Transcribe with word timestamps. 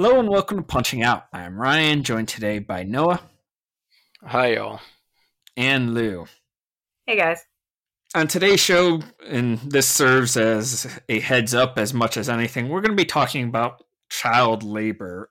Hello 0.00 0.20
and 0.20 0.28
welcome 0.28 0.58
to 0.58 0.62
Punching 0.62 1.02
Out. 1.02 1.24
I'm 1.32 1.60
Ryan, 1.60 2.04
joined 2.04 2.28
today 2.28 2.60
by 2.60 2.84
Noah. 2.84 3.20
Hi, 4.22 4.52
y'all. 4.52 4.78
And 5.56 5.92
Lou. 5.92 6.26
Hey, 7.04 7.16
guys. 7.16 7.44
On 8.14 8.28
today's 8.28 8.60
show, 8.60 9.00
and 9.26 9.58
this 9.58 9.88
serves 9.88 10.36
as 10.36 11.00
a 11.08 11.18
heads 11.18 11.52
up 11.52 11.78
as 11.80 11.92
much 11.92 12.16
as 12.16 12.28
anything, 12.28 12.68
we're 12.68 12.80
going 12.80 12.96
to 12.96 13.02
be 13.02 13.04
talking 13.04 13.48
about 13.48 13.82
child 14.08 14.62
labor. 14.62 15.30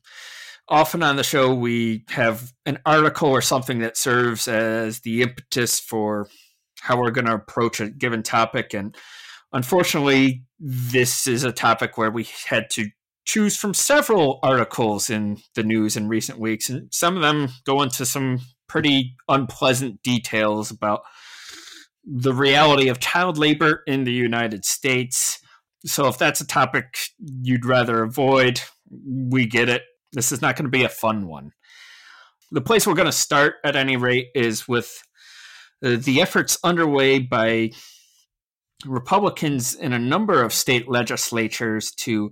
Often 0.68 1.02
on 1.02 1.16
the 1.16 1.24
show, 1.24 1.56
we 1.56 2.04
have 2.10 2.52
an 2.66 2.80
article 2.86 3.30
or 3.30 3.42
something 3.42 3.80
that 3.80 3.96
serves 3.96 4.50
as 4.50 5.00
the 5.00 5.22
impetus 5.22 5.80
for 5.80 6.28
how 6.82 7.00
we're 7.00 7.12
going 7.12 7.28
to 7.28 7.36
approach 7.36 7.80
a 7.80 7.90
given 7.90 8.22
topic. 8.22 8.74
And 8.74 8.94
unfortunately, 9.54 10.44
this 10.60 11.26
is 11.26 11.46
a 11.46 11.54
topic 11.54 11.98
where 11.98 12.12
we 12.12 12.28
had 12.50 12.70
to 12.72 12.90
choose 13.28 13.58
from 13.58 13.74
several 13.74 14.40
articles 14.42 15.10
in 15.10 15.38
the 15.54 15.64
news 15.64 15.98
in 15.98 16.08
recent 16.08 16.40
weeks, 16.40 16.70
and 16.70 16.88
some 16.92 17.18
of 17.18 17.22
them 17.22 17.50
go 17.66 17.82
into 17.82 18.06
some 18.06 18.40
pretty 18.68 19.16
unpleasant 19.28 20.02
details 20.02 20.72
about 20.72 21.02
the 22.06 22.34
reality 22.34 22.88
of 22.88 23.00
child 23.00 23.38
labor 23.38 23.84
in 23.86 24.06
the 24.06 24.14
United 24.14 24.64
States. 24.64 25.40
So, 25.86 26.08
if 26.08 26.18
that's 26.18 26.42
a 26.42 26.48
topic 26.48 26.98
you'd 27.20 27.66
rather 27.66 28.02
avoid, 28.02 28.62
we 28.90 29.46
get 29.46 29.68
it. 29.68 29.84
This 30.14 30.32
is 30.32 30.42
not 30.42 30.56
going 30.56 30.66
to 30.66 30.78
be 30.78 30.86
a 30.86 30.90
fun 30.90 31.28
one. 31.28 31.52
The 32.52 32.62
place 32.62 32.88
we're 32.88 32.94
going 32.94 33.08
to 33.08 33.12
start, 33.12 33.56
at 33.66 33.76
any 33.76 33.98
rate, 33.98 34.28
is 34.34 34.70
with 34.70 35.04
uh, 35.84 35.98
the 36.00 36.22
efforts 36.22 36.58
underway 36.64 37.20
by 37.20 37.72
Republicans 38.86 39.76
in 39.76 39.92
a 39.92 40.00
number 40.00 40.42
of 40.42 40.54
state 40.54 40.88
legislatures 40.88 41.92
to 41.92 42.32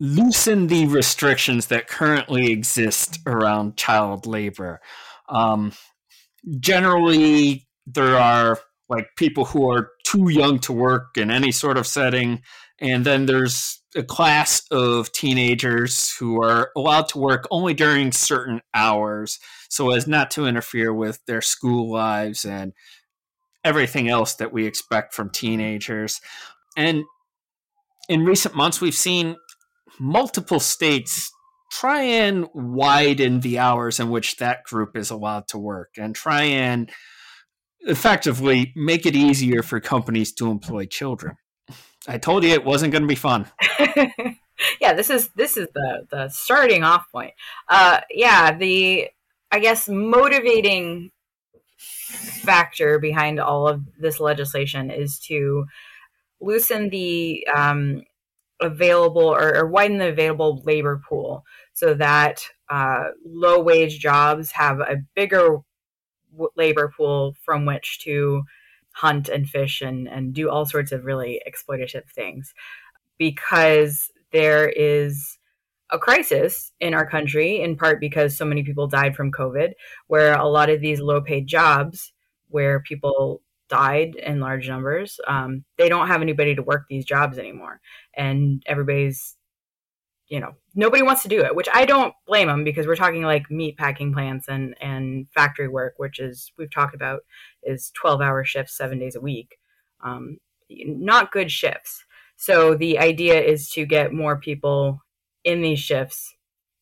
loosen 0.00 0.68
the 0.68 0.86
restrictions 0.86 1.66
that 1.66 1.88
currently 1.88 2.50
exist 2.50 3.18
around 3.26 3.76
child 3.76 4.26
labor. 4.26 4.80
Um, 5.28 5.72
generally, 6.60 7.66
there 7.86 8.16
are 8.16 8.58
like 8.88 9.08
people 9.16 9.44
who 9.44 9.70
are 9.70 9.90
too 10.04 10.30
young 10.30 10.58
to 10.60 10.72
work 10.72 11.16
in 11.16 11.30
any 11.30 11.52
sort 11.52 11.76
of 11.76 11.86
setting, 11.86 12.42
and 12.80 13.04
then 13.04 13.26
there's 13.26 13.82
a 13.96 14.02
class 14.02 14.62
of 14.70 15.10
teenagers 15.12 16.14
who 16.18 16.42
are 16.42 16.70
allowed 16.76 17.08
to 17.08 17.18
work 17.18 17.46
only 17.50 17.74
during 17.74 18.12
certain 18.12 18.60
hours 18.74 19.38
so 19.68 19.90
as 19.90 20.06
not 20.06 20.30
to 20.30 20.46
interfere 20.46 20.92
with 20.92 21.20
their 21.26 21.40
school 21.40 21.90
lives 21.90 22.44
and 22.44 22.72
everything 23.64 24.08
else 24.08 24.34
that 24.36 24.52
we 24.52 24.66
expect 24.66 25.14
from 25.14 25.30
teenagers. 25.30 26.20
And 26.76 27.04
in 28.08 28.24
recent 28.24 28.54
months, 28.54 28.80
we've 28.80 28.94
seen 28.94 29.36
multiple 30.00 30.60
states 30.60 31.32
try 31.70 32.02
and 32.02 32.48
widen 32.54 33.40
the 33.40 33.58
hours 33.58 34.00
in 34.00 34.10
which 34.10 34.36
that 34.36 34.64
group 34.64 34.96
is 34.96 35.10
allowed 35.10 35.46
to 35.48 35.58
work 35.58 35.90
and 35.98 36.14
try 36.14 36.42
and 36.42 36.90
effectively 37.80 38.72
make 38.74 39.06
it 39.06 39.14
easier 39.14 39.62
for 39.62 39.80
companies 39.80 40.32
to 40.32 40.50
employ 40.50 40.86
children. 40.86 41.36
I 42.06 42.18
told 42.18 42.42
you 42.42 42.50
it 42.50 42.64
wasn't 42.64 42.92
going 42.92 43.02
to 43.02 43.08
be 43.08 43.14
fun. 43.14 43.46
yeah, 44.80 44.94
this 44.94 45.10
is 45.10 45.28
this 45.36 45.56
is 45.56 45.68
the 45.74 46.06
the 46.10 46.28
starting 46.30 46.84
off 46.84 47.04
point. 47.12 47.34
Uh, 47.68 48.00
yeah, 48.10 48.56
the 48.56 49.08
I 49.50 49.58
guess 49.58 49.88
motivating 49.88 51.10
factor 51.78 52.98
behind 52.98 53.38
all 53.38 53.68
of 53.68 53.82
this 53.98 54.20
legislation 54.20 54.90
is 54.90 55.18
to 55.18 55.66
loosen 56.40 56.88
the 56.88 57.46
um, 57.54 58.02
available 58.60 59.22
or, 59.22 59.56
or, 59.56 59.66
widen 59.68 59.98
the 59.98 60.08
available 60.08 60.62
labor 60.64 61.00
pool 61.08 61.44
so 61.74 61.94
that 61.94 62.44
uh, 62.68 63.10
low 63.24 63.60
wage 63.60 64.00
jobs 64.00 64.50
have 64.50 64.80
a 64.80 64.96
bigger 65.14 65.58
w- 66.32 66.50
labor 66.56 66.92
pool 66.96 67.34
from 67.44 67.66
which 67.66 68.00
to 68.00 68.42
hunt 68.92 69.28
and 69.28 69.48
fish 69.48 69.80
and, 69.80 70.08
and 70.08 70.34
do 70.34 70.50
all 70.50 70.66
sorts 70.66 70.90
of 70.90 71.04
really 71.04 71.40
exploitative 71.48 72.08
things. 72.12 72.52
Because 73.16 74.10
there 74.32 74.68
is 74.68 75.38
a 75.90 75.98
crisis 75.98 76.72
in 76.80 76.94
our 76.94 77.08
country 77.08 77.60
in 77.60 77.76
part 77.76 78.00
because 78.00 78.36
so 78.36 78.44
many 78.44 78.62
people 78.62 78.86
died 78.86 79.16
from 79.16 79.32
covid 79.32 79.72
where 80.06 80.34
a 80.34 80.46
lot 80.46 80.68
of 80.68 80.80
these 80.80 81.00
low 81.00 81.20
paid 81.20 81.46
jobs 81.46 82.12
where 82.48 82.80
people 82.80 83.40
died 83.68 84.14
in 84.16 84.40
large 84.40 84.68
numbers. 84.68 85.20
Um, 85.26 85.64
they 85.76 85.88
don't 85.88 86.08
have 86.08 86.22
anybody 86.22 86.54
to 86.54 86.62
work 86.62 86.84
these 86.88 87.04
jobs 87.04 87.38
anymore, 87.38 87.80
and 88.14 88.62
everybody's, 88.66 89.36
you 90.28 90.40
know, 90.40 90.52
nobody 90.74 91.02
wants 91.02 91.22
to 91.22 91.28
do 91.28 91.44
it. 91.44 91.54
Which 91.54 91.68
I 91.72 91.84
don't 91.84 92.14
blame 92.26 92.48
them 92.48 92.64
because 92.64 92.86
we're 92.86 92.96
talking 92.96 93.22
like 93.22 93.50
meat 93.50 93.76
packing 93.76 94.12
plants 94.12 94.48
and 94.48 94.74
and 94.80 95.28
factory 95.34 95.68
work, 95.68 95.94
which 95.98 96.18
is 96.18 96.52
we've 96.58 96.72
talked 96.72 96.94
about 96.94 97.20
is 97.62 97.90
twelve 97.94 98.20
hour 98.20 98.44
shifts, 98.44 98.76
seven 98.76 98.98
days 98.98 99.16
a 99.16 99.20
week. 99.20 99.58
Um, 100.02 100.38
not 100.70 101.32
good 101.32 101.50
shifts. 101.50 102.04
So 102.36 102.74
the 102.76 102.98
idea 102.98 103.40
is 103.40 103.68
to 103.70 103.84
get 103.84 104.12
more 104.12 104.38
people 104.38 105.02
in 105.44 105.60
these 105.60 105.80
shifts 105.80 106.34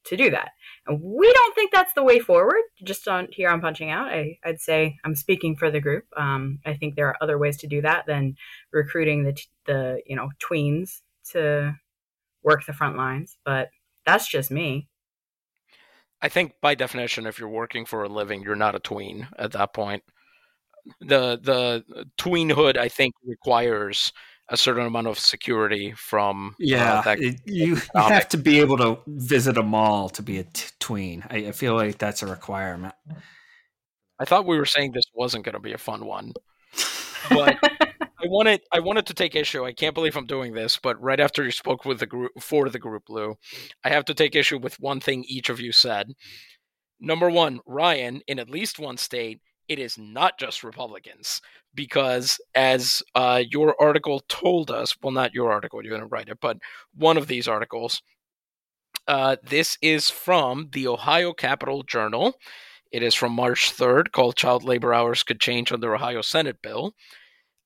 to 0.05 0.17
do 0.17 0.31
that. 0.31 0.51
We 0.89 1.33
don't 1.33 1.55
think 1.55 1.73
that's 1.73 1.93
the 1.95 2.03
way 2.03 2.21
forward. 2.21 2.63
Just 2.85 3.09
on 3.09 3.29
here 3.33 3.51
on 3.51 3.61
punching 3.61 3.91
out, 3.91 4.09
I, 4.09 4.39
would 4.47 4.61
say 4.61 4.97
I'm 5.05 5.17
speaking 5.17 5.57
for 5.57 5.71
the 5.71 5.81
group. 5.81 6.05
Um, 6.17 6.61
I 6.65 6.75
think 6.75 6.95
there 6.95 7.09
are 7.09 7.17
other 7.21 7.39
ways 7.39 7.57
to 7.59 7.67
do 7.67 7.83
that 7.83 8.07
than 8.07 8.37
recruiting 8.73 9.25
the 9.25 9.41
the 9.67 10.01
you 10.07 10.15
know 10.15 10.31
tweens 10.39 11.01
to 11.33 11.75
work 12.43 12.65
the 12.67 12.73
front 12.73 12.97
lines. 12.97 13.37
But 13.45 13.71
that's 14.05 14.29
just 14.29 14.51
me. 14.51 14.89
I 16.23 16.29
think 16.29 16.55
by 16.63 16.75
definition, 16.75 17.27
if 17.27 17.39
you're 17.39 17.49
working 17.49 17.85
for 17.85 18.05
a 18.05 18.09
living, 18.09 18.43
you're 18.43 18.55
not 18.55 18.75
a 18.75 18.81
tween 18.81 19.29
at 19.39 19.53
that 19.53 19.75
point. 19.75 20.05
The 21.01 21.39
the 21.43 22.07
tweenhood, 22.17 22.77
I 22.77 22.89
think, 22.89 23.15
requires 23.27 24.13
a 24.49 24.57
certain 24.57 24.87
amount 24.87 25.07
of 25.07 25.19
security 25.19 25.93
from 25.97 26.51
uh, 26.51 26.55
yeah 26.59 27.03
uh, 27.05 27.17
it, 27.19 27.41
you, 27.45 27.67
you, 27.77 27.77
have 27.95 28.29
to 28.29 28.37
be 28.37 28.61
able 28.61 28.77
to 28.77 28.99
visit 29.07 29.59
a 29.59 29.63
mall 29.63 30.09
to 30.09 30.23
be 30.23 30.39
a 30.39 30.45
t- 30.45 30.67
tween. 30.79 31.25
I, 31.31 31.49
I, 31.49 31.53
feel 31.53 31.75
like 31.75 31.99
that's 31.99 32.23
a 32.23 32.27
requirement. 32.27 32.95
I 34.21 34.25
thought 34.25 34.47
we 34.47 34.57
were 34.57 34.65
saying 34.65 34.93
this 34.93 35.05
wasn't 35.15 35.45
going 35.45 35.55
to 35.55 35.61
be 35.61 35.73
a 35.73 35.79
fun 35.79 36.07
one 36.07 36.33
but 37.31 37.57
i 38.23 38.27
wanted 38.27 38.61
i 38.73 38.81
wanted 38.81 39.07
to 39.07 39.15
take 39.15 39.35
issue 39.35 39.65
i 39.65 39.73
can't 39.73 39.95
believe 39.95 40.17
i'm 40.17 40.27
doing 40.27 40.53
this 40.53 40.79
but 40.83 41.01
right 41.01 41.21
after 41.21 41.45
you 41.45 41.51
spoke 41.51 41.85
with 41.85 41.99
the 41.99 42.07
group 42.07 42.33
for 42.41 42.69
the 42.69 42.79
group 42.79 43.05
lou 43.09 43.37
i 43.85 43.89
have 43.89 44.05
to 44.05 44.15
take 44.15 44.35
issue 44.35 44.59
with 44.59 44.81
one 44.81 45.01
thing 45.01 45.25
each 45.27 45.49
of 45.49 45.61
you 45.61 45.73
said. 45.73 46.13
Number 46.99 47.29
one 47.29 47.61
ryan 47.67 48.23
in 48.27 48.39
at 48.39 48.51
least 48.51 48.79
one 48.79 48.97
state 48.97 49.41
it 49.69 49.79
is 49.79 49.99
not 49.99 50.39
just 50.39 50.65
Republicans 50.65 51.41
because, 51.75 52.41
as 52.55 53.03
uh, 53.15 53.43
your 53.51 53.81
article 53.81 54.21
told 54.29 54.71
us, 54.71 54.97
well, 55.03 55.13
not 55.13 55.35
your 55.35 55.53
article, 55.53 55.83
you 55.85 55.91
didn't 55.91 56.09
write 56.09 56.29
it, 56.29 56.39
but 56.41 56.59
one 56.95 57.17
of 57.17 57.27
these 57.27 57.49
articles. 57.49 58.03
Uh, 59.07 59.37
this 59.43 59.79
is 59.83 60.11
from 60.11 60.69
the 60.73 60.89
Ohio 60.89 61.33
Capital 61.33 61.83
Journal. 61.83 62.35
It 62.91 63.03
is 63.03 63.15
from 63.15 63.33
March 63.33 63.73
3rd, 63.73 64.13
called 64.13 64.37
Child 64.37 64.65
Labor 64.65 64.95
Hours 64.95 65.23
Could 65.23 65.41
Change 65.41 65.71
Under 65.71 65.95
Ohio 65.95 66.23
Senate 66.23 66.63
Bill. 66.63 66.95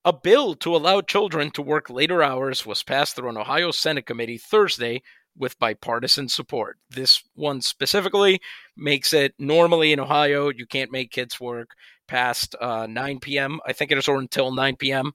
A 0.03 0.11
bill 0.11 0.55
to 0.55 0.75
allow 0.75 1.01
children 1.01 1.51
to 1.51 1.61
work 1.61 1.89
later 1.89 2.23
hours 2.23 2.65
was 2.65 2.83
passed 2.83 3.15
through 3.15 3.29
an 3.29 3.37
Ohio 3.37 3.71
Senate 3.71 4.07
committee 4.07 4.39
Thursday 4.39 5.03
with 5.37 5.59
bipartisan 5.59 6.29
support. 6.29 6.77
This 6.89 7.23
one 7.35 7.61
specifically 7.61 8.41
makes 8.75 9.13
it 9.13 9.33
normally 9.39 9.93
in 9.93 9.99
Ohio, 9.99 10.49
you 10.49 10.65
can't 10.65 10.91
make 10.91 11.11
kids 11.11 11.39
work 11.39 11.71
past 12.07 12.55
uh, 12.59 12.87
9 12.87 13.19
p.m. 13.19 13.59
I 13.65 13.73
think 13.73 13.91
it 13.91 13.97
is 13.97 14.07
or 14.07 14.19
until 14.19 14.51
9 14.51 14.75
p.m. 14.75 15.13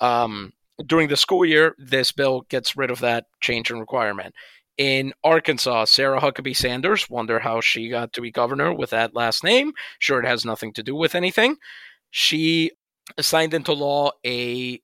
Um, 0.00 0.52
during 0.84 1.08
the 1.08 1.16
school 1.16 1.44
year, 1.44 1.74
this 1.78 2.12
bill 2.12 2.42
gets 2.48 2.76
rid 2.76 2.90
of 2.90 3.00
that 3.00 3.26
change 3.40 3.70
in 3.70 3.80
requirement. 3.80 4.34
In 4.76 5.12
Arkansas, 5.22 5.84
Sarah 5.84 6.20
Huckabee 6.20 6.56
Sanders, 6.56 7.08
wonder 7.08 7.38
how 7.38 7.60
she 7.60 7.88
got 7.88 8.12
to 8.14 8.20
be 8.20 8.32
governor 8.32 8.74
with 8.74 8.90
that 8.90 9.14
last 9.14 9.44
name. 9.44 9.72
Sure, 10.00 10.20
it 10.20 10.26
has 10.26 10.44
nothing 10.44 10.72
to 10.72 10.82
do 10.82 10.96
with 10.96 11.14
anything. 11.14 11.56
She 12.10 12.72
signed 13.20 13.54
into 13.54 13.72
law 13.72 14.10
a 14.26 14.80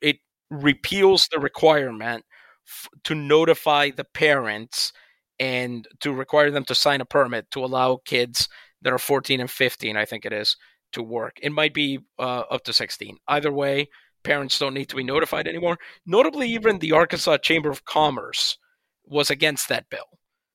it 0.00 0.16
repeals 0.50 1.28
the 1.30 1.38
requirement 1.38 2.24
f- 2.66 2.88
to 3.04 3.14
notify 3.14 3.90
the 3.90 4.04
parents 4.04 4.92
and 5.38 5.86
to 6.00 6.12
require 6.12 6.50
them 6.50 6.64
to 6.64 6.74
sign 6.74 7.00
a 7.00 7.04
permit 7.04 7.50
to 7.50 7.64
allow 7.64 8.00
kids 8.04 8.48
that 8.82 8.92
are 8.92 8.98
14 8.98 9.40
and 9.40 9.50
15, 9.50 9.96
I 9.96 10.04
think 10.04 10.24
it 10.24 10.32
is, 10.32 10.56
to 10.92 11.02
work. 11.02 11.38
It 11.42 11.52
might 11.52 11.74
be 11.74 12.00
uh, 12.18 12.44
up 12.50 12.64
to 12.64 12.72
16. 12.72 13.16
Either 13.28 13.52
way, 13.52 13.88
parents 14.22 14.58
don't 14.58 14.74
need 14.74 14.88
to 14.90 14.96
be 14.96 15.04
notified 15.04 15.48
anymore. 15.48 15.78
Notably, 16.06 16.48
even 16.48 16.78
the 16.78 16.92
Arkansas 16.92 17.38
Chamber 17.38 17.70
of 17.70 17.84
Commerce 17.84 18.58
was 19.04 19.30
against 19.30 19.68
that 19.68 19.88
bill. 19.90 20.06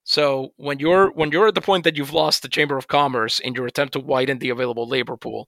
So 0.03 0.53
when 0.57 0.79
you're 0.79 1.11
when 1.11 1.31
you're 1.31 1.49
at 1.49 1.55
the 1.55 1.61
point 1.61 1.83
that 1.83 1.95
you've 1.95 2.13
lost 2.13 2.41
the 2.41 2.49
Chamber 2.49 2.77
of 2.77 2.87
Commerce 2.87 3.39
in 3.39 3.53
your 3.53 3.67
attempt 3.67 3.93
to 3.93 3.99
widen 3.99 4.39
the 4.39 4.49
available 4.49 4.87
labor 4.87 5.17
pool, 5.17 5.47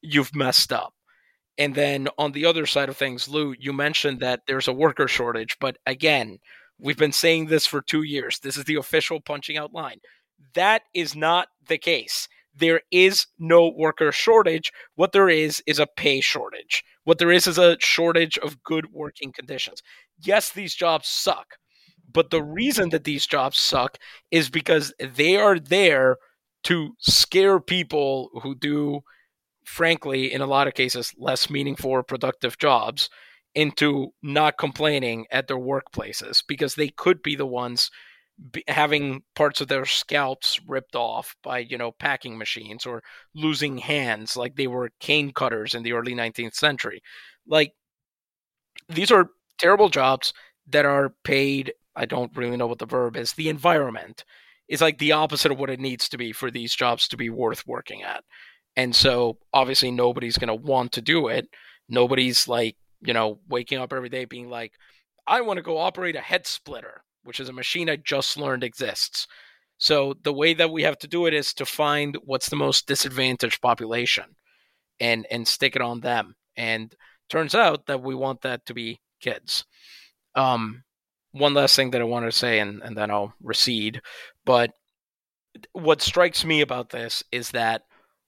you've 0.00 0.34
messed 0.34 0.72
up. 0.72 0.94
And 1.58 1.74
then 1.74 2.08
on 2.18 2.32
the 2.32 2.46
other 2.46 2.66
side 2.66 2.88
of 2.88 2.96
things, 2.96 3.28
Lou, 3.28 3.54
you 3.58 3.72
mentioned 3.72 4.20
that 4.20 4.42
there's 4.46 4.68
a 4.68 4.72
worker 4.72 5.06
shortage, 5.06 5.56
but 5.60 5.78
again, 5.86 6.38
we've 6.78 6.98
been 6.98 7.12
saying 7.12 7.46
this 7.46 7.66
for 7.66 7.80
2 7.80 8.02
years. 8.02 8.40
This 8.40 8.56
is 8.56 8.64
the 8.64 8.74
official 8.76 9.20
punching 9.20 9.56
out 9.56 9.72
line. 9.72 10.00
That 10.54 10.82
is 10.94 11.14
not 11.14 11.48
the 11.68 11.78
case. 11.78 12.28
There 12.56 12.80
is 12.90 13.26
no 13.38 13.68
worker 13.68 14.12
shortage. 14.12 14.72
What 14.94 15.12
there 15.12 15.28
is 15.28 15.62
is 15.66 15.78
a 15.78 15.86
pay 15.86 16.20
shortage. 16.20 16.84
What 17.04 17.18
there 17.18 17.32
is 17.32 17.46
is 17.46 17.58
a 17.58 17.76
shortage 17.80 18.38
of 18.38 18.62
good 18.62 18.92
working 18.92 19.32
conditions. 19.32 19.82
Yes, 20.18 20.50
these 20.50 20.74
jobs 20.74 21.08
suck 21.08 21.56
but 22.14 22.30
the 22.30 22.42
reason 22.42 22.90
that 22.90 23.04
these 23.04 23.26
jobs 23.26 23.58
suck 23.58 23.98
is 24.30 24.48
because 24.48 24.94
they 24.98 25.36
are 25.36 25.58
there 25.58 26.16
to 26.62 26.94
scare 26.98 27.60
people 27.60 28.30
who 28.42 28.54
do, 28.54 29.00
frankly, 29.64 30.32
in 30.32 30.40
a 30.40 30.46
lot 30.46 30.68
of 30.68 30.74
cases, 30.74 31.12
less 31.18 31.50
meaningful 31.50 31.90
or 31.90 32.02
productive 32.02 32.58
jobs 32.58 33.08
into 33.54 34.12
not 34.22 34.58
complaining 34.58 35.26
at 35.30 35.46
their 35.48 35.58
workplaces 35.58 36.42
because 36.46 36.74
they 36.74 36.88
could 36.88 37.22
be 37.22 37.36
the 37.36 37.46
ones 37.46 37.90
having 38.66 39.22
parts 39.36 39.60
of 39.60 39.68
their 39.68 39.84
scalps 39.84 40.60
ripped 40.66 40.96
off 40.96 41.36
by 41.44 41.60
you 41.60 41.78
know 41.78 41.92
packing 41.92 42.36
machines 42.36 42.84
or 42.84 43.00
losing 43.32 43.78
hands 43.78 44.36
like 44.36 44.56
they 44.56 44.66
were 44.66 44.90
cane 44.98 45.32
cutters 45.32 45.72
in 45.72 45.84
the 45.84 45.92
early 45.92 46.14
19th 46.14 46.54
century 46.54 47.00
like 47.46 47.74
these 48.88 49.10
are 49.10 49.30
terrible 49.58 49.88
jobs 49.88 50.32
that 50.66 50.84
are 50.84 51.14
paid 51.24 51.72
I 51.96 52.06
don't 52.06 52.36
really 52.36 52.56
know 52.56 52.66
what 52.66 52.78
the 52.78 52.86
verb 52.86 53.16
is. 53.16 53.32
The 53.32 53.48
environment 53.48 54.24
is 54.68 54.80
like 54.80 54.98
the 54.98 55.12
opposite 55.12 55.52
of 55.52 55.58
what 55.58 55.70
it 55.70 55.80
needs 55.80 56.08
to 56.08 56.18
be 56.18 56.32
for 56.32 56.50
these 56.50 56.74
jobs 56.74 57.06
to 57.08 57.16
be 57.16 57.30
worth 57.30 57.66
working 57.66 58.02
at. 58.02 58.24
And 58.76 58.94
so 58.94 59.38
obviously 59.52 59.90
nobody's 59.90 60.38
going 60.38 60.48
to 60.48 60.54
want 60.54 60.92
to 60.92 61.02
do 61.02 61.28
it. 61.28 61.48
Nobody's 61.88 62.48
like, 62.48 62.76
you 63.00 63.12
know, 63.12 63.38
waking 63.48 63.78
up 63.78 63.92
every 63.92 64.08
day 64.08 64.24
being 64.24 64.48
like, 64.48 64.72
I 65.26 65.40
want 65.40 65.58
to 65.58 65.62
go 65.62 65.78
operate 65.78 66.16
a 66.16 66.20
head 66.20 66.46
splitter, 66.46 67.02
which 67.22 67.40
is 67.40 67.48
a 67.48 67.52
machine 67.52 67.88
I 67.88 67.96
just 67.96 68.36
learned 68.36 68.64
exists. 68.64 69.26
So 69.78 70.14
the 70.22 70.32
way 70.32 70.54
that 70.54 70.70
we 70.70 70.82
have 70.82 70.98
to 70.98 71.08
do 71.08 71.26
it 71.26 71.34
is 71.34 71.52
to 71.54 71.66
find 71.66 72.16
what's 72.24 72.48
the 72.48 72.56
most 72.56 72.86
disadvantaged 72.86 73.60
population 73.60 74.24
and 75.00 75.26
and 75.30 75.46
stick 75.46 75.76
it 75.76 75.82
on 75.82 76.00
them. 76.00 76.34
And 76.56 76.94
turns 77.28 77.54
out 77.54 77.86
that 77.86 78.02
we 78.02 78.14
want 78.14 78.42
that 78.42 78.64
to 78.66 78.74
be 78.74 79.00
kids. 79.20 79.64
Um, 80.34 80.84
one 81.32 81.54
last 81.54 81.74
thing 81.74 81.90
that 81.90 82.00
I 82.00 82.04
want 82.04 82.26
to 82.26 82.32
say, 82.32 82.60
and, 82.60 82.80
and 82.82 82.96
then 82.96 83.10
I'll 83.10 83.34
recede. 83.42 84.00
But 84.44 84.70
what 85.72 86.02
strikes 86.02 86.44
me 86.44 86.60
about 86.60 86.90
this 86.90 87.24
is 87.32 87.50
that 87.50 87.82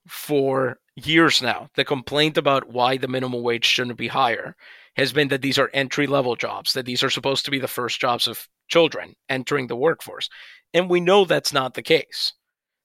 for 0.06 0.78
years 0.94 1.42
now, 1.42 1.68
the 1.74 1.84
complaint 1.84 2.38
about 2.38 2.70
why 2.72 2.96
the 2.96 3.08
minimum 3.08 3.42
wage 3.42 3.64
shouldn't 3.64 3.98
be 3.98 4.08
higher 4.08 4.56
has 4.96 5.12
been 5.12 5.28
that 5.28 5.42
these 5.42 5.58
are 5.58 5.70
entry 5.74 6.06
level 6.06 6.36
jobs, 6.36 6.72
that 6.72 6.86
these 6.86 7.02
are 7.02 7.10
supposed 7.10 7.44
to 7.44 7.50
be 7.50 7.58
the 7.58 7.68
first 7.68 8.00
jobs 8.00 8.26
of 8.26 8.48
children 8.68 9.14
entering 9.28 9.66
the 9.66 9.76
workforce. 9.76 10.28
And 10.72 10.88
we 10.88 11.00
know 11.00 11.24
that's 11.24 11.52
not 11.52 11.74
the 11.74 11.82
case. 11.82 12.32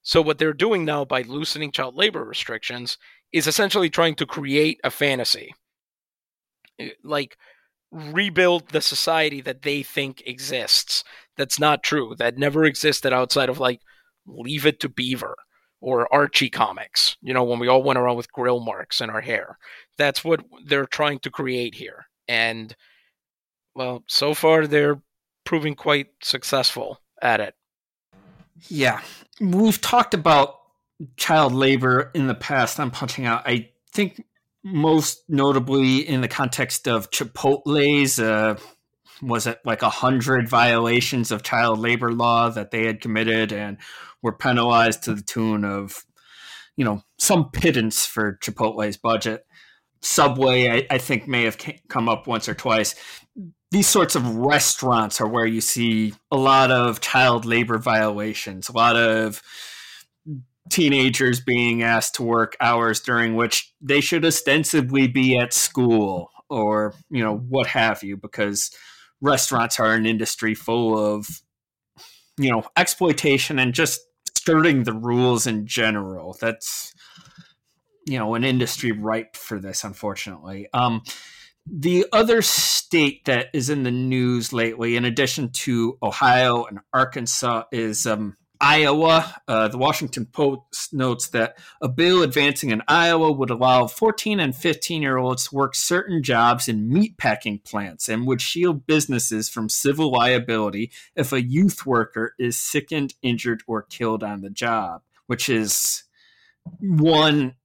So, 0.03 0.21
what 0.21 0.38
they're 0.38 0.53
doing 0.53 0.83
now 0.83 1.06
by 1.06 1.21
loosening 1.21 1.71
child 1.71 1.95
labor 1.95 2.23
restrictions 2.23 2.97
is 3.31 3.47
essentially 3.47 3.89
trying 3.89 4.15
to 4.15 4.25
create 4.25 4.79
a 4.83 4.89
fantasy. 4.89 5.53
Eh, 6.79 6.89
like, 7.03 7.38
rebuild 7.91 8.69
the 8.69 8.81
society 8.81 9.41
that 9.41 9.62
they 9.62 9.83
think 9.83 10.23
exists. 10.25 11.03
That's 11.38 11.59
not 11.59 11.83
true. 11.83 12.15
That 12.18 12.38
never 12.38 12.65
existed 12.65 13.13
outside 13.13 13.50
of 13.50 13.59
like 13.59 13.81
Leave 14.25 14.65
It 14.65 14.79
to 14.81 14.89
Beaver 14.89 15.35
or 15.81 16.12
Archie 16.13 16.50
comics. 16.50 17.18
You 17.22 17.33
know, 17.33 17.44
when 17.44 17.60
we 17.60 17.68
all 17.68 17.83
went 17.83 18.00
around 18.00 18.16
with 18.16 18.31
grill 18.31 18.60
marks 18.60 19.01
in 19.01 19.10
our 19.10 19.22
hair. 19.22 19.57
That's 19.98 20.24
what 20.24 20.42
they're 20.66 20.86
trying 20.86 21.19
to 21.19 21.31
create 21.31 21.75
here. 21.75 22.06
And 22.28 22.75
well, 23.75 24.04
so 24.07 24.33
far 24.33 24.68
they're 24.68 25.01
proving 25.44 25.75
quite 25.75 26.07
successful 26.22 27.01
at 27.22 27.39
it. 27.39 27.56
Yeah. 28.69 29.01
We've 29.39 29.81
talked 29.81 30.13
about 30.13 30.56
child 31.18 31.54
labor 31.54 32.12
in 32.13 32.28
the 32.28 32.36
past 32.36 32.80
I'm 32.80 32.92
Punching 32.92 33.25
Out. 33.25 33.44
I 33.45 33.69
think 33.92 34.24
most 34.63 35.24
notably 35.28 36.07
in 36.07 36.22
the 36.22 36.28
context 36.28 36.88
of 36.88 37.10
Chipotle's. 37.10 38.19
Uh, 38.19 38.57
was 39.21 39.47
it 39.47 39.59
like 39.65 39.81
a 39.81 39.89
hundred 39.89 40.50
violations 40.50 41.31
of 41.31 41.44
child 41.44 41.79
labor 41.79 42.12
law 42.12 42.50
that 42.50 42.71
they 42.71 42.85
had 42.85 43.01
committed 43.01 43.51
and 43.51 43.77
were 44.21 44.31
penalized 44.31 45.03
to 45.03 45.13
the 45.13 45.21
tune 45.21 45.63
of, 45.65 46.06
you 46.75 46.85
know, 46.85 47.03
some 47.18 47.50
pittance 47.51 48.06
for 48.06 48.38
Chipotle's 48.41 48.97
budget. 48.97 49.45
Subway, 50.01 50.69
I, 50.69 50.95
I 50.95 50.97
think, 50.97 51.27
may 51.27 51.44
have 51.44 51.57
come 51.88 52.09
up 52.09 52.27
once 52.27 52.50
or 52.50 52.56
twice. 52.56 52.95
These 53.69 53.88
sorts 53.88 54.15
of 54.15 54.35
restaurants 54.35 55.21
are 55.21 55.27
where 55.27 55.45
you 55.45 55.62
see 55.62 56.13
a 56.31 56.38
lot 56.38 56.71
of 56.71 57.00
child 57.00 57.45
labor 57.45 57.77
violations, 57.77 58.68
a 58.68 58.73
lot 58.73 58.95
of 58.95 59.41
teenagers 60.69 61.39
being 61.39 61.83
asked 61.83 62.15
to 62.15 62.23
work 62.23 62.56
hours 62.59 63.01
during 63.01 63.35
which 63.35 63.73
they 63.81 64.01
should 64.01 64.25
ostensibly 64.25 65.07
be 65.07 65.38
at 65.38 65.53
school 65.53 66.31
or 66.50 66.94
you 67.09 67.23
know 67.23 67.38
what 67.38 67.68
have 67.68 68.03
you 68.03 68.18
because 68.18 68.71
restaurants 69.21 69.79
are 69.79 69.94
an 69.94 70.06
industry 70.06 70.56
full 70.56 70.97
of 70.97 71.27
you 72.38 72.51
know 72.51 72.63
exploitation 72.77 73.59
and 73.59 73.73
just 73.73 74.01
skirting 74.35 74.83
the 74.83 74.94
rules 74.94 75.47
in 75.47 75.68
general. 75.68 76.35
That's 76.39 76.94
you 78.07 78.18
know 78.18 78.35
an 78.35 78.44
industry 78.44 78.92
ripe 78.92 79.35
for 79.35 79.59
this 79.59 79.83
unfortunately. 79.83 80.68
Um 80.73 81.01
the 81.68 82.07
other 82.11 82.42
state 82.42 83.23
that 83.25 83.47
is 83.54 83.69
in 83.69 83.83
the 83.83 83.92
news 83.92 84.51
lately 84.51 84.95
in 84.95 85.06
addition 85.06 85.51
to 85.51 85.95
ohio 86.01 86.66
and 86.66 86.80
arkansas 86.92 87.63
is 87.71 88.07
um 88.07 88.35
Iowa. 88.61 89.41
Uh, 89.47 89.68
the 89.68 89.77
Washington 89.77 90.27
Post 90.27 90.94
notes 90.94 91.30
that 91.30 91.57
a 91.81 91.89
bill 91.89 92.21
advancing 92.21 92.69
in 92.69 92.83
Iowa 92.87 93.31
would 93.31 93.49
allow 93.49 93.87
14 93.87 94.39
and 94.39 94.56
15 94.56 95.01
year 95.01 95.18
olds 95.18 95.47
to 95.47 95.56
work 95.56 95.75
certain 95.75 96.21
jobs 96.21 96.68
in 96.68 96.89
meatpacking 96.89 97.63
plants 97.63 98.07
and 98.07 98.27
would 98.27 98.41
shield 98.41 98.85
businesses 98.85 99.49
from 99.49 99.68
civil 99.68 100.11
liability 100.11 100.91
if 101.15 101.33
a 101.33 101.41
youth 101.41 101.85
worker 101.85 102.35
is 102.37 102.57
sickened, 102.59 103.15
injured, 103.23 103.63
or 103.68 103.81
killed 103.81 104.23
on 104.23 104.41
the 104.41 104.51
job, 104.51 105.01
which 105.25 105.49
is 105.49 106.03
one. 106.80 107.56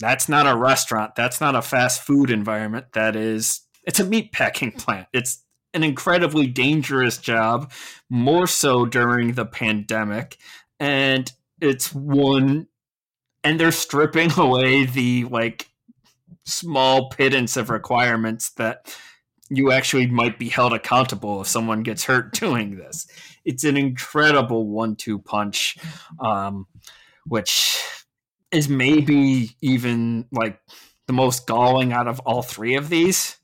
That's 0.00 0.28
not 0.28 0.46
a 0.46 0.56
restaurant. 0.56 1.14
That's 1.14 1.40
not 1.40 1.54
a 1.54 1.62
fast 1.62 2.02
food 2.02 2.30
environment. 2.30 2.92
That 2.92 3.16
is, 3.16 3.62
it's 3.84 4.00
a 4.00 4.04
meatpacking 4.04 4.78
plant. 4.78 5.08
It's 5.12 5.42
an 5.76 5.84
incredibly 5.84 6.46
dangerous 6.46 7.18
job, 7.18 7.70
more 8.08 8.46
so 8.46 8.86
during 8.86 9.34
the 9.34 9.44
pandemic. 9.44 10.38
And 10.80 11.30
it's 11.60 11.94
one, 11.94 12.66
and 13.44 13.60
they're 13.60 13.70
stripping 13.70 14.32
away 14.38 14.86
the 14.86 15.24
like 15.24 15.68
small 16.44 17.10
pittance 17.10 17.56
of 17.56 17.70
requirements 17.70 18.50
that 18.52 18.96
you 19.50 19.70
actually 19.70 20.06
might 20.06 20.38
be 20.38 20.48
held 20.48 20.72
accountable 20.72 21.42
if 21.42 21.46
someone 21.46 21.82
gets 21.82 22.04
hurt 22.04 22.32
doing 22.40 22.76
this. 22.76 23.06
It's 23.44 23.62
an 23.62 23.76
incredible 23.76 24.66
one-two 24.66 25.20
punch, 25.20 25.76
um, 26.18 26.66
which 27.26 27.78
is 28.50 28.68
maybe 28.68 29.50
even 29.60 30.26
like 30.32 30.58
the 31.06 31.12
most 31.12 31.46
galling 31.46 31.92
out 31.92 32.08
of 32.08 32.18
all 32.20 32.42
three 32.42 32.76
of 32.76 32.88
these 32.88 33.36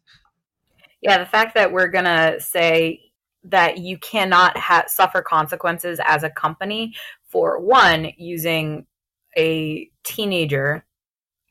yeah, 1.02 1.18
the 1.18 1.26
fact 1.26 1.54
that 1.54 1.72
we're 1.72 1.88
going 1.88 2.04
to 2.04 2.36
say 2.40 3.00
that 3.44 3.78
you 3.78 3.98
cannot 3.98 4.56
ha- 4.56 4.84
suffer 4.86 5.20
consequences 5.20 6.00
as 6.04 6.22
a 6.22 6.30
company 6.30 6.94
for 7.28 7.60
one 7.60 8.12
using 8.16 8.86
a 9.36 9.90
teenager 10.04 10.84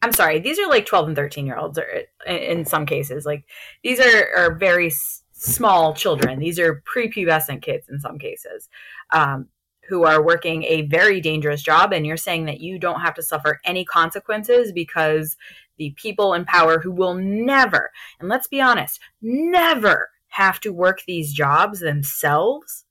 i'm 0.04 0.14
sorry 0.14 0.40
these 0.40 0.60
are 0.60 0.70
like 0.70 0.86
12 0.86 1.08
and 1.08 1.16
13 1.16 1.48
year 1.48 1.58
olds 1.58 1.80
or 1.80 2.04
in 2.28 2.64
some 2.64 2.86
cases 2.86 3.26
like 3.26 3.44
these 3.84 4.00
are, 4.00 4.30
are 4.36 4.56
very 4.56 4.88
s- 4.88 5.22
small 5.42 5.94
children. 5.96 6.40
These 6.40 6.60
are 6.60 6.84
prepubescent 6.84 7.64
kids 7.64 7.90
in 7.90 8.00
some 8.00 8.20
cases 8.20 8.70
um, 9.12 9.48
who 9.90 10.06
are 10.06 10.24
working 10.24 10.64
a 10.64 10.84
very 10.84 11.20
dangerous 11.20 11.64
job 11.64 11.92
and 11.92 12.06
you're 12.06 12.16
saying 12.16 12.46
that 12.46 12.62
you 12.62 12.78
don't 12.78 13.02
have 13.02 13.16
to 13.16 13.24
suffer 13.24 13.60
any 13.66 13.84
consequences 13.84 14.72
because 14.72 15.36
the 15.82 15.96
people 15.98 16.36
in 16.36 16.46
power 16.46 16.80
who 16.80 16.92
will 16.92 17.16
never, 17.16 17.90
and 18.20 18.30
let's 18.30 18.48
be 18.48 18.62
honest, 18.62 19.00
never 19.20 20.12
have 20.28 20.60
to 20.60 20.72
work 20.72 21.02
these 21.08 21.34
jobs 21.34 21.80
themselves 21.80 22.86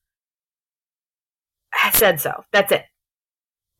said 2.00 2.20
so. 2.20 2.44
That's 2.50 2.72
it. 2.72 2.86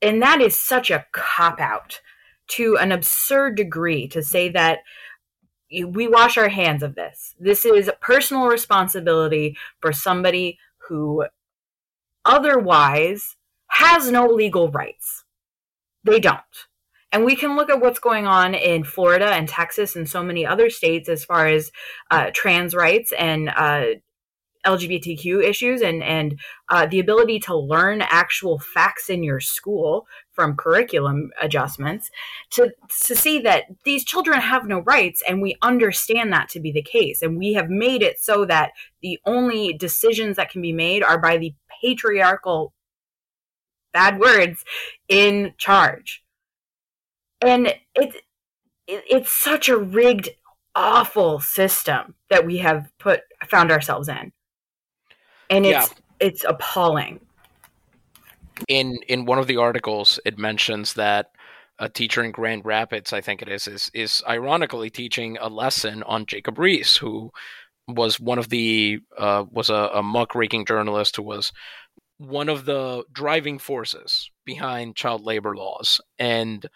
And 0.02 0.22
that 0.22 0.40
is 0.40 0.58
such 0.58 0.90
a 0.90 1.06
cop 1.12 1.58
out 1.58 2.00
to 2.48 2.76
an 2.76 2.92
absurd 2.92 3.56
degree 3.56 4.06
to 4.08 4.22
say 4.22 4.50
that 4.50 4.80
we 5.70 6.06
wash 6.06 6.36
our 6.36 6.48
hands 6.48 6.82
of 6.82 6.94
this. 6.94 7.34
This 7.40 7.64
is 7.64 7.90
personal 8.00 8.46
responsibility 8.46 9.56
for 9.80 9.92
somebody 9.92 10.58
who 10.88 11.24
otherwise 12.24 13.36
has 13.68 14.10
no 14.10 14.26
legal 14.26 14.70
rights. 14.70 15.24
They 16.04 16.20
don't. 16.20 16.40
And 17.12 17.24
we 17.24 17.34
can 17.34 17.56
look 17.56 17.70
at 17.70 17.80
what's 17.80 17.98
going 17.98 18.26
on 18.26 18.54
in 18.54 18.84
Florida 18.84 19.26
and 19.26 19.48
Texas 19.48 19.96
and 19.96 20.08
so 20.08 20.22
many 20.22 20.46
other 20.46 20.70
states 20.70 21.08
as 21.08 21.24
far 21.24 21.46
as 21.46 21.72
uh, 22.10 22.30
trans 22.32 22.74
rights 22.74 23.12
and 23.18 23.48
uh, 23.48 23.86
LGBTQ 24.66 25.42
issues 25.42 25.80
and 25.80 26.02
and 26.02 26.38
uh, 26.68 26.86
the 26.86 27.00
ability 27.00 27.40
to 27.40 27.56
learn 27.56 28.02
actual 28.02 28.58
facts 28.58 29.08
in 29.08 29.22
your 29.22 29.40
school 29.40 30.06
from 30.32 30.56
curriculum 30.56 31.30
adjustments 31.40 32.10
to 32.50 32.72
to 33.04 33.16
see 33.16 33.40
that 33.40 33.64
these 33.84 34.04
children 34.04 34.40
have 34.40 34.66
no 34.66 34.80
rights 34.80 35.22
and 35.26 35.40
we 35.40 35.56
understand 35.62 36.32
that 36.32 36.48
to 36.50 36.60
be 36.60 36.70
the 36.72 36.82
case. 36.82 37.22
And 37.22 37.38
we 37.38 37.54
have 37.54 37.70
made 37.70 38.02
it 38.02 38.20
so 38.20 38.44
that 38.44 38.72
the 39.02 39.18
only 39.24 39.72
decisions 39.72 40.36
that 40.36 40.50
can 40.50 40.62
be 40.62 40.72
made 40.72 41.02
are 41.02 41.18
by 41.18 41.38
the 41.38 41.54
patriarchal 41.82 42.74
bad 43.92 44.20
words 44.20 44.64
in 45.08 45.54
charge 45.56 46.22
and 47.40 47.74
it's 47.94 48.16
it's 48.86 49.30
such 49.30 49.68
a 49.68 49.76
rigged 49.76 50.30
awful 50.74 51.40
system 51.40 52.14
that 52.28 52.46
we 52.46 52.58
have 52.58 52.90
put 52.98 53.22
found 53.46 53.70
ourselves 53.70 54.08
in. 54.08 54.32
And 55.48 55.66
it's 55.66 55.88
yeah. 55.88 55.96
it's 56.20 56.44
appalling. 56.44 57.20
In 58.68 58.98
in 59.08 59.24
one 59.24 59.38
of 59.38 59.46
the 59.46 59.56
articles 59.56 60.20
it 60.24 60.38
mentions 60.38 60.94
that 60.94 61.30
a 61.78 61.88
teacher 61.88 62.22
in 62.22 62.30
Grand 62.30 62.64
Rapids, 62.64 63.12
I 63.12 63.22
think 63.22 63.42
it 63.42 63.48
is, 63.48 63.66
is 63.66 63.90
is 63.94 64.22
ironically 64.28 64.90
teaching 64.90 65.38
a 65.40 65.48
lesson 65.48 66.02
on 66.04 66.26
Jacob 66.26 66.56
Riis, 66.56 66.98
who 66.98 67.32
was 67.88 68.20
one 68.20 68.38
of 68.38 68.50
the 68.50 69.00
uh, 69.18 69.44
was 69.50 69.70
a, 69.70 69.90
a 69.94 70.02
muckraking 70.02 70.66
journalist 70.66 71.16
who 71.16 71.22
was 71.22 71.52
one 72.18 72.50
of 72.50 72.66
the 72.66 73.02
driving 73.12 73.58
forces 73.58 74.30
behind 74.44 74.94
child 74.94 75.22
labor 75.22 75.56
laws. 75.56 76.00
And 76.18 76.66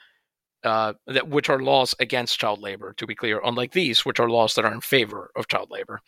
uh, 0.64 0.94
that 1.06 1.28
which 1.28 1.48
are 1.48 1.62
laws 1.62 1.94
against 2.00 2.38
child 2.38 2.60
labor, 2.60 2.94
to 2.94 3.06
be 3.06 3.14
clear, 3.14 3.40
unlike 3.44 3.72
these, 3.72 4.04
which 4.04 4.18
are 4.18 4.28
laws 4.28 4.54
that 4.54 4.64
are 4.64 4.72
in 4.72 4.80
favor 4.80 5.30
of 5.36 5.48
child 5.48 5.70
labor. 5.70 6.00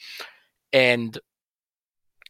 And 0.72 1.18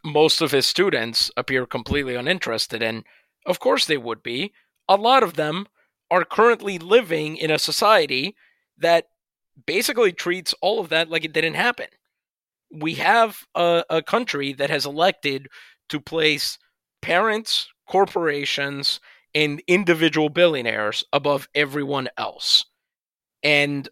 most 0.05 0.41
of 0.41 0.53
his 0.53 0.67
students 0.67 1.31
appear 1.37 1.67
completely 1.67 2.15
uninterested, 2.15 2.83
and 2.83 3.05
of 3.47 3.59
course 3.61 3.87
they 3.87 3.97
would 3.97 4.23
be. 4.23 4.53
A 4.89 4.97
lot 4.97 5.23
of 5.23 5.35
them 5.35 5.67
are 6.11 6.25
currently 6.25 6.79
living 6.79 7.37
in 7.37 7.51
a 7.51 7.59
society 7.59 8.37
that 8.79 9.07
basically 9.67 10.13
treats 10.13 10.55
all 10.61 10.81
of 10.81 10.91
that 10.91 11.09
like 11.09 11.25
it 11.25 11.33
didn't 11.33 11.55
happen. 11.55 11.87
We 12.71 12.95
have 12.95 13.45
a, 13.55 13.85
a 13.89 14.03
country 14.03 14.53
that 14.55 14.71
has 14.71 14.87
elected 14.87 15.49
to 15.89 16.01
place 16.01 16.59
parents, 17.01 17.69
corporations, 17.89 19.01
and 19.37 19.63
individual 19.67 20.31
billionaires 20.31 21.05
above 21.13 21.47
everyone 21.55 22.09
else. 22.17 22.65
And 23.43 23.87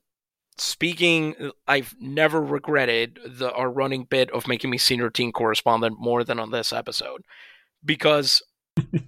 speaking, 0.56 1.50
I've 1.68 1.94
never 2.00 2.42
regretted 2.42 3.18
the 3.26 3.52
our 3.52 3.70
running 3.70 4.04
bit 4.04 4.30
of 4.30 4.48
making 4.48 4.70
me 4.70 4.78
senior 4.78 5.10
team 5.10 5.32
correspondent 5.32 6.00
more 6.00 6.24
than 6.24 6.40
on 6.40 6.50
this 6.50 6.72
episode, 6.72 7.22
because 7.84 8.42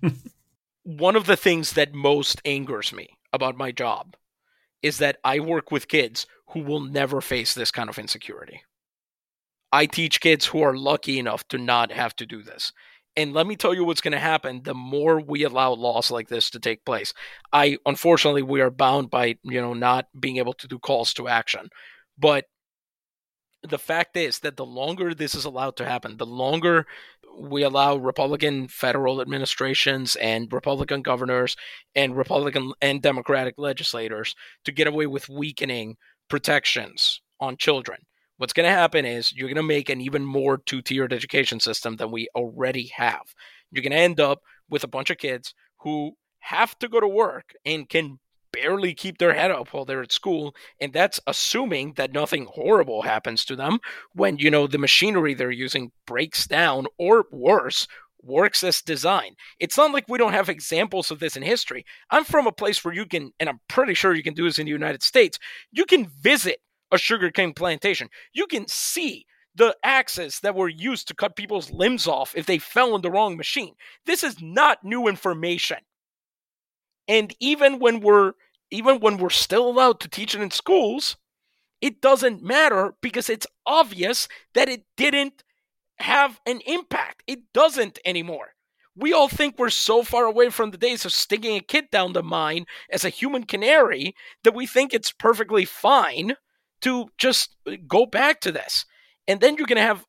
one 0.82 1.16
of 1.16 1.24
the 1.24 1.38
things 1.38 1.72
that 1.72 1.94
most 1.94 2.42
angers 2.44 2.92
me 2.92 3.16
about 3.32 3.56
my 3.56 3.72
job 3.72 4.14
is 4.82 4.98
that 4.98 5.16
I 5.24 5.40
work 5.40 5.72
with 5.72 5.88
kids 5.88 6.26
who 6.50 6.60
will 6.60 6.80
never 6.80 7.22
face 7.22 7.54
this 7.54 7.70
kind 7.70 7.88
of 7.88 7.98
insecurity. 7.98 8.62
I 9.72 9.86
teach 9.86 10.20
kids 10.20 10.44
who 10.44 10.60
are 10.60 10.76
lucky 10.76 11.18
enough 11.18 11.48
to 11.48 11.56
not 11.56 11.90
have 11.92 12.14
to 12.16 12.26
do 12.26 12.42
this. 12.42 12.72
And 13.16 13.32
let 13.32 13.46
me 13.46 13.56
tell 13.56 13.72
you 13.72 13.84
what's 13.84 14.02
going 14.02 14.12
to 14.12 14.18
happen 14.18 14.62
the 14.62 14.74
more 14.74 15.20
we 15.20 15.44
allow 15.44 15.72
laws 15.72 16.10
like 16.10 16.28
this 16.28 16.50
to 16.50 16.60
take 16.60 16.84
place. 16.84 17.14
I 17.52 17.78
unfortunately 17.86 18.42
we 18.42 18.60
are 18.60 18.70
bound 18.70 19.10
by, 19.10 19.38
you 19.42 19.60
know, 19.60 19.72
not 19.72 20.06
being 20.18 20.36
able 20.36 20.52
to 20.54 20.68
do 20.68 20.78
calls 20.78 21.14
to 21.14 21.28
action. 21.28 21.70
But 22.18 22.44
the 23.62 23.78
fact 23.78 24.16
is 24.16 24.40
that 24.40 24.56
the 24.56 24.66
longer 24.66 25.14
this 25.14 25.34
is 25.34 25.46
allowed 25.46 25.76
to 25.76 25.86
happen, 25.86 26.18
the 26.18 26.26
longer 26.26 26.86
we 27.38 27.62
allow 27.62 27.96
Republican 27.96 28.68
federal 28.68 29.20
administrations 29.20 30.16
and 30.16 30.52
Republican 30.52 31.02
governors 31.02 31.56
and 31.94 32.16
Republican 32.16 32.72
and 32.80 33.02
Democratic 33.02 33.54
legislators 33.56 34.34
to 34.64 34.72
get 34.72 34.86
away 34.86 35.06
with 35.06 35.28
weakening 35.28 35.96
protections 36.28 37.20
on 37.40 37.56
children 37.56 37.98
what's 38.38 38.52
going 38.52 38.68
to 38.68 38.74
happen 38.74 39.04
is 39.04 39.32
you're 39.32 39.48
going 39.48 39.56
to 39.56 39.62
make 39.62 39.88
an 39.88 40.00
even 40.00 40.24
more 40.24 40.58
two 40.58 40.82
tiered 40.82 41.12
education 41.12 41.60
system 41.60 41.96
than 41.96 42.10
we 42.10 42.28
already 42.34 42.92
have. 42.96 43.34
You're 43.70 43.82
going 43.82 43.92
to 43.92 43.98
end 43.98 44.20
up 44.20 44.40
with 44.68 44.84
a 44.84 44.88
bunch 44.88 45.10
of 45.10 45.18
kids 45.18 45.54
who 45.80 46.12
have 46.40 46.78
to 46.78 46.88
go 46.88 47.00
to 47.00 47.08
work 47.08 47.54
and 47.64 47.88
can 47.88 48.18
barely 48.52 48.94
keep 48.94 49.18
their 49.18 49.34
head 49.34 49.50
up 49.50 49.72
while 49.72 49.84
they're 49.84 50.02
at 50.02 50.12
school 50.12 50.54
and 50.80 50.92
that's 50.92 51.20
assuming 51.26 51.92
that 51.96 52.12
nothing 52.12 52.46
horrible 52.46 53.02
happens 53.02 53.44
to 53.44 53.54
them 53.54 53.78
when 54.14 54.38
you 54.38 54.50
know 54.50 54.66
the 54.66 54.78
machinery 54.78 55.34
they're 55.34 55.50
using 55.50 55.90
breaks 56.06 56.46
down 56.46 56.86
or 56.96 57.26
worse 57.30 57.86
works 58.22 58.62
as 58.64 58.82
designed. 58.82 59.36
It's 59.60 59.76
not 59.76 59.92
like 59.92 60.06
we 60.08 60.18
don't 60.18 60.32
have 60.32 60.48
examples 60.48 61.10
of 61.10 61.20
this 61.20 61.36
in 61.36 61.42
history. 61.42 61.84
I'm 62.10 62.24
from 62.24 62.46
a 62.46 62.52
place 62.52 62.84
where 62.84 62.94
you 62.94 63.06
can, 63.06 63.32
and 63.38 63.48
I'm 63.48 63.60
pretty 63.68 63.94
sure 63.94 64.14
you 64.14 64.22
can 64.22 64.34
do 64.34 64.44
this 64.44 64.58
in 64.58 64.66
the 64.66 64.72
United 64.72 65.02
States, 65.02 65.38
you 65.70 65.84
can 65.84 66.06
visit 66.20 66.58
a 66.90 66.98
sugarcane 66.98 67.52
plantation. 67.52 68.08
You 68.32 68.46
can 68.46 68.66
see 68.68 69.26
the 69.54 69.76
axes 69.82 70.40
that 70.40 70.54
were 70.54 70.68
used 70.68 71.08
to 71.08 71.14
cut 71.14 71.34
people's 71.34 71.70
limbs 71.70 72.06
off 72.06 72.34
if 72.36 72.46
they 72.46 72.58
fell 72.58 72.94
in 72.94 73.02
the 73.02 73.10
wrong 73.10 73.36
machine. 73.36 73.74
This 74.04 74.22
is 74.22 74.40
not 74.40 74.84
new 74.84 75.08
information. 75.08 75.78
And 77.08 77.34
even 77.40 77.78
when 77.78 78.00
we're 78.00 78.32
even 78.70 79.00
when 79.00 79.16
we're 79.16 79.30
still 79.30 79.68
allowed 79.68 80.00
to 80.00 80.08
teach 80.08 80.34
it 80.34 80.40
in 80.40 80.50
schools, 80.50 81.16
it 81.80 82.00
doesn't 82.00 82.42
matter 82.42 82.94
because 83.00 83.30
it's 83.30 83.46
obvious 83.64 84.28
that 84.54 84.68
it 84.68 84.84
didn't 84.96 85.44
have 85.98 86.40
an 86.46 86.60
impact. 86.66 87.22
It 87.26 87.52
doesn't 87.52 87.98
anymore. 88.04 88.54
We 88.96 89.12
all 89.12 89.28
think 89.28 89.58
we're 89.58 89.70
so 89.70 90.02
far 90.02 90.24
away 90.24 90.50
from 90.50 90.70
the 90.70 90.78
days 90.78 91.04
of 91.04 91.12
sticking 91.12 91.54
a 91.56 91.60
kid 91.60 91.90
down 91.90 92.12
the 92.12 92.22
mine 92.22 92.64
as 92.90 93.04
a 93.04 93.10
human 93.10 93.44
canary 93.44 94.14
that 94.42 94.54
we 94.54 94.66
think 94.66 94.92
it's 94.92 95.12
perfectly 95.12 95.64
fine 95.64 96.34
to 96.86 97.08
just 97.18 97.56
go 97.88 98.06
back 98.06 98.40
to 98.40 98.52
this. 98.52 98.86
And 99.26 99.40
then 99.40 99.56
you're 99.56 99.66
going 99.66 99.76
to 99.76 99.82
have, 99.82 100.04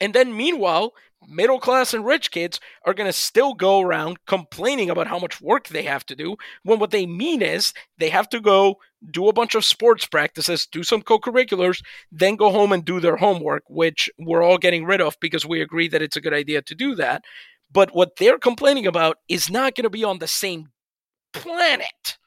and 0.00 0.14
then 0.14 0.36
meanwhile, 0.36 0.92
middle 1.28 1.58
class 1.58 1.92
and 1.92 2.06
rich 2.06 2.30
kids 2.30 2.60
are 2.84 2.94
going 2.94 3.08
to 3.08 3.12
still 3.12 3.52
go 3.52 3.80
around 3.80 4.24
complaining 4.26 4.90
about 4.90 5.08
how 5.08 5.18
much 5.18 5.40
work 5.40 5.66
they 5.66 5.82
have 5.82 6.06
to 6.06 6.14
do 6.14 6.36
when 6.62 6.78
what 6.78 6.92
they 6.92 7.04
mean 7.04 7.42
is 7.42 7.72
they 7.98 8.10
have 8.10 8.28
to 8.28 8.38
go 8.38 8.76
do 9.10 9.28
a 9.28 9.32
bunch 9.32 9.56
of 9.56 9.64
sports 9.64 10.06
practices, 10.06 10.68
do 10.70 10.84
some 10.84 11.02
co 11.02 11.18
curriculars, 11.18 11.82
then 12.12 12.36
go 12.36 12.52
home 12.52 12.70
and 12.70 12.84
do 12.84 13.00
their 13.00 13.16
homework, 13.16 13.64
which 13.68 14.08
we're 14.20 14.44
all 14.44 14.58
getting 14.58 14.84
rid 14.84 15.00
of 15.00 15.16
because 15.20 15.44
we 15.44 15.60
agree 15.60 15.88
that 15.88 16.02
it's 16.02 16.16
a 16.16 16.20
good 16.20 16.34
idea 16.34 16.62
to 16.62 16.76
do 16.76 16.94
that. 16.94 17.24
But 17.72 17.92
what 17.92 18.16
they're 18.18 18.38
complaining 18.38 18.86
about 18.86 19.18
is 19.28 19.50
not 19.50 19.74
going 19.74 19.82
to 19.82 19.90
be 19.90 20.04
on 20.04 20.20
the 20.20 20.28
same 20.28 20.68
planet 21.32 22.18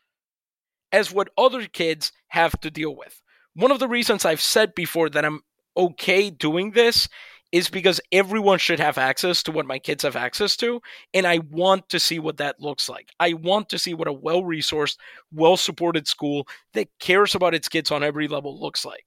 as 0.92 1.10
what 1.10 1.30
other 1.38 1.68
kids 1.68 2.12
have 2.28 2.60
to 2.60 2.70
deal 2.70 2.94
with. 2.94 3.22
One 3.60 3.72
of 3.72 3.80
the 3.80 3.90
reasons 3.90 4.24
I've 4.24 4.42
said 4.42 4.74
before 4.74 5.10
that 5.10 5.26
I'm 5.26 5.42
okay 5.76 6.30
doing 6.30 6.72
this 6.72 7.10
is 7.52 7.70
because 7.70 8.00
everyone 8.12 8.58
should 8.58 8.80
have 8.80 8.98
access 8.98 9.44
to 9.44 9.52
what 9.52 9.66
my 9.66 9.80
kids 9.80 10.04
have 10.04 10.16
access 10.16 10.56
to. 10.58 10.82
And 11.14 11.28
I 11.28 11.40
want 11.40 11.90
to 11.90 12.00
see 12.00 12.20
what 12.20 12.38
that 12.38 12.62
looks 12.62 12.88
like. 12.88 13.10
I 13.20 13.34
want 13.34 13.68
to 13.70 13.78
see 13.80 13.94
what 13.94 14.08
a 14.08 14.14
well 14.14 14.44
resourced, 14.44 14.98
well 15.34 15.58
supported 15.58 16.08
school 16.08 16.48
that 16.74 16.88
cares 17.00 17.36
about 17.36 17.54
its 17.54 17.68
kids 17.68 17.92
on 17.92 18.02
every 18.02 18.30
level 18.30 18.58
looks 18.58 18.86
like. 18.86 19.04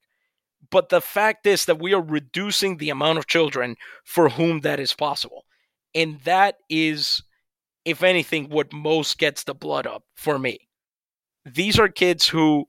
But 0.69 0.89
the 0.89 1.01
fact 1.01 1.47
is 1.47 1.65
that 1.65 1.81
we 1.81 1.95
are 1.95 2.01
reducing 2.01 2.77
the 2.77 2.91
amount 2.91 3.17
of 3.17 3.27
children 3.27 3.75
for 4.03 4.29
whom 4.29 4.59
that 4.59 4.79
is 4.79 4.93
possible. 4.93 5.45
And 5.95 6.19
that 6.25 6.57
is, 6.69 7.23
if 7.85 8.03
anything, 8.03 8.49
what 8.49 8.71
most 8.71 9.17
gets 9.17 9.45
the 9.45 9.55
blood 9.55 9.87
up 9.87 10.03
for 10.13 10.37
me 10.37 10.67
these 11.45 11.77
are 11.77 11.89
kids 11.89 12.27
who 12.27 12.65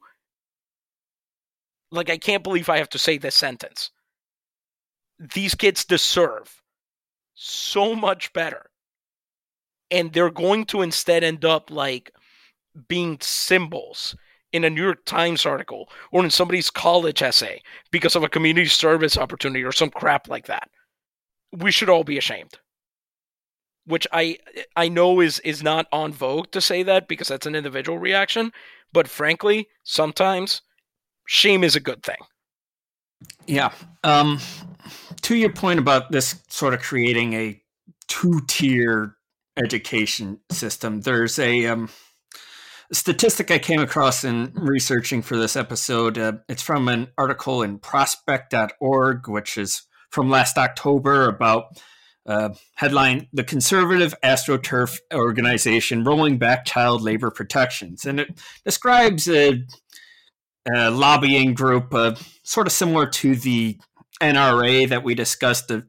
like 1.95 2.11
I 2.11 2.19
can't 2.19 2.43
believe 2.43 2.69
I 2.69 2.79
have 2.79 2.91
to 2.91 2.99
say 2.99 3.19
this 3.19 3.35
sentence. 3.35 3.91
These 5.19 5.55
kids 5.55 5.85
deserve 5.85 6.63
so 7.35 7.95
much 7.95 8.33
better. 8.33 8.71
And 9.91 10.13
they're 10.13 10.31
going 10.31 10.65
to 10.67 10.83
instead 10.83 11.23
end 11.23 11.45
up 11.45 11.71
like 11.71 12.11
being 12.89 13.19
symbols 13.21 14.17
in 14.53 14.65
a 14.65 14.71
New 14.71 14.83
York 14.83 15.05
Times 15.05 15.45
article 15.47 15.89
or 16.11 16.25
in 16.25 16.31
somebody's 16.31 16.71
college 16.71 17.23
essay 17.23 17.63
because 17.91 18.17
of 18.17 18.23
a 18.23 18.29
community 18.29 18.69
service 18.69 19.17
opportunity 19.17 19.63
or 19.63 19.73
some 19.73 19.91
crap 19.91 20.29
like 20.29 20.47
that. 20.47 20.71
We 21.53 21.71
should 21.71 21.91
all 21.91 22.05
be 22.05 22.19
ashamed. 22.19 22.59
Which 23.87 24.07
I 24.13 24.39
I 24.77 24.89
know 24.89 25.21
is 25.21 25.41
is 25.41 25.63
not 25.63 25.87
on 25.93 26.13
vogue 26.13 26.51
to 26.53 26.61
say 26.61 26.83
that 26.85 27.07
because 27.07 27.29
that's 27.29 27.47
an 27.47 27.55
individual 27.55 27.99
reaction, 27.99 28.51
but 28.93 29.09
frankly, 29.09 29.69
sometimes 29.83 30.63
shame 31.27 31.65
is 31.65 31.77
a 31.77 31.81
good 31.81 32.03
thing. 32.03 32.19
Yeah. 33.47 33.73
Um 34.03 34.41
to 35.23 35.37
your 35.37 35.53
point 35.53 35.79
about 35.79 36.11
this 36.11 36.43
sort 36.49 36.75
of 36.75 36.83
creating 36.83 37.33
a 37.33 37.63
two-tier 38.09 39.17
education 39.57 40.41
system, 40.51 41.01
there's 41.03 41.39
a 41.39 41.67
um 41.67 41.89
statistic 42.93 43.51
I 43.51 43.59
came 43.59 43.81
across 43.81 44.25
in 44.25 44.53
researching 44.55 45.23
for 45.23 45.37
this 45.37 45.57
episode. 45.57 46.19
Uh, 46.19 46.35
it's 46.49 46.63
from 46.63 46.89
an 46.89 47.09
article 47.19 47.63
in 47.63 47.79
prospect.org, 47.79 49.29
which 49.29 49.59
is 49.59 49.83
from 50.11 50.31
last 50.31 50.59
October 50.59 51.29
about 51.29 51.81
uh, 52.27 52.51
headline 52.77 53.29
The 53.33 53.45
Conservative 53.45 54.15
AstroTurf 54.25 54.99
Organization 55.13 56.05
Rolling 56.05 56.39
Back 56.39 56.65
Child 56.65 57.03
Labor 57.03 57.31
Protections. 57.31 58.05
And 58.05 58.21
it 58.21 58.41
describes 58.65 59.29
a, 59.29 59.63
a 60.73 60.91
lobbying 60.91 61.55
group 61.55 61.93
uh, 61.95 62.15
sort 62.43 62.67
of 62.67 62.73
similar 62.73 63.07
to 63.07 63.35
the 63.35 63.79
NRA 64.21 64.89
that 64.89 65.05
we 65.05 65.15
discussed 65.15 65.71
a 65.71 65.85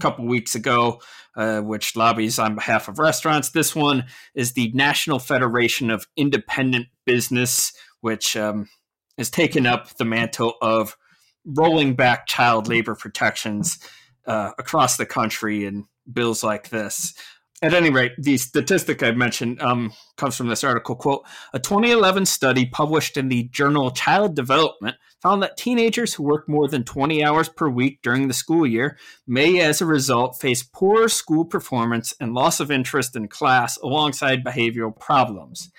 couple 0.00 0.24
weeks 0.24 0.54
ago 0.54 1.00
uh, 1.36 1.60
which 1.60 1.96
lobbies 1.96 2.38
on 2.38 2.54
behalf 2.54 2.88
of 2.88 2.98
restaurants. 2.98 3.50
This 3.50 3.74
one 3.74 4.04
is 4.34 4.52
the 4.52 4.70
National 4.74 5.18
Federation 5.18 5.90
of 5.90 6.06
Independent 6.16 6.88
Business, 7.06 7.72
which 8.00 8.36
um, 8.36 8.68
has 9.16 9.30
taken 9.30 9.66
up 9.66 9.96
the 9.96 10.04
mantle 10.04 10.54
of 10.60 10.96
rolling 11.44 11.94
back 11.94 12.26
child 12.26 12.68
labor 12.68 12.94
protections 12.94 13.78
uh, 14.26 14.50
across 14.58 14.96
the 14.96 15.06
country 15.06 15.64
in 15.64 15.86
bills 16.12 16.42
like 16.42 16.70
this. 16.70 17.14
At 17.62 17.74
any 17.74 17.90
rate, 17.90 18.12
the 18.16 18.38
statistic 18.38 19.02
I 19.02 19.10
mentioned 19.10 19.60
um, 19.60 19.92
comes 20.16 20.34
from 20.34 20.48
this 20.48 20.64
article. 20.64 20.94
Quote: 20.94 21.26
A 21.52 21.58
2011 21.58 22.24
study 22.24 22.64
published 22.64 23.18
in 23.18 23.28
the 23.28 23.44
journal 23.52 23.90
Child 23.90 24.34
Development 24.34 24.96
found 25.20 25.42
that 25.42 25.58
teenagers 25.58 26.14
who 26.14 26.22
work 26.22 26.48
more 26.48 26.68
than 26.68 26.84
20 26.84 27.22
hours 27.22 27.50
per 27.50 27.68
week 27.68 28.00
during 28.02 28.28
the 28.28 28.34
school 28.34 28.66
year 28.66 28.96
may, 29.26 29.60
as 29.60 29.82
a 29.82 29.86
result, 29.86 30.40
face 30.40 30.62
poorer 30.62 31.08
school 31.08 31.44
performance 31.44 32.14
and 32.18 32.32
loss 32.32 32.60
of 32.60 32.70
interest 32.70 33.14
in 33.14 33.28
class 33.28 33.76
alongside 33.78 34.42
behavioral 34.42 34.98
problems. 34.98 35.70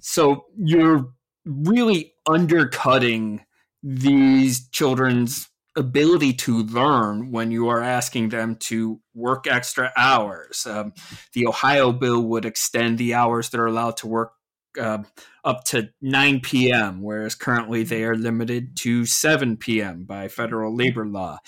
So 0.00 0.46
you're 0.56 1.12
really 1.44 2.14
undercutting 2.28 3.44
these 3.82 4.68
children's 4.70 5.49
ability 5.76 6.32
to 6.32 6.62
learn 6.64 7.30
when 7.30 7.50
you 7.50 7.68
are 7.68 7.82
asking 7.82 8.30
them 8.30 8.56
to 8.56 9.00
work 9.14 9.46
extra 9.46 9.92
hours. 9.96 10.66
Um, 10.66 10.92
the 11.32 11.46
Ohio 11.46 11.92
bill 11.92 12.22
would 12.22 12.44
extend 12.44 12.98
the 12.98 13.14
hours 13.14 13.50
that 13.50 13.60
are 13.60 13.66
allowed 13.66 13.96
to 13.98 14.08
work 14.08 14.32
uh, 14.78 15.02
up 15.44 15.64
to 15.64 15.90
9 16.00 16.40
p.m., 16.40 17.02
whereas 17.02 17.34
currently 17.34 17.82
they 17.82 18.04
are 18.04 18.14
limited 18.14 18.76
to 18.78 19.06
7 19.06 19.56
p.m. 19.56 20.04
by 20.04 20.28
federal 20.28 20.74
labor 20.74 21.06
law. 21.06 21.38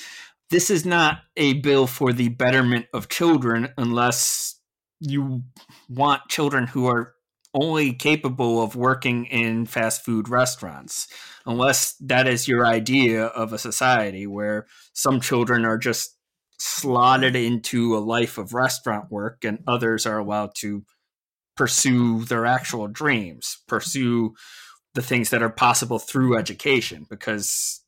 This 0.50 0.70
is 0.70 0.84
not 0.84 1.18
a 1.36 1.54
bill 1.54 1.86
for 1.86 2.12
the 2.12 2.28
betterment 2.28 2.86
of 2.92 3.08
children 3.08 3.70
unless 3.78 4.60
you 5.00 5.42
want 5.88 6.28
children 6.28 6.66
who 6.66 6.86
are 6.86 7.14
only 7.54 7.92
capable 7.92 8.62
of 8.62 8.76
working 8.76 9.26
in 9.26 9.66
fast 9.66 10.04
food 10.04 10.28
restaurants, 10.28 11.06
unless 11.44 11.94
that 12.00 12.26
is 12.26 12.48
your 12.48 12.66
idea 12.66 13.24
of 13.24 13.52
a 13.52 13.58
society 13.58 14.26
where 14.26 14.66
some 14.92 15.20
children 15.20 15.64
are 15.64 15.78
just 15.78 16.16
slotted 16.58 17.36
into 17.36 17.96
a 17.96 17.98
life 17.98 18.38
of 18.38 18.54
restaurant 18.54 19.10
work 19.10 19.44
and 19.44 19.58
others 19.66 20.06
are 20.06 20.18
allowed 20.18 20.54
to 20.54 20.84
pursue 21.56 22.24
their 22.24 22.46
actual 22.46 22.88
dreams, 22.88 23.58
pursue 23.66 24.32
the 24.94 25.02
things 25.02 25.30
that 25.30 25.42
are 25.42 25.50
possible 25.50 25.98
through 25.98 26.38
education. 26.38 27.06
Because 27.10 27.82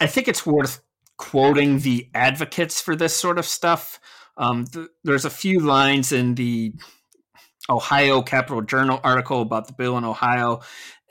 I 0.00 0.06
think 0.06 0.28
it's 0.28 0.46
worth 0.46 0.80
quoting 1.16 1.80
the 1.80 2.08
advocates 2.14 2.80
for 2.80 2.94
this 2.94 3.16
sort 3.16 3.38
of 3.38 3.44
stuff. 3.44 3.98
Um, 4.36 4.66
th- 4.66 4.88
there's 5.02 5.24
a 5.24 5.30
few 5.30 5.58
lines 5.58 6.12
in 6.12 6.36
the 6.36 6.74
Ohio 7.70 8.22
Capital 8.22 8.62
Journal 8.62 9.00
article 9.02 9.42
about 9.42 9.66
the 9.66 9.72
bill 9.72 9.98
in 9.98 10.04
Ohio, 10.04 10.60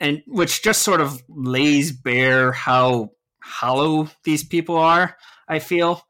and 0.00 0.22
which 0.26 0.62
just 0.62 0.82
sort 0.82 1.00
of 1.00 1.22
lays 1.28 1.92
bare 1.92 2.52
how 2.52 3.10
hollow 3.42 4.08
these 4.24 4.44
people 4.44 4.76
are. 4.76 5.16
I 5.48 5.58
feel. 5.60 6.02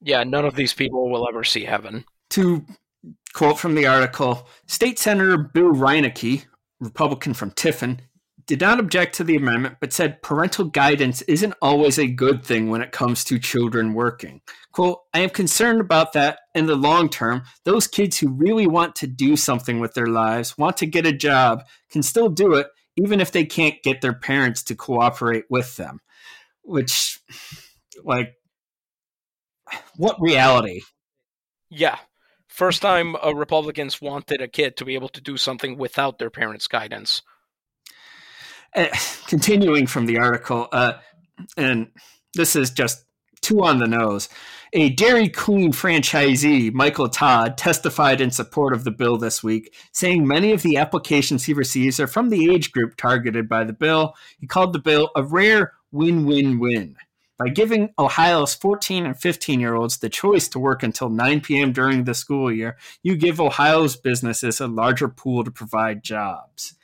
Yeah, 0.00 0.24
none 0.24 0.44
of 0.44 0.54
these 0.54 0.74
people 0.74 1.10
will 1.10 1.28
ever 1.28 1.44
see 1.44 1.64
heaven. 1.64 2.04
To 2.30 2.64
quote 3.32 3.58
from 3.58 3.74
the 3.74 3.86
article, 3.86 4.46
State 4.66 4.98
Senator 4.98 5.38
Bill 5.38 5.72
Reineke, 5.72 6.44
Republican 6.80 7.34
from 7.34 7.50
Tiffin, 7.52 8.00
did 8.48 8.62
not 8.62 8.80
object 8.80 9.14
to 9.14 9.24
the 9.24 9.36
amendment, 9.36 9.76
but 9.78 9.92
said 9.92 10.22
parental 10.22 10.64
guidance 10.64 11.20
isn't 11.22 11.54
always 11.60 11.98
a 11.98 12.08
good 12.08 12.42
thing 12.42 12.70
when 12.70 12.80
it 12.80 12.92
comes 12.92 13.22
to 13.24 13.38
children 13.38 13.92
working. 13.92 14.40
Quote, 14.72 15.00
I 15.12 15.20
am 15.20 15.28
concerned 15.28 15.82
about 15.82 16.14
that 16.14 16.40
in 16.54 16.64
the 16.64 16.74
long 16.74 17.10
term. 17.10 17.42
Those 17.64 17.86
kids 17.86 18.18
who 18.18 18.30
really 18.30 18.66
want 18.66 18.96
to 18.96 19.06
do 19.06 19.36
something 19.36 19.80
with 19.80 19.92
their 19.92 20.06
lives, 20.06 20.56
want 20.56 20.78
to 20.78 20.86
get 20.86 21.04
a 21.04 21.12
job, 21.12 21.62
can 21.90 22.02
still 22.02 22.30
do 22.30 22.54
it, 22.54 22.68
even 22.96 23.20
if 23.20 23.30
they 23.32 23.44
can't 23.44 23.82
get 23.84 24.00
their 24.00 24.14
parents 24.14 24.62
to 24.64 24.74
cooperate 24.74 25.44
with 25.50 25.76
them. 25.76 26.00
Which, 26.62 27.20
like, 28.02 28.32
what 29.96 30.16
reality? 30.20 30.80
Yeah. 31.68 31.98
First 32.46 32.80
time 32.80 33.14
Republicans 33.34 34.00
wanted 34.00 34.40
a 34.40 34.48
kid 34.48 34.78
to 34.78 34.86
be 34.86 34.94
able 34.94 35.10
to 35.10 35.20
do 35.20 35.36
something 35.36 35.76
without 35.76 36.18
their 36.18 36.30
parents' 36.30 36.66
guidance 36.66 37.20
uh, 38.74 38.88
continuing 39.26 39.86
from 39.86 40.06
the 40.06 40.18
article, 40.18 40.68
uh, 40.72 40.94
and 41.56 41.88
this 42.34 42.56
is 42.56 42.70
just 42.70 43.04
two 43.40 43.62
on 43.62 43.78
the 43.78 43.86
nose. 43.86 44.28
A 44.74 44.90
Dairy 44.90 45.30
Queen 45.30 45.72
franchisee, 45.72 46.72
Michael 46.74 47.08
Todd, 47.08 47.56
testified 47.56 48.20
in 48.20 48.30
support 48.30 48.74
of 48.74 48.84
the 48.84 48.90
bill 48.90 49.16
this 49.16 49.42
week, 49.42 49.74
saying 49.92 50.26
many 50.26 50.52
of 50.52 50.62
the 50.62 50.76
applications 50.76 51.44
he 51.44 51.54
receives 51.54 51.98
are 51.98 52.06
from 52.06 52.28
the 52.28 52.52
age 52.52 52.70
group 52.70 52.96
targeted 52.96 53.48
by 53.48 53.64
the 53.64 53.72
bill. 53.72 54.14
He 54.38 54.46
called 54.46 54.74
the 54.74 54.78
bill 54.78 55.10
a 55.16 55.22
rare 55.22 55.72
win 55.90 56.26
win 56.26 56.58
win. 56.58 56.96
By 57.38 57.48
giving 57.50 57.94
Ohio's 57.98 58.54
14 58.54 59.06
and 59.06 59.18
15 59.18 59.60
year 59.60 59.74
olds 59.74 59.98
the 59.98 60.08
choice 60.08 60.48
to 60.48 60.58
work 60.58 60.82
until 60.82 61.08
9 61.08 61.40
p.m. 61.40 61.72
during 61.72 62.04
the 62.04 62.14
school 62.14 62.52
year, 62.52 62.76
you 63.02 63.16
give 63.16 63.40
Ohio's 63.40 63.96
businesses 63.96 64.60
a 64.60 64.66
larger 64.66 65.08
pool 65.08 65.44
to 65.44 65.50
provide 65.50 66.02
jobs. 66.02 66.74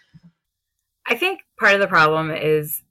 I 1.06 1.16
think 1.16 1.40
part 1.58 1.74
of 1.74 1.80
the 1.80 1.86
problem 1.86 2.30
is 2.30 2.82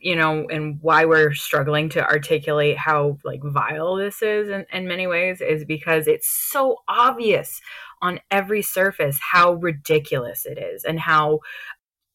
you 0.00 0.16
know 0.16 0.46
and 0.48 0.78
why 0.80 1.04
we're 1.04 1.34
struggling 1.34 1.88
to 1.90 2.02
articulate 2.02 2.78
how 2.78 3.18
like 3.24 3.40
vile 3.42 3.96
this 3.96 4.22
is 4.22 4.48
in, 4.48 4.64
in 4.72 4.88
many 4.88 5.06
ways 5.06 5.42
is 5.42 5.64
because 5.64 6.06
it's 6.06 6.28
so 6.50 6.78
obvious 6.88 7.60
on 8.00 8.20
every 8.30 8.62
surface 8.62 9.18
how 9.32 9.52
ridiculous 9.54 10.46
it 10.46 10.56
is 10.56 10.84
and 10.84 11.00
how 11.00 11.40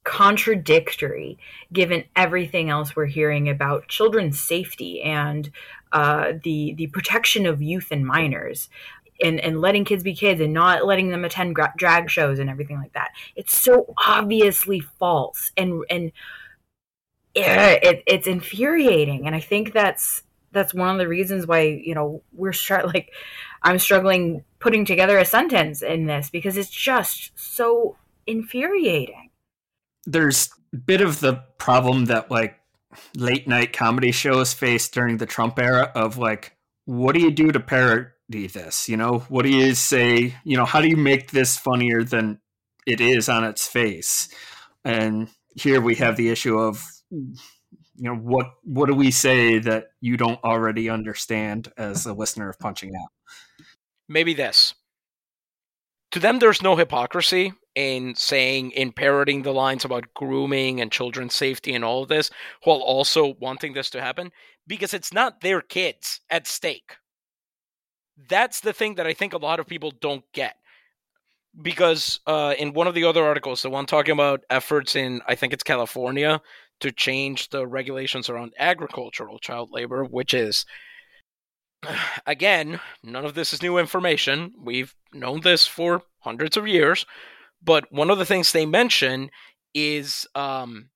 contradictory 0.03 1.37
given 1.73 2.03
everything 2.15 2.69
else 2.69 2.95
we're 2.95 3.05
hearing 3.05 3.49
about 3.49 3.87
children's 3.87 4.39
safety 4.39 5.01
and 5.01 5.51
uh, 5.91 6.33
the 6.43 6.73
the 6.77 6.87
protection 6.87 7.45
of 7.45 7.61
youth 7.61 7.87
and 7.89 8.05
minors 8.05 8.69
and 9.21 9.39
and 9.39 9.61
letting 9.61 9.85
kids 9.85 10.03
be 10.03 10.13
kids 10.13 10.41
and 10.41 10.53
not 10.53 10.85
letting 10.85 11.09
them 11.09 11.25
attend 11.25 11.55
gra- 11.55 11.73
drag 11.77 12.09
shows 12.09 12.39
and 12.39 12.49
everything 12.49 12.77
like 12.77 12.93
that. 12.93 13.11
It's 13.35 13.55
so 13.57 13.93
obviously 14.05 14.79
false 14.79 15.51
and 15.57 15.83
and 15.89 16.11
yeah, 17.35 17.71
it, 17.71 18.03
it's 18.07 18.27
infuriating. 18.27 19.27
And 19.27 19.35
I 19.35 19.41
think 19.41 19.73
that's 19.73 20.23
that's 20.51 20.73
one 20.73 20.89
of 20.89 20.97
the 20.97 21.07
reasons 21.07 21.45
why 21.45 21.61
you 21.61 21.93
know 21.93 22.21
we're 22.33 22.53
start 22.53 22.85
like 22.93 23.11
I'm 23.61 23.79
struggling 23.79 24.43
putting 24.59 24.85
together 24.85 25.17
a 25.17 25.25
sentence 25.25 25.81
in 25.81 26.05
this 26.05 26.29
because 26.29 26.57
it's 26.57 26.69
just 26.69 27.31
so 27.35 27.97
infuriating. 28.25 29.29
There's 30.05 30.49
a 30.73 30.77
bit 30.77 31.01
of 31.01 31.19
the 31.19 31.43
problem 31.57 32.05
that 32.05 32.31
like 32.31 32.59
late 33.15 33.47
night 33.47 33.73
comedy 33.73 34.11
shows 34.11 34.53
face 34.53 34.89
during 34.89 35.17
the 35.17 35.25
Trump 35.25 35.59
era 35.59 35.91
of 35.95 36.17
like, 36.17 36.55
what 36.85 37.15
do 37.15 37.21
you 37.21 37.31
do 37.31 37.51
to 37.51 37.59
parrot 38.29 38.53
this? 38.53 38.89
You 38.89 38.97
know, 38.97 39.19
what 39.29 39.43
do 39.43 39.49
you 39.49 39.75
say? 39.75 40.35
You 40.43 40.57
know, 40.57 40.65
how 40.65 40.81
do 40.81 40.87
you 40.87 40.97
make 40.97 41.31
this 41.31 41.57
funnier 41.57 42.03
than 42.03 42.39
it 42.85 43.01
is 43.01 43.29
on 43.29 43.43
its 43.43 43.67
face? 43.67 44.29
And 44.83 45.29
here 45.55 45.81
we 45.81 45.95
have 45.95 46.17
the 46.17 46.29
issue 46.29 46.57
of, 46.57 46.83
you 47.11 47.35
know, 47.97 48.15
what 48.15 48.47
what 48.63 48.87
do 48.87 48.95
we 48.95 49.11
say 49.11 49.59
that 49.59 49.87
you 50.01 50.17
don't 50.17 50.43
already 50.43 50.89
understand 50.89 51.71
as 51.77 52.05
a 52.05 52.13
listener 52.13 52.49
of 52.49 52.59
Punching 52.59 52.93
Out? 52.95 53.09
Maybe 54.07 54.33
this. 54.33 54.75
To 56.11 56.19
them, 56.19 56.39
there's 56.39 56.61
no 56.61 56.75
hypocrisy 56.75 57.53
in 57.73 58.15
saying 58.15 58.71
in 58.71 58.91
parroting 58.91 59.41
the 59.41 59.51
lines 59.51 59.83
about 59.83 60.13
grooming 60.13 60.79
and 60.79 60.91
children's 60.91 61.35
safety 61.35 61.73
and 61.73 61.83
all 61.83 62.03
of 62.03 62.09
this 62.09 62.31
while 62.63 62.77
also 62.77 63.35
wanting 63.39 63.73
this 63.73 63.89
to 63.89 64.01
happen 64.01 64.31
because 64.65 64.93
it's 64.93 65.11
not 65.11 65.41
their 65.41 65.61
kids 65.61 66.21
at 66.29 66.47
stake 66.47 66.95
that's 68.29 68.61
the 68.61 68.73
thing 68.73 68.95
that 68.95 69.07
i 69.07 69.13
think 69.13 69.33
a 69.33 69.37
lot 69.37 69.59
of 69.59 69.67
people 69.67 69.91
don't 70.01 70.23
get. 70.33 70.55
Because 71.61 72.19
uh, 72.27 72.53
in 72.59 72.73
one 72.73 72.85
of 72.85 72.95
the 72.95 73.05
other 73.05 73.23
articles 73.23 73.61
the 73.61 73.69
one 73.69 73.85
talking 73.85 74.11
about 74.13 74.43
efforts 74.49 74.95
in 74.95 75.21
i 75.27 75.35
think 75.35 75.53
it's 75.53 75.63
california 75.63 76.41
to 76.81 76.91
change 76.91 77.49
the 77.49 77.65
regulations 77.65 78.29
around 78.29 78.53
agricultural 78.59 79.39
child 79.39 79.69
labor 79.71 80.03
which 80.03 80.33
is 80.33 80.65
again 82.25 82.79
none 83.03 83.25
of 83.25 83.35
this 83.35 83.53
is 83.53 83.61
new 83.61 83.77
information. 83.77 84.53
We've 84.61 84.93
known 85.13 85.41
this 85.41 85.65
for 85.65 86.03
hundreds 86.19 86.57
of 86.57 86.67
years. 86.67 87.05
But 87.63 87.91
one 87.91 88.11
of 88.11 88.17
the 88.17 88.25
things 88.25 88.51
they 88.51 88.65
mention 88.65 89.31
is, 89.73 90.27
um, 90.35 90.89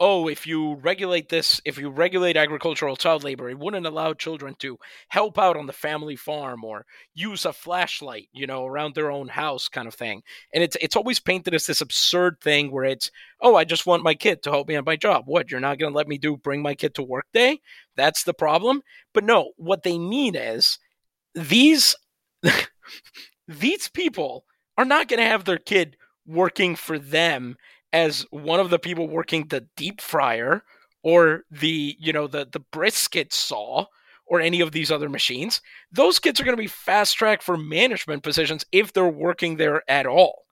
oh, 0.00 0.28
if 0.28 0.46
you 0.46 0.74
regulate 0.76 1.28
this, 1.28 1.60
if 1.64 1.78
you 1.78 1.88
regulate 1.88 2.36
agricultural 2.36 2.96
child 2.96 3.22
labor, 3.22 3.48
it 3.48 3.58
wouldn't 3.58 3.86
allow 3.86 4.12
children 4.12 4.54
to 4.58 4.76
help 5.08 5.38
out 5.38 5.56
on 5.56 5.66
the 5.66 5.72
family 5.72 6.16
farm 6.16 6.64
or 6.64 6.84
use 7.14 7.44
a 7.44 7.52
flashlight, 7.52 8.28
you 8.32 8.46
know, 8.46 8.66
around 8.66 8.94
their 8.94 9.10
own 9.10 9.28
house, 9.28 9.68
kind 9.68 9.86
of 9.86 9.94
thing. 9.94 10.22
And 10.52 10.64
it's 10.64 10.76
it's 10.80 10.96
always 10.96 11.20
painted 11.20 11.54
as 11.54 11.66
this 11.66 11.80
absurd 11.80 12.38
thing 12.42 12.72
where 12.72 12.84
it's, 12.84 13.10
oh, 13.40 13.54
I 13.54 13.64
just 13.64 13.86
want 13.86 14.02
my 14.02 14.14
kid 14.14 14.42
to 14.42 14.50
help 14.50 14.68
me 14.68 14.76
on 14.76 14.84
my 14.84 14.96
job. 14.96 15.24
What? 15.26 15.50
You're 15.50 15.60
not 15.60 15.78
going 15.78 15.92
to 15.92 15.96
let 15.96 16.08
me 16.08 16.18
do 16.18 16.36
bring 16.36 16.62
my 16.62 16.74
kid 16.74 16.94
to 16.96 17.02
work 17.02 17.26
day? 17.32 17.60
That's 17.96 18.24
the 18.24 18.34
problem. 18.34 18.82
But 19.12 19.24
no, 19.24 19.52
what 19.56 19.84
they 19.84 19.98
mean 19.98 20.34
is 20.34 20.78
these 21.34 21.94
these 23.48 23.88
people 23.88 24.44
are 24.76 24.84
not 24.84 25.08
going 25.08 25.20
to 25.20 25.26
have 25.26 25.44
their 25.44 25.58
kid 25.58 25.96
working 26.26 26.74
for 26.74 26.98
them 26.98 27.56
as 27.94 28.26
one 28.30 28.58
of 28.58 28.70
the 28.70 28.78
people 28.78 29.08
working 29.08 29.46
the 29.46 29.66
deep 29.76 30.00
fryer 30.00 30.64
or 31.02 31.44
the 31.50 31.96
you 31.98 32.12
know 32.12 32.26
the 32.26 32.46
the 32.50 32.60
brisket 32.60 33.32
saw 33.32 33.86
or 34.26 34.40
any 34.40 34.60
of 34.60 34.72
these 34.72 34.90
other 34.90 35.08
machines 35.08 35.62
those 35.92 36.18
kids 36.18 36.40
are 36.40 36.44
going 36.44 36.56
to 36.56 36.62
be 36.62 36.66
fast 36.66 37.16
tracked 37.16 37.42
for 37.42 37.56
management 37.56 38.22
positions 38.22 38.66
if 38.72 38.92
they're 38.92 39.08
working 39.08 39.56
there 39.56 39.82
at 39.88 40.06
all. 40.06 40.42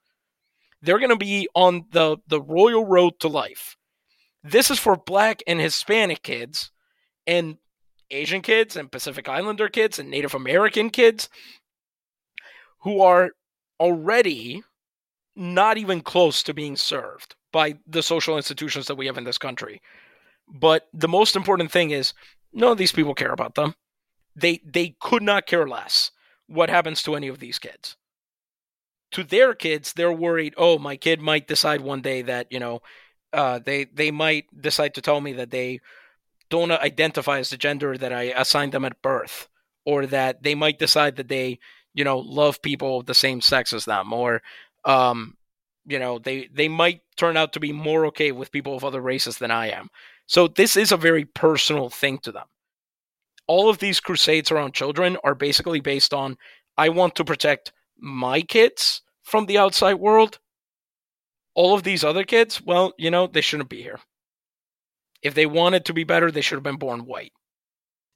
They're 0.80 0.98
going 0.98 1.10
to 1.10 1.16
be 1.16 1.48
on 1.54 1.86
the 1.90 2.18
the 2.28 2.40
royal 2.40 2.86
road 2.86 3.18
to 3.20 3.28
life. 3.28 3.76
This 4.44 4.70
is 4.70 4.78
for 4.78 4.96
black 4.96 5.42
and 5.46 5.60
hispanic 5.60 6.22
kids 6.22 6.70
and 7.26 7.56
asian 8.10 8.42
kids 8.42 8.76
and 8.76 8.92
pacific 8.92 9.28
islander 9.28 9.68
kids 9.68 9.98
and 9.98 10.10
native 10.10 10.34
american 10.34 10.90
kids 10.90 11.30
who 12.82 13.00
are 13.00 13.30
already 13.80 14.62
not 15.34 15.78
even 15.78 16.00
close 16.00 16.42
to 16.42 16.54
being 16.54 16.76
served 16.76 17.34
by 17.52 17.76
the 17.86 18.02
social 18.02 18.36
institutions 18.36 18.86
that 18.86 18.96
we 18.96 19.06
have 19.06 19.18
in 19.18 19.24
this 19.24 19.38
country. 19.38 19.80
But 20.48 20.88
the 20.92 21.08
most 21.08 21.36
important 21.36 21.70
thing 21.70 21.90
is 21.90 22.12
none 22.52 22.72
of 22.72 22.78
these 22.78 22.92
people 22.92 23.14
care 23.14 23.32
about 23.32 23.54
them. 23.54 23.74
They 24.34 24.60
they 24.64 24.96
could 25.00 25.22
not 25.22 25.46
care 25.46 25.66
less 25.66 26.10
what 26.46 26.70
happens 26.70 27.02
to 27.02 27.14
any 27.14 27.28
of 27.28 27.38
these 27.38 27.58
kids. 27.58 27.96
To 29.12 29.24
their 29.24 29.54
kids, 29.54 29.92
they're 29.92 30.12
worried, 30.12 30.54
oh, 30.56 30.78
my 30.78 30.96
kid 30.96 31.20
might 31.20 31.46
decide 31.46 31.82
one 31.82 32.00
day 32.00 32.22
that, 32.22 32.50
you 32.50 32.58
know, 32.58 32.80
uh, 33.32 33.58
they 33.58 33.84
they 33.84 34.10
might 34.10 34.46
decide 34.58 34.94
to 34.94 35.02
tell 35.02 35.20
me 35.20 35.32
that 35.34 35.50
they 35.50 35.80
don't 36.50 36.70
identify 36.70 37.38
as 37.38 37.50
the 37.50 37.56
gender 37.56 37.96
that 37.96 38.12
I 38.12 38.24
assigned 38.24 38.72
them 38.72 38.84
at 38.84 39.02
birth, 39.02 39.48
or 39.84 40.06
that 40.06 40.42
they 40.42 40.54
might 40.54 40.78
decide 40.78 41.16
that 41.16 41.28
they, 41.28 41.58
you 41.94 42.04
know, 42.04 42.18
love 42.18 42.60
people 42.62 43.00
of 43.00 43.06
the 43.06 43.14
same 43.14 43.40
sex 43.40 43.72
as 43.72 43.84
them, 43.84 44.12
or 44.12 44.42
um, 44.84 45.36
you 45.86 45.98
know, 45.98 46.18
they 46.18 46.48
they 46.52 46.68
might 46.68 47.00
turn 47.16 47.36
out 47.36 47.52
to 47.52 47.60
be 47.60 47.72
more 47.72 48.06
okay 48.06 48.32
with 48.32 48.52
people 48.52 48.76
of 48.76 48.84
other 48.84 49.00
races 49.00 49.38
than 49.38 49.50
I 49.50 49.70
am. 49.70 49.88
So 50.26 50.48
this 50.48 50.76
is 50.76 50.92
a 50.92 50.96
very 50.96 51.24
personal 51.24 51.90
thing 51.90 52.18
to 52.18 52.32
them. 52.32 52.46
All 53.46 53.68
of 53.68 53.78
these 53.78 54.00
crusades 54.00 54.50
around 54.50 54.74
children 54.74 55.16
are 55.24 55.34
basically 55.34 55.80
based 55.80 56.14
on 56.14 56.36
I 56.76 56.88
want 56.88 57.16
to 57.16 57.24
protect 57.24 57.72
my 57.98 58.42
kids 58.42 59.02
from 59.22 59.46
the 59.46 59.58
outside 59.58 59.94
world. 59.94 60.38
All 61.54 61.74
of 61.74 61.82
these 61.82 62.02
other 62.02 62.24
kids, 62.24 62.62
well, 62.62 62.94
you 62.96 63.10
know, 63.10 63.26
they 63.26 63.42
shouldn't 63.42 63.68
be 63.68 63.82
here. 63.82 64.00
If 65.22 65.34
they 65.34 65.46
wanted 65.46 65.84
to 65.84 65.92
be 65.92 66.04
better, 66.04 66.30
they 66.30 66.40
should 66.40 66.56
have 66.56 66.62
been 66.62 66.76
born 66.76 67.04
white. 67.04 67.32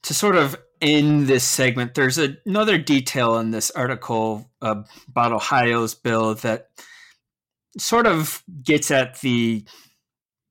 To 0.06 0.14
sort 0.14 0.36
of 0.36 0.56
end 0.80 1.26
this 1.26 1.42
segment, 1.42 1.94
there's 1.94 2.18
another 2.18 2.78
detail 2.78 3.38
in 3.38 3.50
this 3.50 3.72
article 3.72 4.48
uh, 4.62 4.82
about 5.08 5.32
Ohio's 5.32 5.94
bill 5.94 6.34
that 6.36 6.68
sort 7.76 8.06
of 8.06 8.42
gets 8.62 8.90
at 8.92 9.20
the 9.20 9.64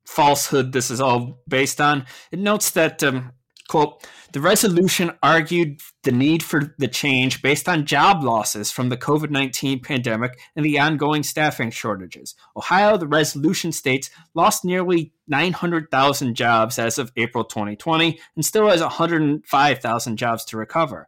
falsehood 0.05 0.71
this 0.71 0.91
is 0.91 0.99
all 0.99 1.41
based 1.47 1.79
on. 1.79 2.05
It 2.31 2.39
notes 2.39 2.71
that, 2.71 3.01
um, 3.01 3.31
quote, 3.67 4.05
the 4.31 4.41
resolution 4.41 5.11
argued 5.23 5.81
the 6.03 6.11
need 6.11 6.43
for 6.43 6.75
the 6.77 6.87
change 6.87 7.41
based 7.41 7.67
on 7.67 7.85
job 7.85 8.23
losses 8.23 8.71
from 8.71 8.89
the 8.89 8.97
COVID 8.97 9.29
19 9.29 9.81
pandemic 9.81 10.37
and 10.55 10.65
the 10.65 10.79
ongoing 10.79 11.23
staffing 11.23 11.71
shortages. 11.71 12.35
Ohio, 12.55 12.97
the 12.97 13.07
resolution 13.07 13.71
states, 13.71 14.09
lost 14.33 14.65
nearly 14.65 15.13
900,000 15.27 16.35
jobs 16.35 16.77
as 16.77 16.97
of 16.97 17.11
April 17.15 17.43
2020 17.43 18.19
and 18.35 18.45
still 18.45 18.69
has 18.69 18.81
105,000 18.81 20.17
jobs 20.17 20.45
to 20.45 20.57
recover. 20.57 21.07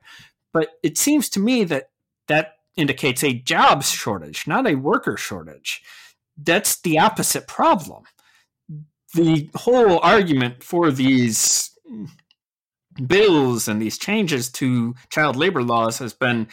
But 0.54 0.70
it 0.82 0.98
seems 0.98 1.30
to 1.30 1.40
me 1.40 1.64
that 1.66 1.90
that 2.28 2.54
indicates 2.76 3.24
a 3.24 3.34
jobs 3.34 3.90
shortage, 3.90 4.48
not 4.48 4.68
a 4.68 4.76
worker 4.76 5.18
shortage 5.18 5.82
that's 6.38 6.82
the 6.82 7.00
opposite 7.00 7.48
problem. 7.48 8.04
The 9.14 9.50
whole 9.56 10.00
argument 10.00 10.64
for 10.64 10.92
these 10.92 11.72
bills 13.06 13.68
and 13.68 13.82
these 13.82 13.98
changes 13.98 14.50
to 14.50 14.96
child 15.10 15.36
labor 15.36 15.64
laws 15.64 16.00
has 16.00 16.14
been 16.14 16.48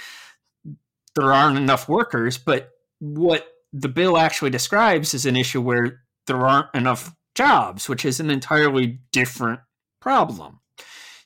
there 1.14 1.32
aren't 1.32 1.58
enough 1.58 1.88
workers, 1.88 2.38
but 2.38 2.70
what 2.98 3.46
the 3.72 3.88
bill 3.88 4.18
actually 4.18 4.50
describes 4.50 5.14
is 5.14 5.26
an 5.26 5.36
issue 5.36 5.60
where 5.60 6.00
there 6.26 6.38
aren't 6.38 6.74
enough 6.74 7.14
jobs, 7.34 7.88
which 7.88 8.04
is 8.04 8.20
an 8.20 8.30
entirely 8.30 9.00
different 9.12 9.60
problem. 10.00 10.60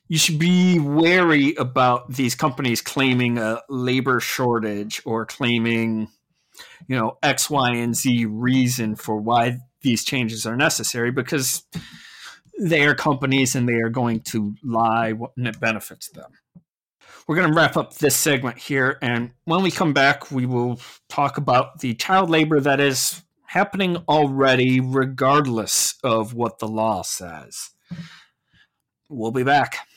You 0.07 0.17
should 0.17 0.39
be 0.39 0.79
wary 0.79 1.53
about 1.55 2.13
these 2.13 2.33
companies 2.33 2.81
claiming 2.81 3.37
a 3.37 3.61
labor 3.69 4.19
shortage 4.19 5.01
or 5.05 5.25
claiming 5.25 6.09
you 6.87 6.97
know 6.97 7.17
X, 7.21 7.49
Y, 7.49 7.75
and 7.75 7.95
Z 7.95 8.25
reason 8.25 8.95
for 8.95 9.17
why 9.17 9.59
these 9.81 10.03
changes 10.03 10.45
are 10.45 10.57
necessary 10.57 11.11
because 11.11 11.63
they 12.59 12.85
are 12.85 12.93
companies 12.93 13.55
and 13.55 13.67
they 13.67 13.75
are 13.75 13.89
going 13.89 14.19
to 14.19 14.55
lie 14.63 15.13
when 15.13 15.47
it 15.47 15.59
benefits 15.59 16.09
them. 16.09 16.31
We're 17.27 17.35
going 17.35 17.49
to 17.49 17.55
wrap 17.55 17.77
up 17.77 17.95
this 17.95 18.15
segment 18.15 18.57
here, 18.57 18.97
and 19.03 19.31
when 19.45 19.61
we 19.61 19.69
come 19.69 19.93
back, 19.93 20.31
we 20.31 20.47
will 20.47 20.79
talk 21.09 21.37
about 21.37 21.79
the 21.79 21.93
child 21.93 22.29
labor 22.29 22.59
that 22.59 22.79
is 22.79 23.21
happening 23.45 23.97
already, 24.07 24.79
regardless 24.79 25.95
of 26.03 26.33
what 26.33 26.57
the 26.59 26.67
law 26.67 27.03
says. 27.03 27.69
We'll 29.09 29.31
be 29.31 29.43
back. 29.43 29.87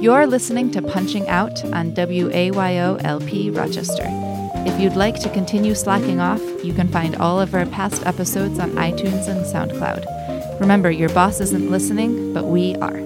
You're 0.00 0.26
listening 0.26 0.70
to 0.72 0.82
Punching 0.82 1.28
Out 1.28 1.64
on 1.64 1.94
WAYO 1.94 3.00
LP 3.04 3.50
Rochester. 3.50 4.08
If 4.64 4.80
you'd 4.80 4.94
like 4.94 5.18
to 5.20 5.28
continue 5.28 5.74
slacking 5.74 6.20
off, 6.20 6.40
you 6.64 6.72
can 6.72 6.86
find 6.86 7.16
all 7.16 7.40
of 7.40 7.52
our 7.52 7.66
past 7.66 8.06
episodes 8.06 8.60
on 8.60 8.70
iTunes 8.72 9.26
and 9.26 9.44
SoundCloud. 9.44 10.60
Remember, 10.60 10.88
your 10.88 11.08
boss 11.08 11.40
isn't 11.40 11.68
listening, 11.68 12.32
but 12.32 12.44
we 12.44 12.76
are. 12.76 13.00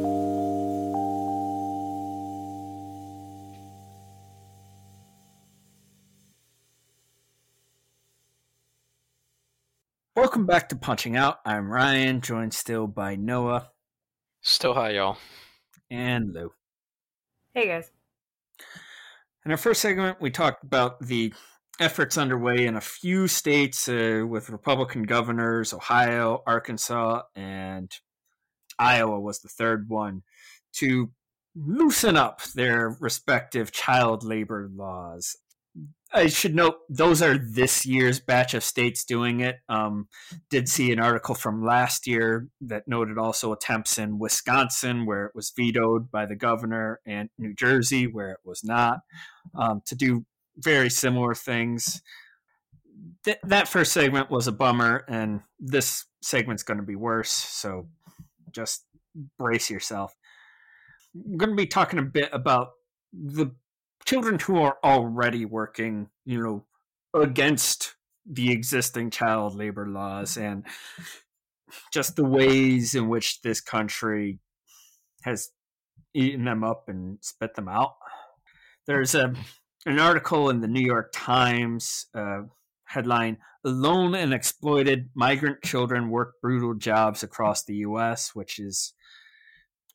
Welcome 10.14 10.44
back 10.44 10.68
to 10.68 10.76
Punching 10.76 11.16
Out. 11.16 11.40
I'm 11.46 11.70
Ryan, 11.70 12.20
joined 12.20 12.52
still 12.52 12.86
by 12.86 13.16
Noah. 13.16 13.70
Still 14.42 14.74
hi, 14.74 14.90
y'all. 14.90 15.16
And 15.90 16.34
Lou. 16.34 16.52
Hey 17.54 17.68
guys. 17.68 17.95
In 19.46 19.52
our 19.52 19.56
first 19.56 19.80
segment, 19.80 20.20
we 20.20 20.32
talked 20.32 20.64
about 20.64 20.98
the 20.98 21.32
efforts 21.78 22.18
underway 22.18 22.66
in 22.66 22.74
a 22.74 22.80
few 22.80 23.28
states 23.28 23.88
uh, 23.88 24.24
with 24.28 24.50
Republican 24.50 25.04
governors, 25.04 25.72
Ohio, 25.72 26.42
Arkansas, 26.48 27.22
and 27.36 27.88
Iowa 28.76 29.20
was 29.20 29.38
the 29.38 29.48
third 29.48 29.88
one, 29.88 30.24
to 30.78 31.12
loosen 31.54 32.16
up 32.16 32.42
their 32.56 32.96
respective 32.98 33.70
child 33.70 34.24
labor 34.24 34.68
laws. 34.74 35.36
I 36.16 36.28
should 36.28 36.54
note 36.54 36.76
those 36.88 37.20
are 37.20 37.36
this 37.36 37.84
year's 37.84 38.20
batch 38.20 38.54
of 38.54 38.64
states 38.64 39.04
doing 39.04 39.40
it. 39.40 39.56
Um, 39.68 40.08
did 40.48 40.66
see 40.66 40.90
an 40.90 40.98
article 40.98 41.34
from 41.34 41.62
last 41.62 42.06
year 42.06 42.48
that 42.62 42.88
noted 42.88 43.18
also 43.18 43.52
attempts 43.52 43.98
in 43.98 44.18
Wisconsin 44.18 45.04
where 45.04 45.26
it 45.26 45.34
was 45.34 45.52
vetoed 45.54 46.10
by 46.10 46.24
the 46.24 46.34
governor, 46.34 47.00
and 47.04 47.28
New 47.38 47.52
Jersey 47.52 48.06
where 48.06 48.30
it 48.30 48.40
was 48.44 48.64
not, 48.64 49.00
um, 49.54 49.82
to 49.84 49.94
do 49.94 50.24
very 50.56 50.88
similar 50.88 51.34
things. 51.34 52.00
Th- 53.24 53.38
that 53.42 53.68
first 53.68 53.92
segment 53.92 54.30
was 54.30 54.46
a 54.46 54.52
bummer, 54.52 55.04
and 55.08 55.42
this 55.60 56.06
segment's 56.22 56.62
going 56.62 56.80
to 56.80 56.86
be 56.86 56.96
worse. 56.96 57.30
So 57.30 57.88
just 58.52 58.86
brace 59.38 59.68
yourself. 59.68 60.16
We're 61.12 61.36
going 61.36 61.50
to 61.50 61.56
be 61.56 61.66
talking 61.66 61.98
a 61.98 62.02
bit 62.02 62.30
about 62.32 62.68
the 63.12 63.54
children 64.06 64.38
who 64.38 64.58
are 64.58 64.78
already 64.82 65.44
working, 65.44 66.08
you 66.24 66.42
know, 66.42 66.64
against 67.20 67.96
the 68.24 68.50
existing 68.50 69.10
child 69.10 69.54
labor 69.54 69.86
laws 69.86 70.36
and 70.36 70.64
just 71.92 72.16
the 72.16 72.24
ways 72.24 72.94
in 72.94 73.08
which 73.08 73.42
this 73.42 73.60
country 73.60 74.38
has 75.22 75.50
eaten 76.14 76.44
them 76.44 76.64
up 76.64 76.84
and 76.88 77.18
spit 77.20 77.54
them 77.54 77.68
out. 77.68 77.96
There's 78.86 79.14
a 79.14 79.34
an 79.84 80.00
article 80.00 80.50
in 80.50 80.60
the 80.60 80.68
New 80.68 80.84
York 80.84 81.10
Times 81.12 82.06
uh, 82.14 82.42
headline: 82.84 83.38
"Alone 83.64 84.14
and 84.14 84.32
exploited 84.32 85.10
migrant 85.14 85.62
children 85.62 86.10
work 86.10 86.34
brutal 86.40 86.74
jobs 86.74 87.22
across 87.22 87.64
the 87.64 87.76
U.S.," 87.76 88.34
which 88.34 88.58
is 88.58 88.94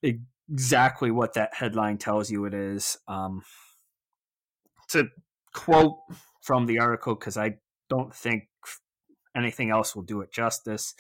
exactly 0.04 1.12
what 1.12 1.34
that 1.34 1.54
headline 1.54 1.98
tells 1.98 2.30
you 2.30 2.46
it 2.46 2.54
is. 2.54 2.98
Um, 3.08 3.44
to 4.92 5.10
quote 5.54 5.98
from 6.42 6.66
the 6.66 6.80
article 6.80 7.16
because 7.16 7.38
I 7.38 7.56
don't 7.90 8.14
think 8.14 8.48
anything 9.36 9.70
else 9.70 9.96
will 9.96 10.04
do 10.04 10.22
it 10.22 10.32
justice. 10.32 10.94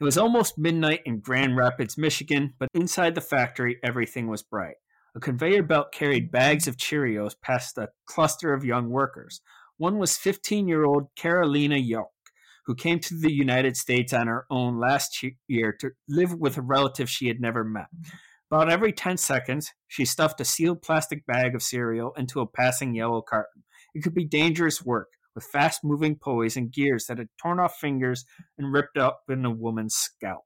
It 0.00 0.04
was 0.04 0.18
almost 0.18 0.58
midnight 0.58 1.00
in 1.04 1.20
Grand 1.20 1.56
Rapids, 1.56 1.96
Michigan, 1.96 2.54
but 2.58 2.68
inside 2.74 3.14
the 3.14 3.20
factory 3.20 3.78
everything 3.82 4.26
was 4.28 4.42
bright. 4.42 4.76
A 5.14 5.20
conveyor 5.20 5.62
belt 5.62 5.92
carried 5.92 6.32
bags 6.32 6.66
of 6.66 6.76
Cheerios 6.76 7.34
past 7.40 7.78
a 7.78 7.90
cluster 8.06 8.52
of 8.52 8.64
young 8.64 8.90
workers. 8.90 9.40
One 9.76 9.98
was 9.98 10.16
15 10.16 10.66
year 10.66 10.84
old 10.84 11.14
Carolina 11.16 11.76
Yoc, 11.76 12.06
who 12.66 12.74
came 12.74 12.98
to 13.00 13.14
the 13.14 13.32
United 13.32 13.76
States 13.76 14.12
on 14.12 14.26
her 14.26 14.46
own 14.50 14.78
last 14.78 15.24
year 15.46 15.72
to 15.80 15.90
live 16.08 16.34
with 16.34 16.56
a 16.56 16.62
relative 16.62 17.08
she 17.08 17.28
had 17.28 17.40
never 17.40 17.62
met. 17.62 17.86
About 18.54 18.70
every 18.70 18.92
10 18.92 19.16
seconds, 19.16 19.72
she 19.88 20.04
stuffed 20.04 20.40
a 20.40 20.44
sealed 20.44 20.80
plastic 20.80 21.26
bag 21.26 21.56
of 21.56 21.62
cereal 21.64 22.12
into 22.16 22.38
a 22.38 22.46
passing 22.46 22.94
yellow 22.94 23.20
carton. 23.20 23.64
It 23.96 24.04
could 24.04 24.14
be 24.14 24.24
dangerous 24.24 24.80
work, 24.80 25.08
with 25.34 25.42
fast 25.42 25.80
moving 25.82 26.14
pulleys 26.14 26.56
and 26.56 26.70
gears 26.70 27.06
that 27.06 27.18
had 27.18 27.30
torn 27.42 27.58
off 27.58 27.74
fingers 27.80 28.24
and 28.56 28.72
ripped 28.72 28.96
up 28.96 29.22
in 29.28 29.44
a 29.44 29.50
woman's 29.50 29.96
scalp. 29.96 30.44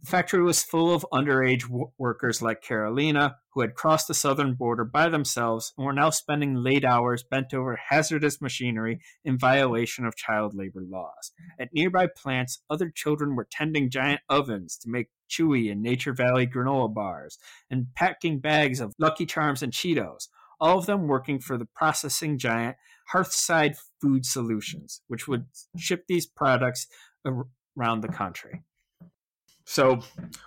The 0.00 0.06
factory 0.06 0.42
was 0.42 0.62
full 0.62 0.94
of 0.94 1.04
underage 1.12 1.62
w- 1.62 1.90
workers 1.98 2.40
like 2.40 2.62
Carolina, 2.62 3.36
who 3.52 3.60
had 3.60 3.74
crossed 3.74 4.08
the 4.08 4.14
southern 4.14 4.54
border 4.54 4.86
by 4.86 5.10
themselves 5.10 5.74
and 5.76 5.84
were 5.84 5.92
now 5.92 6.08
spending 6.08 6.54
late 6.54 6.86
hours 6.86 7.22
bent 7.22 7.52
over 7.52 7.78
hazardous 7.90 8.40
machinery 8.40 9.00
in 9.26 9.38
violation 9.38 10.06
of 10.06 10.16
child 10.16 10.54
labor 10.54 10.82
laws. 10.88 11.32
At 11.60 11.74
nearby 11.74 12.06
plants, 12.06 12.62
other 12.70 12.90
children 12.90 13.36
were 13.36 13.48
tending 13.50 13.90
giant 13.90 14.22
ovens 14.30 14.78
to 14.78 14.88
make 14.88 15.08
Chewy 15.28 15.70
and 15.70 15.82
Nature 15.82 16.12
Valley 16.12 16.46
granola 16.46 16.92
bars 16.92 17.38
and 17.70 17.86
packing 17.94 18.38
bags 18.38 18.80
of 18.80 18.94
Lucky 18.98 19.26
Charms 19.26 19.62
and 19.62 19.72
Cheetos, 19.72 20.28
all 20.60 20.78
of 20.78 20.86
them 20.86 21.08
working 21.08 21.38
for 21.38 21.58
the 21.58 21.66
processing 21.66 22.38
giant 22.38 22.76
Hearthside 23.12 23.76
Food 24.00 24.26
Solutions, 24.26 25.00
which 25.08 25.28
would 25.28 25.46
ship 25.76 26.04
these 26.08 26.26
products 26.26 26.86
around 27.76 28.00
the 28.00 28.08
country. 28.08 28.62
So 29.64 30.00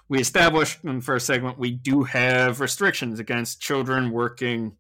we 0.08 0.22
established 0.22 0.80
in 0.84 0.96
the 0.96 1.02
first 1.02 1.26
segment 1.26 1.60
we 1.60 1.72
do 1.72 2.04
have 2.04 2.62
restrictions 2.62 3.20
against 3.20 3.60
children 3.62 4.12
working, 4.12 4.78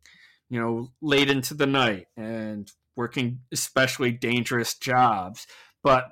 you 0.49 0.59
know, 0.59 0.87
late 1.01 1.29
into 1.29 1.53
the 1.53 1.67
night 1.67 2.07
and 2.15 2.71
working 2.95 3.41
especially 3.51 4.11
dangerous 4.11 4.75
jobs. 4.75 5.45
But 5.83 6.11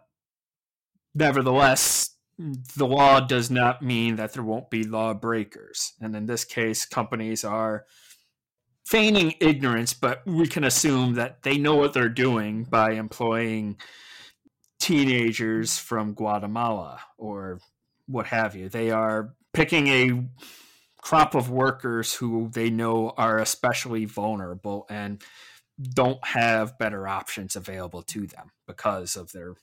nevertheless, 1.16 2.17
the 2.38 2.86
law 2.86 3.20
does 3.20 3.50
not 3.50 3.82
mean 3.82 4.16
that 4.18 4.34
there 4.34 4.44
won't 4.44 4.70
be 4.70 4.84
lawbreakers. 4.84 5.94
And 6.00 6.16
in 6.16 6.26
this 6.26 6.46
case, 6.46 6.86
companies 6.86 7.44
are 7.44 7.86
feigning 8.86 9.34
ignorance, 9.42 9.94
but 9.94 10.22
we 10.26 10.48
can 10.48 10.64
assume 10.64 11.16
that 11.16 11.44
they 11.44 11.58
know 11.58 11.76
what 11.76 11.94
they're 11.94 12.10
doing 12.10 12.64
by 12.64 12.92
employing 12.92 13.78
teenagers 14.80 15.78
from 15.78 16.14
Guatemala 16.14 17.02
or 17.18 17.60
what 18.06 18.28
have 18.28 18.56
you. 18.56 18.70
They 18.70 18.92
are 18.92 19.34
picking 19.54 19.88
a 19.88 20.24
crop 21.02 21.36
of 21.36 21.50
workers 21.50 22.14
who 22.14 22.50
they 22.54 22.70
know 22.70 23.14
are 23.18 23.40
especially 23.40 24.06
vulnerable 24.06 24.86
and 24.90 25.22
don't 25.94 26.24
have 26.26 26.78
better 26.78 27.08
options 27.08 27.56
available 27.56 28.04
to 28.04 28.28
them 28.28 28.52
because 28.68 29.16
of 29.16 29.32
their 29.32 29.56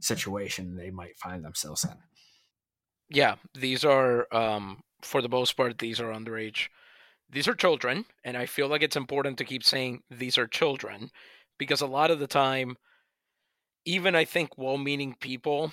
situation 0.00 0.76
they 0.76 0.90
might 0.90 1.18
find 1.18 1.44
themselves 1.44 1.84
in. 1.84 1.96
Yeah, 3.08 3.36
these 3.54 3.84
are, 3.84 4.26
um, 4.34 4.82
for 5.02 5.22
the 5.22 5.28
most 5.28 5.56
part, 5.56 5.78
these 5.78 6.00
are 6.00 6.12
underage. 6.12 6.68
These 7.30 7.48
are 7.48 7.54
children, 7.54 8.04
and 8.24 8.36
I 8.36 8.46
feel 8.46 8.68
like 8.68 8.82
it's 8.82 8.96
important 8.96 9.38
to 9.38 9.44
keep 9.44 9.64
saying 9.64 10.02
these 10.10 10.38
are 10.38 10.46
children 10.46 11.10
because 11.58 11.80
a 11.80 11.86
lot 11.86 12.10
of 12.10 12.18
the 12.18 12.26
time, 12.26 12.76
even 13.84 14.14
I 14.14 14.24
think 14.24 14.56
well 14.56 14.78
meaning 14.78 15.16
people 15.20 15.72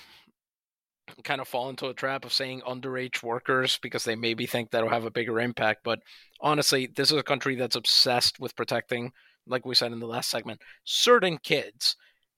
kind 1.22 1.40
of 1.40 1.48
fall 1.48 1.68
into 1.68 1.88
a 1.88 1.94
trap 1.94 2.24
of 2.24 2.32
saying 2.32 2.62
underage 2.66 3.22
workers 3.22 3.78
because 3.82 4.04
they 4.04 4.16
maybe 4.16 4.46
think 4.46 4.70
that'll 4.70 4.88
have 4.88 5.04
a 5.04 5.10
bigger 5.10 5.38
impact. 5.40 5.80
But 5.84 6.00
honestly, 6.40 6.86
this 6.86 7.10
is 7.10 7.18
a 7.18 7.22
country 7.22 7.56
that's 7.56 7.76
obsessed 7.76 8.40
with 8.40 8.56
protecting, 8.56 9.12
like 9.46 9.66
we 9.66 9.74
said 9.74 9.92
in 9.92 10.00
the 10.00 10.06
last 10.06 10.30
segment, 10.30 10.60
certain 10.84 11.38
kids. 11.38 11.96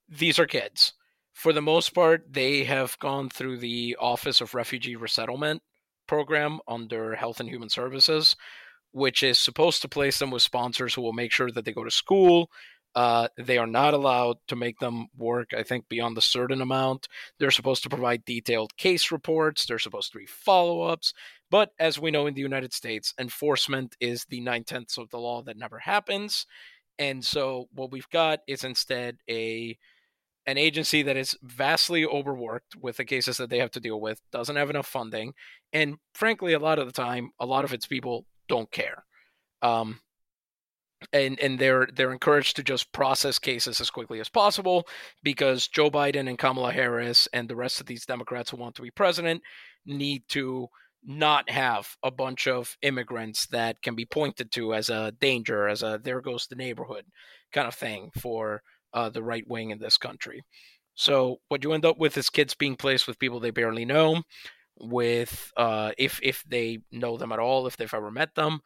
These 0.08 0.38
are 0.38 0.46
kids. 0.46 0.92
For 1.36 1.52
the 1.52 1.60
most 1.60 1.90
part, 1.90 2.32
they 2.32 2.64
have 2.64 2.98
gone 2.98 3.28
through 3.28 3.58
the 3.58 3.94
Office 4.00 4.40
of 4.40 4.54
Refugee 4.54 4.96
Resettlement 4.96 5.62
program 6.08 6.60
under 6.66 7.14
Health 7.14 7.40
and 7.40 7.48
Human 7.50 7.68
Services, 7.68 8.36
which 8.92 9.22
is 9.22 9.38
supposed 9.38 9.82
to 9.82 9.88
place 9.88 10.18
them 10.18 10.30
with 10.30 10.40
sponsors 10.40 10.94
who 10.94 11.02
will 11.02 11.12
make 11.12 11.32
sure 11.32 11.50
that 11.50 11.66
they 11.66 11.74
go 11.74 11.84
to 11.84 11.90
school, 11.90 12.50
uh, 12.94 13.28
they 13.36 13.58
are 13.58 13.66
not 13.66 13.92
allowed 13.92 14.38
to 14.48 14.56
make 14.56 14.78
them 14.78 15.08
work, 15.14 15.50
I 15.54 15.62
think, 15.62 15.90
beyond 15.90 16.16
a 16.16 16.22
certain 16.22 16.62
amount. 16.62 17.06
They're 17.38 17.50
supposed 17.50 17.82
to 17.82 17.90
provide 17.90 18.24
detailed 18.24 18.74
case 18.78 19.12
reports. 19.12 19.66
They're 19.66 19.78
supposed 19.78 20.12
to 20.12 20.18
be 20.18 20.24
follow 20.24 20.80
ups. 20.80 21.12
But 21.50 21.72
as 21.78 21.98
we 21.98 22.10
know 22.10 22.26
in 22.26 22.32
the 22.32 22.40
United 22.40 22.72
States, 22.72 23.12
enforcement 23.20 23.94
is 24.00 24.24
the 24.24 24.40
nine 24.40 24.64
tenths 24.64 24.96
of 24.96 25.10
the 25.10 25.18
law 25.18 25.42
that 25.42 25.58
never 25.58 25.80
happens. 25.80 26.46
And 26.98 27.22
so 27.22 27.68
what 27.74 27.92
we've 27.92 28.08
got 28.08 28.40
is 28.46 28.64
instead 28.64 29.18
a 29.28 29.76
an 30.46 30.58
agency 30.58 31.02
that 31.02 31.16
is 31.16 31.36
vastly 31.42 32.04
overworked 32.04 32.76
with 32.76 32.96
the 32.96 33.04
cases 33.04 33.36
that 33.36 33.50
they 33.50 33.58
have 33.58 33.72
to 33.72 33.80
deal 33.80 34.00
with, 34.00 34.20
doesn't 34.30 34.56
have 34.56 34.70
enough 34.70 34.86
funding, 34.86 35.34
and 35.72 35.96
frankly, 36.14 36.52
a 36.52 36.58
lot 36.58 36.78
of 36.78 36.86
the 36.86 36.92
time, 36.92 37.30
a 37.40 37.46
lot 37.46 37.64
of 37.64 37.72
its 37.72 37.86
people 37.86 38.26
don't 38.48 38.70
care. 38.70 39.04
Um, 39.62 40.00
and 41.12 41.38
and 41.40 41.58
they're 41.58 41.88
they're 41.94 42.12
encouraged 42.12 42.56
to 42.56 42.62
just 42.62 42.92
process 42.92 43.38
cases 43.38 43.80
as 43.80 43.90
quickly 43.90 44.20
as 44.20 44.28
possible 44.28 44.86
because 45.22 45.68
Joe 45.68 45.90
Biden 45.90 46.28
and 46.28 46.38
Kamala 46.38 46.72
Harris 46.72 47.28
and 47.32 47.48
the 47.48 47.56
rest 47.56 47.80
of 47.80 47.86
these 47.86 48.06
Democrats 48.06 48.50
who 48.50 48.56
want 48.56 48.74
to 48.76 48.82
be 48.82 48.90
president 48.90 49.42
need 49.84 50.22
to 50.28 50.68
not 51.04 51.48
have 51.48 51.96
a 52.02 52.10
bunch 52.10 52.48
of 52.48 52.76
immigrants 52.82 53.46
that 53.48 53.80
can 53.82 53.94
be 53.94 54.04
pointed 54.04 54.50
to 54.52 54.74
as 54.74 54.88
a 54.88 55.12
danger, 55.20 55.68
as 55.68 55.82
a 55.82 56.00
there 56.02 56.20
goes 56.20 56.46
the 56.46 56.56
neighborhood 56.56 57.04
kind 57.52 57.68
of 57.68 57.74
thing 57.74 58.10
for 58.18 58.62
uh, 58.92 59.10
the 59.10 59.22
right 59.22 59.46
wing 59.46 59.70
in 59.70 59.78
this 59.78 59.96
country. 59.96 60.42
So 60.94 61.38
what 61.48 61.62
you 61.62 61.72
end 61.72 61.84
up 61.84 61.98
with 61.98 62.16
is 62.16 62.30
kids 62.30 62.54
being 62.54 62.76
placed 62.76 63.06
with 63.06 63.18
people 63.18 63.38
they 63.40 63.50
barely 63.50 63.84
know, 63.84 64.22
with 64.78 65.52
uh, 65.56 65.92
if 65.98 66.18
if 66.22 66.42
they 66.48 66.80
know 66.90 67.16
them 67.16 67.32
at 67.32 67.38
all, 67.38 67.66
if 67.66 67.76
they've 67.76 67.92
ever 67.92 68.10
met 68.10 68.34
them, 68.34 68.60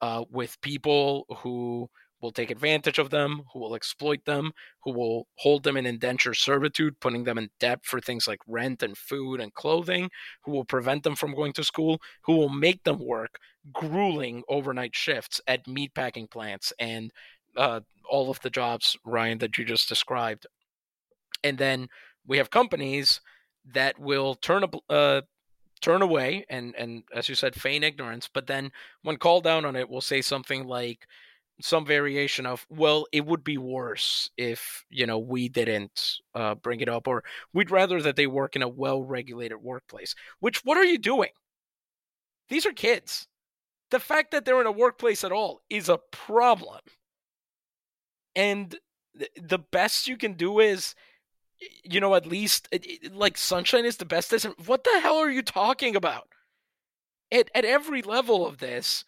uh, 0.00 0.24
with 0.30 0.60
people 0.60 1.26
who 1.38 1.88
will 2.20 2.32
take 2.32 2.50
advantage 2.50 2.98
of 2.98 3.10
them, 3.10 3.42
who 3.52 3.58
will 3.58 3.74
exploit 3.74 4.24
them, 4.24 4.50
who 4.82 4.92
will 4.92 5.26
hold 5.36 5.62
them 5.62 5.76
in 5.76 5.84
indenture 5.84 6.32
servitude, 6.32 6.98
putting 7.00 7.24
them 7.24 7.36
in 7.36 7.50
debt 7.60 7.80
for 7.82 8.00
things 8.00 8.26
like 8.26 8.40
rent 8.46 8.82
and 8.82 8.96
food 8.96 9.40
and 9.40 9.52
clothing, 9.52 10.08
who 10.42 10.52
will 10.52 10.64
prevent 10.64 11.02
them 11.02 11.14
from 11.14 11.34
going 11.34 11.52
to 11.52 11.62
school, 11.62 12.00
who 12.22 12.34
will 12.34 12.48
make 12.48 12.82
them 12.84 12.98
work 12.98 13.38
grueling 13.72 14.42
overnight 14.48 14.94
shifts 14.94 15.40
at 15.46 15.66
meatpacking 15.66 16.30
plants 16.30 16.72
and 16.78 17.10
uh, 17.56 17.80
all 18.08 18.30
of 18.30 18.40
the 18.40 18.50
jobs, 18.50 18.96
Ryan, 19.04 19.38
that 19.38 19.58
you 19.58 19.64
just 19.64 19.88
described. 19.88 20.46
And 21.42 21.58
then 21.58 21.88
we 22.26 22.38
have 22.38 22.50
companies 22.50 23.20
that 23.74 23.98
will 23.98 24.34
turn 24.34 24.64
a, 24.64 24.92
uh, 24.92 25.22
turn 25.80 26.02
away 26.02 26.46
and 26.48 26.74
and 26.76 27.02
as 27.14 27.28
you 27.28 27.34
said 27.34 27.54
feign 27.54 27.82
ignorance 27.82 28.26
but 28.32 28.46
then 28.46 28.70
when 29.02 29.16
called 29.18 29.44
down 29.44 29.66
on 29.66 29.76
it 29.76 29.88
will 29.88 30.00
say 30.00 30.22
something 30.22 30.66
like 30.66 31.06
some 31.60 31.86
variation 31.86 32.46
of, 32.46 32.66
well, 32.68 33.06
it 33.12 33.24
would 33.24 33.44
be 33.44 33.58
worse 33.58 34.30
if, 34.36 34.84
you 34.90 35.06
know, 35.06 35.18
we 35.18 35.48
didn't 35.48 36.16
uh, 36.34 36.54
bring 36.56 36.80
it 36.80 36.88
up, 36.88 37.06
or 37.06 37.22
we'd 37.52 37.70
rather 37.70 38.02
that 38.02 38.16
they 38.16 38.26
work 38.26 38.56
in 38.56 38.62
a 38.62 38.68
well 38.68 39.02
regulated 39.02 39.58
workplace. 39.62 40.14
Which, 40.40 40.64
what 40.64 40.76
are 40.76 40.84
you 40.84 40.98
doing? 40.98 41.30
These 42.48 42.66
are 42.66 42.72
kids. 42.72 43.26
The 43.90 44.00
fact 44.00 44.32
that 44.32 44.44
they're 44.44 44.60
in 44.60 44.66
a 44.66 44.72
workplace 44.72 45.22
at 45.22 45.32
all 45.32 45.62
is 45.70 45.88
a 45.88 46.00
problem. 46.10 46.80
And 48.36 48.76
the 49.36 49.58
best 49.58 50.08
you 50.08 50.16
can 50.16 50.34
do 50.34 50.58
is 50.58 50.94
you 51.84 52.00
know 52.00 52.14
at 52.14 52.26
least 52.26 52.68
like 53.12 53.38
sunshine 53.38 53.84
is 53.84 53.96
the 53.96 54.04
best 54.04 54.32
isn't 54.32 54.66
what 54.66 54.84
the 54.84 55.00
hell 55.00 55.16
are 55.16 55.30
you 55.30 55.42
talking 55.42 55.96
about? 55.96 56.28
At, 57.32 57.50
at 57.54 57.64
every 57.64 58.02
level 58.02 58.46
of 58.46 58.58
this 58.58 59.04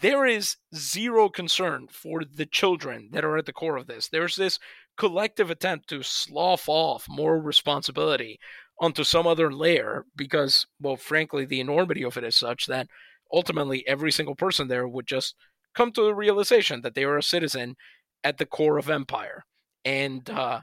there 0.00 0.26
is 0.26 0.56
zero 0.74 1.28
concern 1.28 1.88
for 1.90 2.22
the 2.22 2.46
children 2.46 3.08
that 3.12 3.24
are 3.24 3.38
at 3.38 3.46
the 3.46 3.54
core 3.54 3.78
of 3.78 3.86
this. 3.86 4.08
There's 4.08 4.36
this 4.36 4.58
collective 4.98 5.50
attempt 5.50 5.88
to 5.88 6.02
slough 6.02 6.68
off 6.68 7.06
more 7.08 7.40
responsibility 7.40 8.38
onto 8.80 9.02
some 9.04 9.26
other 9.26 9.52
layer 9.52 10.04
because 10.14 10.66
well 10.80 10.96
frankly 10.96 11.44
the 11.44 11.60
enormity 11.60 12.04
of 12.04 12.16
it 12.16 12.24
is 12.24 12.36
such 12.36 12.66
that 12.66 12.86
ultimately 13.32 13.86
every 13.86 14.12
single 14.12 14.34
person 14.34 14.68
there 14.68 14.86
would 14.86 15.06
just 15.06 15.34
come 15.74 15.92
to 15.92 16.02
the 16.02 16.14
realization 16.14 16.82
that 16.82 16.94
they 16.94 17.04
are 17.04 17.18
a 17.18 17.22
citizen 17.22 17.76
at 18.24 18.38
the 18.38 18.46
core 18.46 18.78
of 18.78 18.90
empire. 18.90 19.44
And 19.84 20.28
uh, 20.28 20.62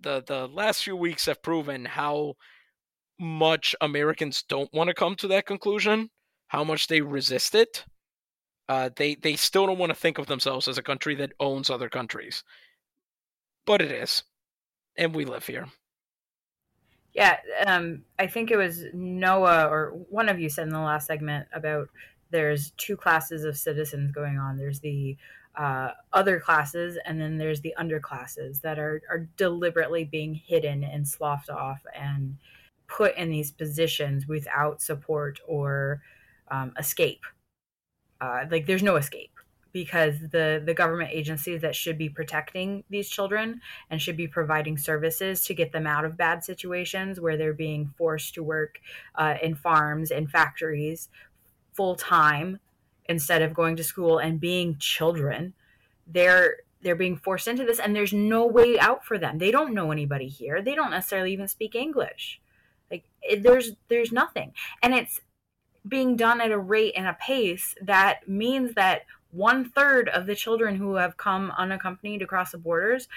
the 0.00 0.22
the 0.26 0.48
last 0.48 0.84
few 0.84 0.96
weeks 0.96 1.26
have 1.26 1.42
proven 1.42 1.84
how 1.84 2.34
much 3.18 3.76
Americans 3.80 4.42
don't 4.48 4.72
want 4.72 4.88
to 4.88 4.94
come 4.94 5.14
to 5.16 5.28
that 5.28 5.46
conclusion, 5.46 6.10
how 6.48 6.64
much 6.64 6.86
they 6.86 7.00
resist 7.00 7.54
it. 7.54 7.84
Uh, 8.68 8.88
they 8.96 9.14
they 9.16 9.36
still 9.36 9.66
don't 9.66 9.78
want 9.78 9.90
to 9.90 9.98
think 9.98 10.18
of 10.18 10.26
themselves 10.26 10.68
as 10.68 10.78
a 10.78 10.82
country 10.82 11.14
that 11.16 11.32
owns 11.40 11.70
other 11.70 11.88
countries, 11.88 12.44
but 13.66 13.82
it 13.82 13.90
is, 13.90 14.22
and 14.96 15.14
we 15.14 15.24
live 15.24 15.46
here. 15.46 15.66
Yeah, 17.12 17.38
um, 17.66 18.04
I 18.18 18.28
think 18.28 18.50
it 18.50 18.56
was 18.56 18.84
Noah 18.94 19.66
or 19.66 19.90
one 20.08 20.28
of 20.28 20.38
you 20.38 20.48
said 20.48 20.68
in 20.68 20.72
the 20.72 20.78
last 20.78 21.08
segment 21.08 21.48
about 21.52 21.88
there's 22.30 22.70
two 22.76 22.96
classes 22.96 23.44
of 23.44 23.58
citizens 23.58 24.12
going 24.12 24.38
on. 24.38 24.56
There's 24.56 24.78
the 24.80 25.16
uh, 25.60 25.92
other 26.14 26.40
classes, 26.40 26.96
and 27.04 27.20
then 27.20 27.36
there's 27.36 27.60
the 27.60 27.74
underclasses 27.78 28.62
that 28.62 28.78
are, 28.78 29.02
are 29.10 29.28
deliberately 29.36 30.04
being 30.04 30.32
hidden 30.32 30.82
and 30.82 31.06
sloughed 31.06 31.50
off 31.50 31.82
and 31.94 32.38
put 32.86 33.14
in 33.16 33.28
these 33.28 33.50
positions 33.50 34.26
without 34.26 34.80
support 34.80 35.38
or 35.46 36.00
um, 36.50 36.72
escape. 36.78 37.20
Uh, 38.22 38.46
like 38.50 38.64
there's 38.64 38.82
no 38.82 38.96
escape 38.96 39.32
because 39.72 40.18
the 40.32 40.62
the 40.64 40.72
government 40.72 41.10
agencies 41.12 41.60
that 41.60 41.76
should 41.76 41.98
be 41.98 42.08
protecting 42.08 42.82
these 42.88 43.10
children 43.10 43.60
and 43.90 44.00
should 44.00 44.16
be 44.16 44.26
providing 44.26 44.78
services 44.78 45.44
to 45.44 45.52
get 45.52 45.72
them 45.72 45.86
out 45.86 46.06
of 46.06 46.16
bad 46.16 46.42
situations 46.42 47.20
where 47.20 47.36
they're 47.36 47.52
being 47.52 47.92
forced 47.98 48.32
to 48.32 48.42
work 48.42 48.80
uh, 49.16 49.34
in 49.42 49.54
farms 49.54 50.10
and 50.10 50.30
factories 50.30 51.10
full 51.74 51.96
time 51.96 52.58
instead 53.10 53.42
of 53.42 53.52
going 53.52 53.76
to 53.76 53.84
school 53.84 54.18
and 54.18 54.40
being 54.40 54.76
children. 54.78 55.52
They're 56.06 56.58
they're 56.82 56.96
being 56.96 57.16
forced 57.16 57.46
into 57.46 57.64
this 57.64 57.78
and 57.78 57.94
there's 57.94 58.12
no 58.12 58.46
way 58.46 58.78
out 58.78 59.04
for 59.04 59.18
them. 59.18 59.38
They 59.38 59.50
don't 59.50 59.74
know 59.74 59.92
anybody 59.92 60.28
here. 60.28 60.62
They 60.62 60.74
don't 60.74 60.92
necessarily 60.92 61.32
even 61.32 61.48
speak 61.48 61.74
english. 61.74 62.40
Like 62.90 63.04
it, 63.20 63.42
there's 63.42 63.72
there's 63.88 64.12
nothing. 64.12 64.54
And 64.82 64.94
it's 64.94 65.20
being 65.86 66.16
done 66.16 66.40
at 66.40 66.52
a 66.52 66.58
rate 66.58 66.94
and 66.96 67.06
a 67.06 67.14
pace 67.20 67.74
that 67.82 68.28
means 68.28 68.74
that 68.74 69.02
one 69.32 69.64
third 69.64 70.08
of 70.08 70.26
the 70.26 70.34
children 70.34 70.76
who 70.76 70.94
have 70.94 71.16
come 71.16 71.52
unaccompanied 71.56 72.22
across 72.22 72.52
the 72.52 72.58
borders 72.58 73.08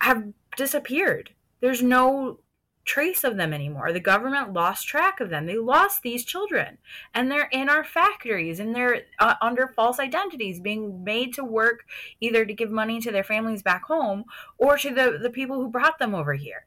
have 0.00 0.32
disappeared. 0.56 1.30
There's 1.60 1.82
no 1.82 2.38
trace 2.86 3.24
of 3.24 3.36
them 3.36 3.52
anymore. 3.52 3.92
The 3.92 4.00
government 4.00 4.52
lost 4.52 4.86
track 4.86 5.20
of 5.20 5.28
them. 5.28 5.44
They 5.44 5.58
lost 5.58 6.02
these 6.02 6.24
children, 6.24 6.78
and 7.12 7.30
they're 7.30 7.48
in 7.52 7.68
our 7.68 7.84
factories, 7.84 8.60
and 8.60 8.74
they're 8.74 9.02
uh, 9.18 9.34
under 9.42 9.68
false 9.68 9.98
identities, 9.98 10.60
being 10.60 11.04
made 11.04 11.34
to 11.34 11.44
work 11.44 11.84
either 12.20 12.46
to 12.46 12.54
give 12.54 12.70
money 12.70 13.00
to 13.00 13.12
their 13.12 13.24
families 13.24 13.62
back 13.62 13.84
home 13.84 14.24
or 14.56 14.78
to 14.78 14.94
the 14.94 15.18
the 15.20 15.30
people 15.30 15.56
who 15.56 15.68
brought 15.68 15.98
them 15.98 16.14
over 16.14 16.34
here. 16.34 16.66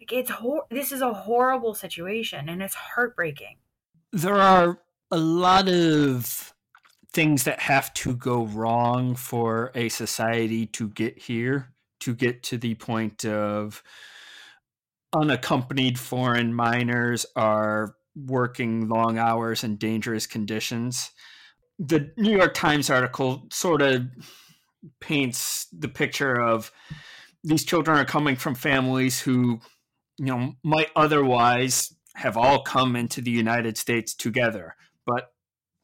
Like 0.00 0.12
it's 0.12 0.30
hor- 0.30 0.66
this 0.70 0.92
is 0.92 1.00
a 1.00 1.14
horrible 1.14 1.74
situation, 1.74 2.48
and 2.48 2.60
it's 2.60 2.74
heartbreaking. 2.74 3.56
There 4.12 4.36
are 4.36 4.78
a 5.10 5.18
lot 5.18 5.68
of 5.68 6.52
things 7.12 7.44
that 7.44 7.60
have 7.60 7.94
to 7.94 8.16
go 8.16 8.44
wrong 8.44 9.14
for 9.14 9.70
a 9.76 9.88
society 9.88 10.66
to 10.66 10.88
get 10.88 11.16
here, 11.16 11.72
to 12.00 12.12
get 12.12 12.42
to 12.42 12.58
the 12.58 12.74
point 12.74 13.24
of 13.24 13.84
unaccompanied 15.14 15.98
foreign 15.98 16.52
minors 16.52 17.24
are 17.36 17.94
working 18.16 18.88
long 18.88 19.18
hours 19.18 19.64
in 19.64 19.76
dangerous 19.76 20.26
conditions. 20.26 21.10
The 21.78 22.12
New 22.16 22.36
York 22.36 22.54
Times 22.54 22.90
article 22.90 23.46
sort 23.50 23.82
of 23.82 24.02
paints 25.00 25.66
the 25.72 25.88
picture 25.88 26.40
of 26.40 26.70
these 27.42 27.64
children 27.64 27.98
are 27.98 28.04
coming 28.04 28.36
from 28.36 28.54
families 28.54 29.20
who, 29.20 29.60
you 30.18 30.26
know, 30.26 30.54
might 30.62 30.90
otherwise 30.96 31.94
have 32.14 32.36
all 32.36 32.62
come 32.62 32.96
into 32.96 33.20
the 33.20 33.30
United 33.30 33.76
States 33.76 34.14
together, 34.14 34.76
but 35.06 35.32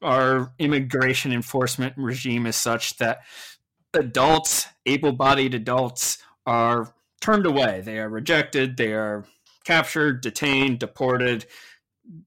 our 0.01 0.53
immigration 0.57 1.31
enforcement 1.31 1.93
regime 1.97 2.45
is 2.45 2.55
such 2.55 2.97
that 2.97 3.19
adults, 3.93 4.67
able 4.85 5.11
bodied 5.11 5.53
adults, 5.53 6.17
are 6.45 6.93
turned 7.21 7.45
away. 7.45 7.81
They 7.81 7.99
are 7.99 8.09
rejected. 8.09 8.75
They 8.77 8.93
are 8.93 9.25
captured, 9.63 10.21
detained, 10.21 10.79
deported, 10.79 11.45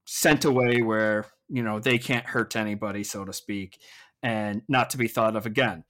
sent 0.05 0.45
away 0.45 0.81
where, 0.81 1.25
you 1.49 1.61
know, 1.61 1.79
they 1.79 1.97
can't 1.97 2.25
hurt 2.25 2.55
anybody, 2.55 3.03
so 3.03 3.25
to 3.25 3.33
speak, 3.33 3.77
and 4.23 4.61
not 4.67 4.89
to 4.91 4.97
be 4.97 5.07
thought 5.07 5.35
of 5.35 5.45
again. 5.45 5.83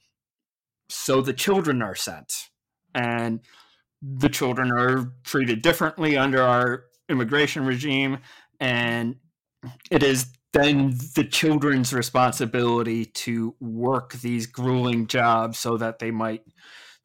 So 0.89 1.21
the 1.21 1.33
children 1.33 1.81
are 1.81 1.95
sent. 1.95 2.49
And 2.93 3.41
the 4.01 4.29
children 4.29 4.71
are 4.71 5.13
treated 5.23 5.61
differently 5.61 6.17
under 6.17 6.41
our 6.41 6.85
immigration 7.09 7.65
regime. 7.65 8.19
And 8.59 9.17
it 9.91 10.01
is 10.03 10.27
then 10.53 10.97
the 11.15 11.25
children's 11.25 11.93
responsibility 11.93 13.05
to 13.05 13.55
work 13.59 14.13
these 14.13 14.47
grueling 14.47 15.07
jobs 15.07 15.59
so 15.59 15.75
that 15.77 15.99
they 15.99 16.11
might 16.11 16.43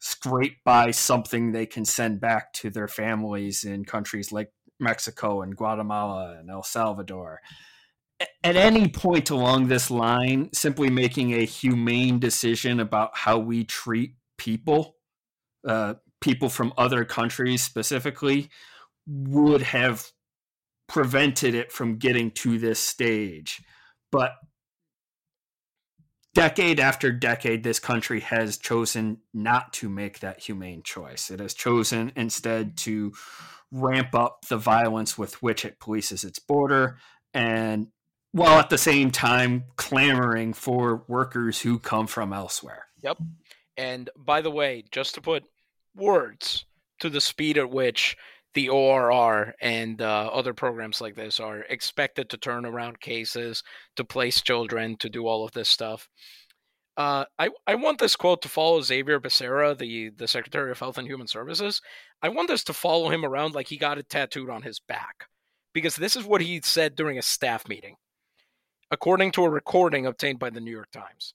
scrape 0.01 0.57
by 0.65 0.89
something 0.89 1.51
they 1.51 1.67
can 1.67 1.85
send 1.85 2.19
back 2.19 2.51
to 2.51 2.71
their 2.71 2.87
families 2.87 3.63
in 3.63 3.85
countries 3.85 4.31
like 4.31 4.51
Mexico 4.79 5.43
and 5.43 5.55
Guatemala 5.55 6.37
and 6.39 6.49
El 6.49 6.63
Salvador. 6.63 7.39
At 8.43 8.55
any 8.55 8.87
point 8.87 9.29
along 9.29 9.67
this 9.67 9.91
line, 9.91 10.49
simply 10.53 10.89
making 10.89 11.33
a 11.33 11.45
humane 11.45 12.19
decision 12.19 12.79
about 12.79 13.11
how 13.13 13.37
we 13.37 13.63
treat 13.63 14.15
people, 14.37 14.95
uh, 15.67 15.95
people 16.19 16.49
from 16.49 16.73
other 16.77 17.05
countries 17.05 17.63
specifically, 17.63 18.49
would 19.05 19.61
have 19.61 20.11
prevented 20.87 21.53
it 21.53 21.71
from 21.71 21.97
getting 21.97 22.31
to 22.31 22.57
this 22.57 22.79
stage. 22.79 23.61
But 24.11 24.31
decade 26.33 26.79
after 26.79 27.11
decade, 27.11 27.63
this 27.63 27.79
country 27.79 28.21
has 28.21 28.57
chosen 28.57 29.17
not 29.33 29.73
to 29.73 29.89
make 29.89 30.19
that 30.19 30.41
humane 30.41 30.83
choice. 30.83 31.29
It 31.29 31.39
has 31.39 31.53
chosen 31.53 32.11
instead 32.15 32.77
to 32.77 33.13
ramp 33.71 34.13
up 34.13 34.45
the 34.47 34.57
violence 34.57 35.17
with 35.17 35.41
which 35.41 35.65
it 35.65 35.79
polices 35.79 36.25
its 36.25 36.39
border 36.39 36.97
and 37.33 37.87
while 38.33 38.59
at 38.59 38.69
the 38.69 38.77
same 38.77 39.11
time 39.11 39.65
clamoring 39.75 40.53
for 40.53 41.03
workers 41.07 41.59
who 41.59 41.79
come 41.79 42.07
from 42.07 42.33
elsewhere. 42.33 42.85
Yep. 43.01 43.17
And 43.77 44.09
by 44.17 44.41
the 44.41 44.51
way, 44.51 44.83
just 44.91 45.15
to 45.15 45.21
put 45.21 45.43
words 45.95 46.65
to 46.99 47.09
the 47.09 47.21
speed 47.21 47.57
at 47.57 47.69
which 47.69 48.17
the 48.53 48.69
ORR 48.69 49.53
and 49.61 50.01
uh, 50.01 50.29
other 50.33 50.53
programs 50.53 50.99
like 50.99 51.15
this 51.15 51.39
are 51.39 51.59
expected 51.69 52.29
to 52.29 52.37
turn 52.37 52.65
around 52.65 52.99
cases, 52.99 53.63
to 53.95 54.03
place 54.03 54.41
children, 54.41 54.97
to 54.97 55.09
do 55.09 55.27
all 55.27 55.45
of 55.45 55.51
this 55.51 55.69
stuff. 55.69 56.09
Uh, 56.97 57.25
I, 57.39 57.49
I 57.65 57.75
want 57.75 57.99
this 57.99 58.15
quote 58.15 58.41
to 58.41 58.49
follow 58.49 58.81
Xavier 58.81 59.19
Becerra, 59.19 59.77
the, 59.77 60.09
the 60.09 60.27
Secretary 60.27 60.71
of 60.71 60.79
Health 60.79 60.97
and 60.97 61.07
Human 61.07 61.27
Services. 61.27 61.81
I 62.21 62.29
want 62.29 62.49
this 62.49 62.63
to 62.65 62.73
follow 62.73 63.09
him 63.09 63.23
around 63.23 63.55
like 63.55 63.67
he 63.67 63.77
got 63.77 63.97
it 63.97 64.09
tattooed 64.09 64.49
on 64.49 64.63
his 64.63 64.79
back. 64.79 65.27
Because 65.73 65.95
this 65.95 66.17
is 66.17 66.25
what 66.25 66.41
he 66.41 66.59
said 66.61 66.95
during 66.97 67.17
a 67.17 67.21
staff 67.21 67.67
meeting, 67.69 67.95
according 68.91 69.31
to 69.31 69.45
a 69.45 69.49
recording 69.49 70.05
obtained 70.05 70.37
by 70.37 70.49
the 70.49 70.59
New 70.59 70.71
York 70.71 70.91
Times. 70.91 71.33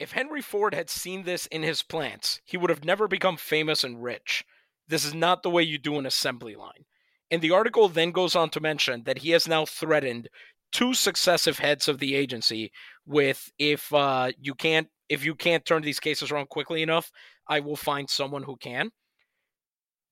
If 0.00 0.10
Henry 0.10 0.42
Ford 0.42 0.74
had 0.74 0.90
seen 0.90 1.22
this 1.22 1.46
in 1.46 1.62
his 1.62 1.84
plants, 1.84 2.40
he 2.44 2.56
would 2.56 2.70
have 2.70 2.84
never 2.84 3.06
become 3.06 3.36
famous 3.36 3.84
and 3.84 4.02
rich. 4.02 4.44
This 4.92 5.06
is 5.06 5.14
not 5.14 5.42
the 5.42 5.48
way 5.48 5.62
you 5.62 5.78
do 5.78 5.98
an 5.98 6.04
assembly 6.04 6.54
line. 6.54 6.84
And 7.30 7.40
the 7.40 7.52
article 7.52 7.88
then 7.88 8.10
goes 8.10 8.36
on 8.36 8.50
to 8.50 8.60
mention 8.60 9.04
that 9.04 9.16
he 9.16 9.30
has 9.30 9.48
now 9.48 9.64
threatened 9.64 10.28
two 10.70 10.92
successive 10.92 11.58
heads 11.58 11.88
of 11.88 11.98
the 11.98 12.14
agency 12.14 12.70
with 13.06 13.50
if 13.58 13.90
uh, 13.94 14.32
you 14.38 14.54
can't 14.54 14.88
if 15.08 15.24
you 15.24 15.34
can't 15.34 15.64
turn 15.64 15.80
these 15.80 15.98
cases 15.98 16.30
around 16.30 16.50
quickly 16.50 16.82
enough, 16.82 17.10
I 17.48 17.60
will 17.60 17.74
find 17.74 18.10
someone 18.10 18.42
who 18.42 18.58
can. 18.58 18.90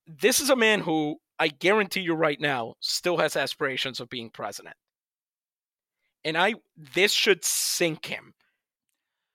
This 0.07 0.41
is 0.41 0.49
a 0.49 0.57
man 0.57 0.81
who 0.81 1.18
I 1.39 1.49
guarantee 1.49 2.01
you 2.01 2.14
right 2.14 2.41
now 2.41 2.72
still 2.81 3.18
has 3.18 3.37
aspirations 3.37 4.01
of 4.01 4.09
being 4.09 4.31
president. 4.31 4.76
And 6.24 6.39
I 6.39 6.55
this 6.95 7.12
should 7.12 7.45
sink 7.45 8.07
him. 8.07 8.33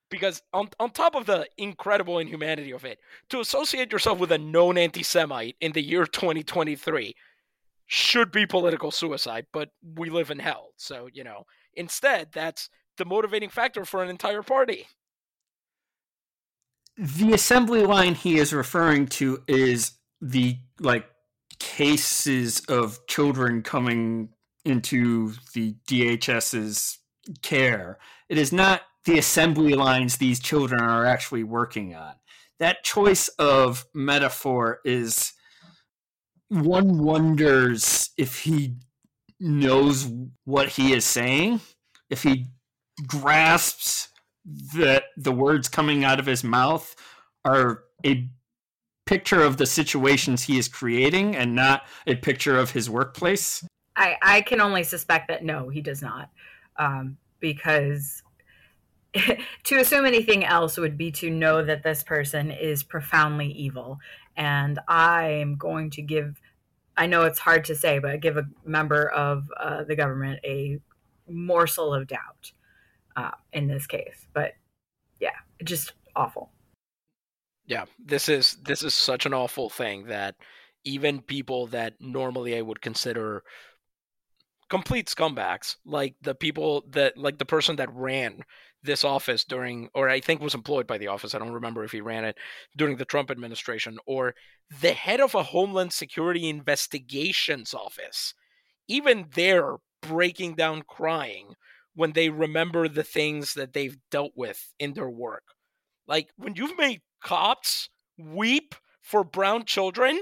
Because 0.09 0.41
on, 0.53 0.69
on 0.79 0.91
top 0.91 1.15
of 1.15 1.25
the 1.25 1.47
incredible 1.57 2.19
inhumanity 2.19 2.71
of 2.71 2.85
it, 2.85 2.99
to 3.29 3.39
associate 3.39 3.91
yourself 3.91 4.19
with 4.19 4.31
a 4.31 4.37
known 4.37 4.77
anti 4.77 5.03
Semite 5.03 5.55
in 5.61 5.71
the 5.71 5.81
year 5.81 6.05
2023 6.05 7.15
should 7.87 8.31
be 8.31 8.45
political 8.45 8.91
suicide, 8.91 9.45
but 9.51 9.69
we 9.95 10.09
live 10.09 10.31
in 10.31 10.39
hell. 10.39 10.71
So, 10.77 11.07
you 11.11 11.23
know, 11.23 11.45
instead, 11.73 12.29
that's 12.31 12.69
the 12.97 13.05
motivating 13.05 13.49
factor 13.49 13.85
for 13.85 14.03
an 14.03 14.09
entire 14.09 14.41
party. 14.41 14.87
The 16.97 17.33
assembly 17.33 17.83
line 17.85 18.15
he 18.15 18.37
is 18.37 18.53
referring 18.53 19.07
to 19.07 19.43
is 19.47 19.93
the 20.21 20.57
like 20.79 21.05
cases 21.59 22.61
of 22.69 23.05
children 23.07 23.61
coming 23.61 24.29
into 24.63 25.33
the 25.53 25.75
DHS's 25.87 26.99
care. 27.41 27.99
It 28.29 28.37
is 28.37 28.51
not 28.51 28.81
the 29.05 29.17
assembly 29.17 29.75
lines 29.75 30.17
these 30.17 30.39
children 30.39 30.81
are 30.81 31.05
actually 31.05 31.43
working 31.43 31.95
on. 31.95 32.15
That 32.59 32.83
choice 32.83 33.27
of 33.39 33.85
metaphor 33.93 34.79
is 34.85 35.33
one 36.49 36.97
wonders 37.03 38.09
if 38.17 38.39
he 38.39 38.75
knows 39.39 40.11
what 40.45 40.69
he 40.69 40.93
is 40.93 41.05
saying, 41.05 41.61
if 42.09 42.23
he 42.23 42.47
grasps 43.07 44.09
that 44.75 45.05
the 45.17 45.31
words 45.31 45.67
coming 45.67 46.03
out 46.03 46.19
of 46.19 46.25
his 46.25 46.43
mouth 46.43 46.95
are 47.43 47.83
a 48.05 48.29
picture 49.05 49.41
of 49.41 49.57
the 49.57 49.65
situations 49.65 50.43
he 50.43 50.57
is 50.57 50.67
creating 50.67 51.35
and 51.35 51.55
not 51.55 51.83
a 52.07 52.15
picture 52.15 52.57
of 52.57 52.71
his 52.71 52.89
workplace? 52.89 53.63
I, 53.95 54.17
I 54.21 54.41
can 54.41 54.61
only 54.61 54.83
suspect 54.83 55.27
that 55.27 55.43
no, 55.43 55.69
he 55.69 55.81
does 55.81 56.01
not. 56.01 56.29
Um, 56.77 57.17
because 57.39 58.23
to 59.63 59.77
assume 59.77 60.05
anything 60.05 60.43
else 60.45 60.77
would 60.77 60.97
be 60.97 61.11
to 61.11 61.29
know 61.29 61.63
that 61.63 61.83
this 61.83 62.03
person 62.03 62.51
is 62.51 62.83
profoundly 62.83 63.47
evil. 63.47 63.99
And 64.35 64.79
I'm 64.87 65.55
going 65.55 65.89
to 65.91 66.01
give, 66.01 66.41
I 66.97 67.07
know 67.07 67.23
it's 67.23 67.39
hard 67.39 67.65
to 67.65 67.75
say, 67.75 67.99
but 67.99 68.19
give 68.19 68.37
a 68.37 68.47
member 68.65 69.09
of 69.09 69.49
uh, 69.59 69.83
the 69.83 69.95
government 69.95 70.39
a 70.43 70.79
morsel 71.27 71.93
of 71.93 72.07
doubt 72.07 72.51
uh, 73.15 73.31
in 73.53 73.67
this 73.67 73.87
case. 73.87 74.27
But 74.33 74.53
yeah, 75.19 75.35
just 75.63 75.93
awful. 76.15 76.51
Yeah, 77.67 77.85
this 78.03 78.29
is 78.29 78.57
this 78.63 78.83
is 78.83 78.93
such 78.93 79.25
an 79.25 79.33
awful 79.33 79.71
thing 79.71 80.05
that 80.05 80.35
even 80.83 81.21
people 81.21 81.67
that 81.67 81.95
normally 81.99 82.55
I 82.55 82.61
would 82.61 82.79
consider 82.79 83.43
complete 84.69 85.07
scumbags, 85.07 85.77
like 85.83 86.15
the 86.21 86.35
people 86.35 86.85
that 86.91 87.17
like 87.17 87.39
the 87.39 87.45
person 87.45 87.77
that 87.77 87.93
ran 87.93 88.43
this 88.85 89.03
office 89.03 89.43
during, 89.43 89.89
or 89.93 90.09
I 90.09 90.19
think 90.19 90.41
was 90.41 90.55
employed 90.55 90.87
by 90.87 90.97
the 90.97 91.07
office. 91.07 91.35
I 91.35 91.39
don't 91.39 91.51
remember 91.51 91.83
if 91.83 91.91
he 91.91 92.01
ran 92.01 92.25
it 92.25 92.37
during 92.77 92.97
the 92.97 93.05
Trump 93.05 93.31
administration, 93.31 93.97
or 94.05 94.35
the 94.81 94.93
head 94.93 95.19
of 95.19 95.35
a 95.35 95.43
Homeland 95.43 95.93
Security 95.93 96.49
Investigations 96.49 97.73
office. 97.73 98.33
Even 98.87 99.27
they're 99.33 99.77
breaking 100.01 100.55
down 100.55 100.83
crying 100.83 101.55
when 101.95 102.13
they 102.13 102.29
remember 102.29 102.87
the 102.87 103.03
things 103.03 103.53
that 103.53 103.73
they've 103.73 103.97
dealt 104.11 104.33
with 104.35 104.73
in 104.79 104.93
their 104.93 105.09
work. 105.09 105.43
Like 106.07 106.29
when 106.37 106.55
you've 106.55 106.77
made 106.77 107.01
cops 107.23 107.89
weep 108.17 108.75
for 109.01 109.23
brown 109.23 109.65
children, 109.65 110.19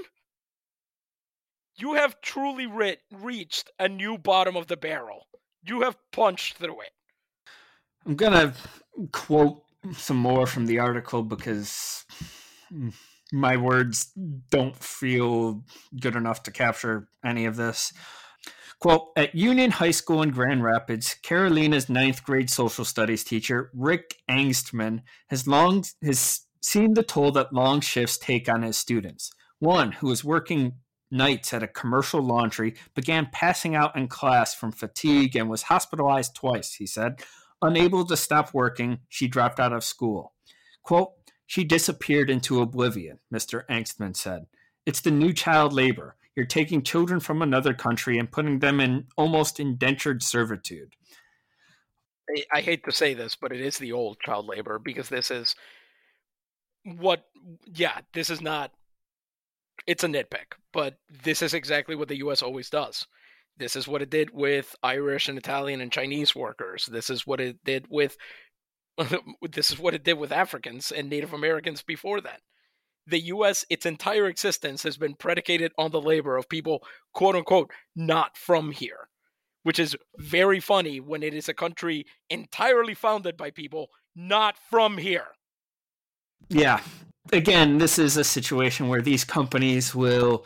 you 1.76 1.94
have 1.94 2.20
truly 2.20 2.66
re- 2.66 2.98
reached 3.12 3.70
a 3.78 3.88
new 3.88 4.16
bottom 4.16 4.56
of 4.56 4.68
the 4.68 4.76
barrel. 4.76 5.26
You 5.62 5.82
have 5.82 5.96
punched 6.12 6.56
through 6.56 6.80
it. 6.82 6.92
I'm 8.06 8.16
gonna 8.16 8.54
quote 9.12 9.62
some 9.92 10.16
more 10.16 10.46
from 10.46 10.66
the 10.66 10.78
article 10.78 11.22
because 11.22 12.04
my 13.32 13.56
words 13.56 14.12
don't 14.50 14.76
feel 14.76 15.64
good 16.00 16.16
enough 16.16 16.42
to 16.44 16.50
capture 16.50 17.08
any 17.24 17.46
of 17.46 17.56
this. 17.56 17.92
Quote 18.78 19.12
At 19.16 19.34
Union 19.34 19.70
High 19.70 19.92
School 19.92 20.22
in 20.22 20.30
Grand 20.30 20.62
Rapids, 20.62 21.14
Carolina's 21.22 21.88
ninth 21.88 22.22
grade 22.22 22.50
social 22.50 22.84
studies 22.84 23.24
teacher, 23.24 23.70
Rick 23.72 24.16
Angstman, 24.28 25.02
has 25.28 25.46
long 25.46 25.84
has 26.02 26.42
seen 26.60 26.94
the 26.94 27.02
toll 27.02 27.30
that 27.32 27.52
long 27.52 27.80
shifts 27.80 28.18
take 28.18 28.48
on 28.48 28.62
his 28.62 28.76
students. 28.76 29.30
One 29.58 29.92
who 29.92 30.08
was 30.08 30.24
working 30.24 30.74
nights 31.10 31.54
at 31.54 31.62
a 31.62 31.68
commercial 31.68 32.20
laundry 32.20 32.74
began 32.94 33.28
passing 33.32 33.74
out 33.74 33.96
in 33.96 34.08
class 34.08 34.54
from 34.54 34.72
fatigue 34.72 35.36
and 35.36 35.48
was 35.48 35.62
hospitalized 35.64 36.34
twice, 36.34 36.74
he 36.74 36.86
said. 36.86 37.22
Unable 37.62 38.04
to 38.04 38.16
stop 38.16 38.52
working, 38.52 39.00
she 39.08 39.28
dropped 39.28 39.58
out 39.58 39.72
of 39.72 39.84
school. 39.84 40.34
Quote, 40.82 41.12
she 41.46 41.64
disappeared 41.64 42.30
into 42.30 42.60
oblivion, 42.60 43.18
Mr. 43.32 43.64
Angstman 43.66 44.16
said. 44.16 44.46
It's 44.86 45.00
the 45.00 45.10
new 45.10 45.32
child 45.32 45.72
labor. 45.72 46.16
You're 46.36 46.46
taking 46.46 46.82
children 46.82 47.20
from 47.20 47.42
another 47.42 47.74
country 47.74 48.18
and 48.18 48.30
putting 48.30 48.58
them 48.58 48.80
in 48.80 49.06
almost 49.16 49.60
indentured 49.60 50.22
servitude. 50.22 50.94
I, 52.52 52.62
hate 52.62 52.84
to 52.84 52.92
say 52.92 53.14
this, 53.14 53.36
but 53.36 53.52
it 53.52 53.60
is 53.60 53.78
the 53.78 53.92
old 53.92 54.18
child 54.20 54.46
labor 54.46 54.78
because 54.78 55.08
this 55.08 55.30
is 55.30 55.54
what, 56.84 57.24
yeah, 57.74 58.00
this 58.14 58.30
is 58.30 58.40
not, 58.40 58.72
it's 59.86 60.04
a 60.04 60.08
nitpick, 60.08 60.54
but 60.72 60.96
this 61.22 61.42
is 61.42 61.52
exactly 61.52 61.94
what 61.94 62.08
the 62.08 62.18
U.S. 62.18 62.42
always 62.42 62.70
does. 62.70 63.06
This 63.56 63.76
is 63.76 63.86
what 63.86 64.02
it 64.02 64.10
did 64.10 64.30
with 64.32 64.74
Irish 64.82 65.28
and 65.28 65.38
Italian 65.38 65.80
and 65.80 65.92
Chinese 65.92 66.34
workers. 66.34 66.88
This 66.90 67.08
is 67.08 67.26
what 67.26 67.40
it 67.40 67.56
did 67.64 67.86
with 67.88 68.16
this 69.52 69.72
is 69.72 69.78
what 69.78 69.94
it 69.94 70.04
did 70.04 70.14
with 70.14 70.32
Africans 70.32 70.92
and 70.92 71.08
Native 71.08 71.32
Americans 71.32 71.82
before 71.82 72.20
that. 72.20 72.40
The 73.06 73.20
US 73.20 73.64
its 73.68 73.86
entire 73.86 74.26
existence 74.26 74.82
has 74.82 74.96
been 74.96 75.14
predicated 75.14 75.72
on 75.78 75.90
the 75.90 76.00
labor 76.00 76.36
of 76.36 76.48
people 76.48 76.82
quote 77.12 77.36
unquote 77.36 77.70
not 77.94 78.36
from 78.36 78.72
here, 78.72 79.08
which 79.62 79.78
is 79.78 79.96
very 80.18 80.60
funny 80.60 81.00
when 81.00 81.22
it 81.22 81.34
is 81.34 81.48
a 81.48 81.54
country 81.54 82.06
entirely 82.30 82.94
founded 82.94 83.36
by 83.36 83.50
people 83.50 83.88
not 84.16 84.56
from 84.70 84.98
here. 84.98 85.28
Yeah. 86.48 86.80
Again, 87.32 87.78
this 87.78 87.98
is 87.98 88.16
a 88.16 88.24
situation 88.24 88.88
where 88.88 89.00
these 89.00 89.24
companies 89.24 89.94
will 89.94 90.44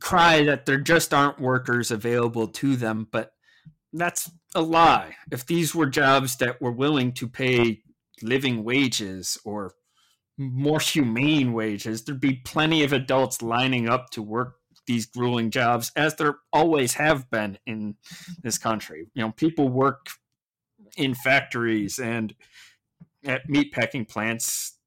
cry 0.00 0.44
that 0.44 0.66
there 0.66 0.80
just 0.80 1.12
aren't 1.12 1.40
workers 1.40 1.90
available 1.90 2.48
to 2.48 2.76
them, 2.76 3.08
but 3.10 3.32
that's 3.92 4.30
a 4.54 4.62
lie. 4.62 5.16
If 5.30 5.46
these 5.46 5.74
were 5.74 5.86
jobs 5.86 6.36
that 6.36 6.60
were 6.60 6.72
willing 6.72 7.12
to 7.12 7.28
pay 7.28 7.82
living 8.22 8.64
wages 8.64 9.38
or 9.44 9.74
more 10.38 10.80
humane 10.80 11.52
wages, 11.52 12.04
there'd 12.04 12.20
be 12.20 12.36
plenty 12.44 12.82
of 12.84 12.92
adults 12.92 13.42
lining 13.42 13.88
up 13.88 14.10
to 14.10 14.22
work 14.22 14.56
these 14.86 15.06
grueling 15.06 15.50
jobs, 15.50 15.92
as 15.94 16.16
there 16.16 16.38
always 16.52 16.94
have 16.94 17.30
been 17.30 17.58
in 17.66 17.96
this 18.42 18.58
country. 18.58 19.06
You 19.14 19.22
know, 19.22 19.32
people 19.32 19.68
work 19.68 20.08
in 20.96 21.14
factories 21.14 21.98
and 21.98 22.34
at 23.24 23.46
meatpacking 23.48 24.08
plants 24.08 24.78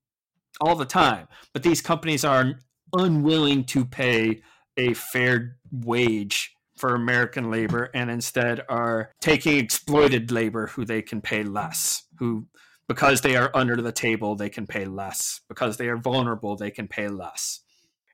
all 0.60 0.76
the 0.76 0.86
time, 0.86 1.28
but 1.54 1.64
these 1.64 1.82
companies 1.82 2.26
are 2.26 2.56
unwilling 2.93 3.64
to 3.66 3.86
pay 3.86 4.41
a 4.78 4.93
fair 4.93 5.57
wage 5.71 6.55
for 6.78 6.95
American 6.95 7.49
labor 7.49 7.89
and 7.93 8.11
instead 8.11 8.61
are 8.67 9.11
taking 9.21 9.57
exploited 9.57 10.32
labor 10.32 10.67
who 10.67 10.86
they 10.86 11.01
can 11.01 11.21
pay 11.21 11.43
less, 11.43 12.03
who 12.19 12.45
because 12.88 13.21
they 13.21 13.36
are 13.36 13.49
under 13.53 13.82
the 13.82 13.91
table 13.91 14.36
they 14.36 14.49
can 14.49 14.67
pay 14.67 14.86
less, 14.86 15.41
because 15.49 15.78
they 15.78 15.88
are 15.88 15.97
vulnerable 15.97 16.55
they 16.55 16.71
can 16.71 16.88
pay 16.88 17.07
less. 17.07 17.61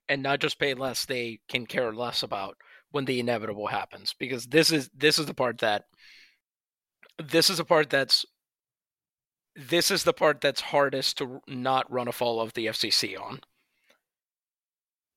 And 0.07 0.21
not 0.23 0.39
just 0.39 0.59
pay 0.59 0.73
less, 0.73 1.05
they 1.05 1.39
can 1.49 1.65
care 1.65 1.93
less 1.93 2.23
about 2.23 2.55
when 2.91 3.05
the 3.05 3.19
inevitable 3.19 3.67
happens. 3.67 4.13
Because 4.17 4.45
this 4.45 4.71
is 4.71 4.89
this 4.95 5.17
is 5.19 5.25
the 5.25 5.33
part 5.33 5.59
that 5.59 5.85
this 7.17 7.49
is 7.49 7.57
the 7.57 7.65
part 7.65 7.89
that's 7.89 8.25
this 9.55 9.91
is 9.91 10.03
the 10.03 10.13
part 10.13 10.41
that's 10.41 10.61
hardest 10.61 11.17
to 11.17 11.41
not 11.47 11.91
run 11.91 12.07
afoul 12.07 12.39
of 12.39 12.53
the 12.53 12.67
FCC 12.67 13.19
on 13.19 13.41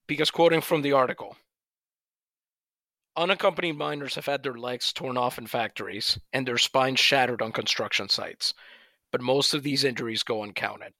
because 0.06 0.30
quoting 0.30 0.60
from 0.60 0.82
the 0.82 0.92
article, 0.92 1.36
unaccompanied 3.16 3.76
minors 3.76 4.14
have 4.16 4.26
had 4.26 4.42
their 4.42 4.54
legs 4.54 4.92
torn 4.92 5.16
off 5.16 5.38
in 5.38 5.46
factories 5.46 6.18
and 6.32 6.46
their 6.46 6.58
spines 6.58 7.00
shattered 7.00 7.40
on 7.40 7.52
construction 7.52 8.08
sites, 8.08 8.54
but 9.12 9.20
most 9.20 9.54
of 9.54 9.62
these 9.62 9.84
injuries 9.84 10.22
go 10.22 10.42
uncounted. 10.42 10.92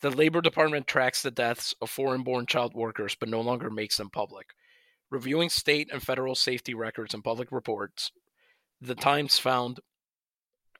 The 0.00 0.10
Labor 0.10 0.40
Department 0.40 0.86
tracks 0.86 1.22
the 1.22 1.30
deaths 1.30 1.74
of 1.80 1.88
foreign 1.88 2.22
born 2.22 2.46
child 2.46 2.74
workers 2.74 3.14
but 3.14 3.28
no 3.28 3.40
longer 3.40 3.70
makes 3.70 3.96
them 3.96 4.10
public. 4.10 4.48
Reviewing 5.10 5.48
state 5.48 5.88
and 5.92 6.02
federal 6.02 6.34
safety 6.34 6.74
records 6.74 7.14
and 7.14 7.22
public 7.24 7.52
reports, 7.52 8.10
the 8.80 8.94
Times 8.94 9.38
found 9.38 9.80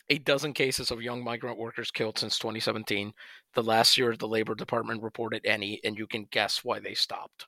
a 0.08 0.18
dozen 0.18 0.52
cases 0.52 0.90
of 0.90 1.02
young 1.02 1.22
migrant 1.22 1.58
workers 1.58 1.90
killed 1.90 2.18
since 2.18 2.38
2017. 2.38 3.12
The 3.54 3.62
last 3.62 3.98
year 3.98 4.16
the 4.16 4.28
Labor 4.28 4.54
Department 4.54 5.02
reported 5.02 5.44
any, 5.44 5.80
and 5.84 5.98
you 5.98 6.06
can 6.06 6.28
guess 6.30 6.64
why 6.64 6.78
they 6.78 6.94
stopped. 6.94 7.46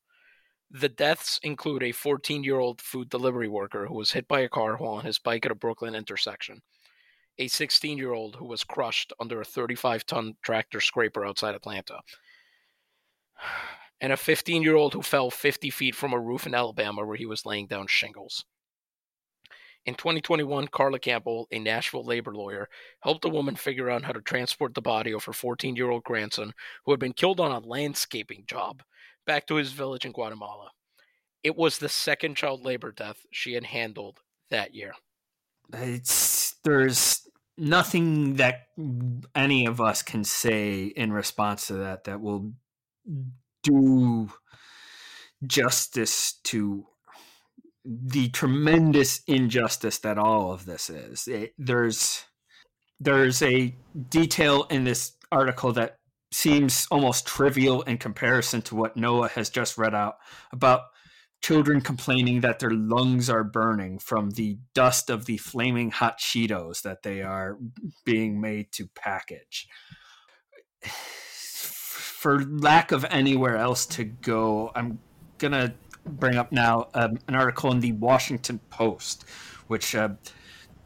The 0.70 0.88
deaths 0.88 1.38
include 1.42 1.82
a 1.82 1.92
14 1.92 2.44
year 2.44 2.58
old 2.58 2.82
food 2.82 3.08
delivery 3.08 3.48
worker 3.48 3.86
who 3.86 3.94
was 3.94 4.12
hit 4.12 4.28
by 4.28 4.40
a 4.40 4.48
car 4.48 4.76
while 4.76 4.94
on 4.94 5.04
his 5.04 5.18
bike 5.18 5.46
at 5.46 5.52
a 5.52 5.54
Brooklyn 5.54 5.94
intersection, 5.94 6.60
a 7.38 7.48
16 7.48 7.96
year 7.96 8.12
old 8.12 8.36
who 8.36 8.44
was 8.44 8.64
crushed 8.64 9.12
under 9.18 9.40
a 9.40 9.44
35 9.44 10.04
ton 10.04 10.34
tractor 10.42 10.80
scraper 10.80 11.24
outside 11.24 11.54
Atlanta, 11.54 12.00
and 14.00 14.12
a 14.12 14.16
15 14.16 14.62
year 14.62 14.76
old 14.76 14.92
who 14.92 15.02
fell 15.02 15.30
50 15.30 15.70
feet 15.70 15.94
from 15.94 16.12
a 16.12 16.20
roof 16.20 16.46
in 16.46 16.54
Alabama 16.54 17.06
where 17.06 17.16
he 17.16 17.26
was 17.26 17.46
laying 17.46 17.66
down 17.66 17.86
shingles. 17.86 18.44
In 19.86 19.94
2021, 19.94 20.68
Carla 20.68 20.98
Campbell, 20.98 21.48
a 21.50 21.58
Nashville 21.58 22.04
labor 22.04 22.34
lawyer, 22.34 22.68
helped 23.00 23.24
a 23.24 23.28
woman 23.28 23.56
figure 23.56 23.88
out 23.88 24.04
how 24.04 24.12
to 24.12 24.20
transport 24.20 24.74
the 24.74 24.82
body 24.82 25.12
of 25.12 25.24
her 25.24 25.32
14 25.32 25.76
year 25.76 25.90
old 25.90 26.04
grandson, 26.04 26.52
who 26.84 26.92
had 26.92 27.00
been 27.00 27.12
killed 27.14 27.40
on 27.40 27.52
a 27.52 27.66
landscaping 27.66 28.44
job, 28.46 28.82
back 29.26 29.46
to 29.46 29.54
his 29.54 29.72
village 29.72 30.04
in 30.04 30.12
Guatemala. 30.12 30.70
It 31.42 31.56
was 31.56 31.78
the 31.78 31.88
second 31.88 32.36
child 32.36 32.64
labor 32.64 32.92
death 32.92 33.24
she 33.30 33.54
had 33.54 33.64
handled 33.64 34.20
that 34.50 34.74
year. 34.74 34.92
It's 35.72 36.56
there's 36.64 37.28
nothing 37.56 38.36
that 38.36 38.68
any 39.34 39.66
of 39.66 39.80
us 39.80 40.02
can 40.02 40.24
say 40.24 40.84
in 40.84 41.12
response 41.12 41.68
to 41.68 41.74
that 41.74 42.04
that 42.04 42.20
will 42.20 42.52
do 43.62 44.30
justice 45.46 46.34
to 46.44 46.86
the 47.84 48.28
tremendous 48.30 49.22
injustice 49.26 49.98
that 49.98 50.18
all 50.18 50.52
of 50.52 50.66
this 50.66 50.90
is. 50.90 51.26
It, 51.28 51.54
there's 51.58 52.24
there's 53.00 53.42
a 53.42 53.76
detail 54.08 54.64
in 54.64 54.84
this 54.84 55.12
article 55.30 55.72
that 55.72 55.98
seems 56.32 56.86
almost 56.90 57.26
trivial 57.26 57.82
in 57.82 57.96
comparison 57.98 58.60
to 58.62 58.74
what 58.74 58.96
Noah 58.96 59.28
has 59.28 59.48
just 59.48 59.78
read 59.78 59.94
out 59.94 60.16
about 60.52 60.82
children 61.40 61.80
complaining 61.80 62.40
that 62.40 62.58
their 62.58 62.72
lungs 62.72 63.30
are 63.30 63.44
burning 63.44 63.98
from 63.98 64.30
the 64.30 64.58
dust 64.74 65.08
of 65.08 65.26
the 65.26 65.36
flaming 65.36 65.90
hot 65.90 66.18
Cheetos 66.18 66.82
that 66.82 67.02
they 67.02 67.22
are 67.22 67.58
being 68.04 68.40
made 68.40 68.72
to 68.72 68.88
package. 68.94 69.68
For 70.88 72.42
lack 72.42 72.90
of 72.90 73.04
anywhere 73.10 73.56
else 73.56 73.86
to 73.86 74.02
go, 74.02 74.72
I'm 74.74 74.98
going 75.38 75.52
to 75.52 75.72
bring 76.08 76.36
up 76.36 76.52
now 76.52 76.88
um, 76.94 77.18
an 77.28 77.34
article 77.34 77.70
in 77.72 77.80
the 77.80 77.92
Washington 77.92 78.60
Post, 78.70 79.24
which 79.66 79.94
uh, 79.94 80.10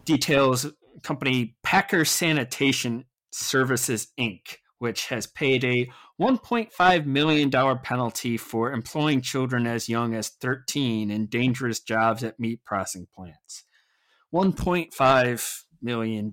details 0.05 0.67
company 1.03 1.57
Packer 1.63 2.05
Sanitation 2.05 3.05
Services 3.31 4.09
Inc., 4.19 4.57
which 4.79 5.07
has 5.07 5.27
paid 5.27 5.65
a 5.65 5.91
$1.5 6.21 7.07
million 7.07 7.51
penalty 7.51 8.37
for 8.37 8.73
employing 8.73 9.21
children 9.21 9.67
as 9.67 9.89
young 9.89 10.15
as 10.15 10.29
13 10.29 11.11
in 11.11 11.27
dangerous 11.27 11.81
jobs 11.81 12.23
at 12.23 12.39
meat 12.39 12.65
processing 12.65 13.07
plants. 13.15 13.65
$1.5 14.33 15.63
million. 15.81 16.33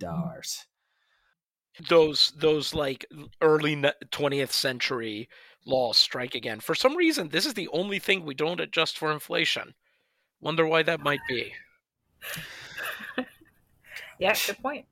Those 1.87 2.33
those 2.37 2.73
like 2.73 3.05
early 3.41 3.75
20th 3.75 4.51
century 4.51 5.29
laws 5.65 5.97
strike 5.97 6.35
again. 6.35 6.59
For 6.59 6.75
some 6.75 6.97
reason, 6.97 7.29
this 7.29 7.45
is 7.45 7.53
the 7.53 7.69
only 7.69 7.99
thing 7.99 8.25
we 8.25 8.33
don't 8.33 8.59
adjust 8.59 8.97
for 8.97 9.11
inflation. 9.11 9.73
Wonder 10.41 10.65
why 10.65 10.83
that 10.83 10.99
might 10.99 11.19
be. 11.27 11.53
yeah, 14.19 14.35
good 14.45 14.57
point. 14.59 14.85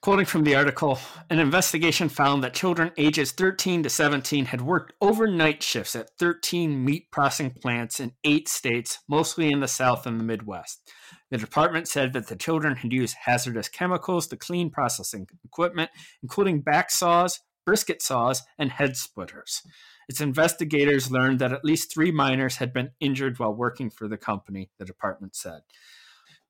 Quoting 0.00 0.26
from 0.26 0.42
the 0.42 0.56
article, 0.56 0.98
an 1.30 1.38
investigation 1.38 2.08
found 2.08 2.42
that 2.42 2.54
children 2.54 2.90
ages 2.96 3.30
13 3.30 3.84
to 3.84 3.88
17 3.88 4.46
had 4.46 4.60
worked 4.60 4.92
overnight 5.00 5.62
shifts 5.62 5.94
at 5.94 6.10
13 6.18 6.84
meat 6.84 7.08
processing 7.12 7.52
plants 7.52 8.00
in 8.00 8.12
eight 8.24 8.48
states, 8.48 8.98
mostly 9.08 9.52
in 9.52 9.60
the 9.60 9.68
South 9.68 10.04
and 10.04 10.18
the 10.18 10.24
Midwest. 10.24 10.90
The 11.32 11.38
department 11.38 11.88
said 11.88 12.12
that 12.12 12.26
the 12.26 12.36
children 12.36 12.76
had 12.76 12.92
used 12.92 13.16
hazardous 13.24 13.70
chemicals 13.70 14.26
to 14.26 14.36
clean 14.36 14.68
processing 14.68 15.26
equipment, 15.46 15.90
including 16.22 16.60
back 16.60 16.90
saws, 16.90 17.40
brisket 17.64 18.02
saws, 18.02 18.42
and 18.58 18.70
head 18.70 18.98
splitters. 18.98 19.62
Its 20.10 20.20
investigators 20.20 21.10
learned 21.10 21.38
that 21.38 21.54
at 21.54 21.64
least 21.64 21.90
three 21.90 22.10
minors 22.10 22.56
had 22.56 22.74
been 22.74 22.90
injured 23.00 23.38
while 23.38 23.54
working 23.54 23.88
for 23.88 24.08
the 24.08 24.18
company, 24.18 24.68
the 24.78 24.84
department 24.84 25.34
said. 25.34 25.62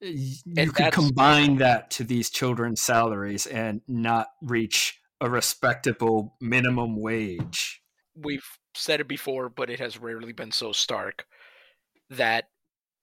You 0.00 0.36
and 0.58 0.74
could 0.74 0.92
combine 0.92 1.56
that 1.58 1.90
to 1.92 2.04
these 2.04 2.28
children's 2.28 2.82
salaries 2.82 3.46
and 3.46 3.80
not 3.88 4.28
reach 4.42 5.00
a 5.24 5.30
respectable 5.30 6.36
minimum 6.40 7.00
wage. 7.00 7.82
We've 8.14 8.46
said 8.74 9.00
it 9.00 9.08
before, 9.08 9.48
but 9.48 9.70
it 9.70 9.80
has 9.80 9.98
rarely 9.98 10.32
been 10.32 10.52
so 10.52 10.72
stark 10.72 11.26
that 12.10 12.44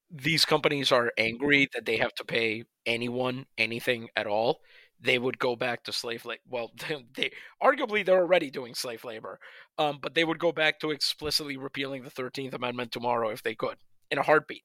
these 0.10 0.46
companies 0.46 0.92
are 0.92 1.12
angry 1.18 1.68
that 1.74 1.86
they 1.86 1.98
have 1.98 2.14
to 2.16 2.24
pay 2.24 2.66
anyone 2.86 3.46
anything 3.58 4.10
at 4.16 4.28
all 4.28 4.60
they 5.02 5.18
would 5.18 5.40
go 5.40 5.56
back 5.56 5.84
to 5.84 5.92
slave 5.92 6.26
labor. 6.26 6.42
Well, 6.48 6.72
they, 6.88 7.06
they, 7.16 7.32
arguably 7.62 8.06
they're 8.06 8.22
already 8.22 8.52
doing 8.52 8.76
slave 8.76 9.04
labor, 9.04 9.40
um, 9.78 10.00
but 10.02 10.14
they 10.14 10.24
would 10.24 10.40
go 10.40 10.52
back 10.52 10.80
to 10.80 10.92
explicitly 10.92 11.58
repealing 11.58 12.04
the 12.04 12.10
Thirteenth 12.10 12.54
Amendment 12.54 12.92
tomorrow 12.92 13.30
if 13.30 13.44
they 13.44 13.56
could, 13.56 13.78
in 14.10 14.18
a 14.18 14.24
heartbeat. 14.24 14.64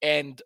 And 0.00 0.40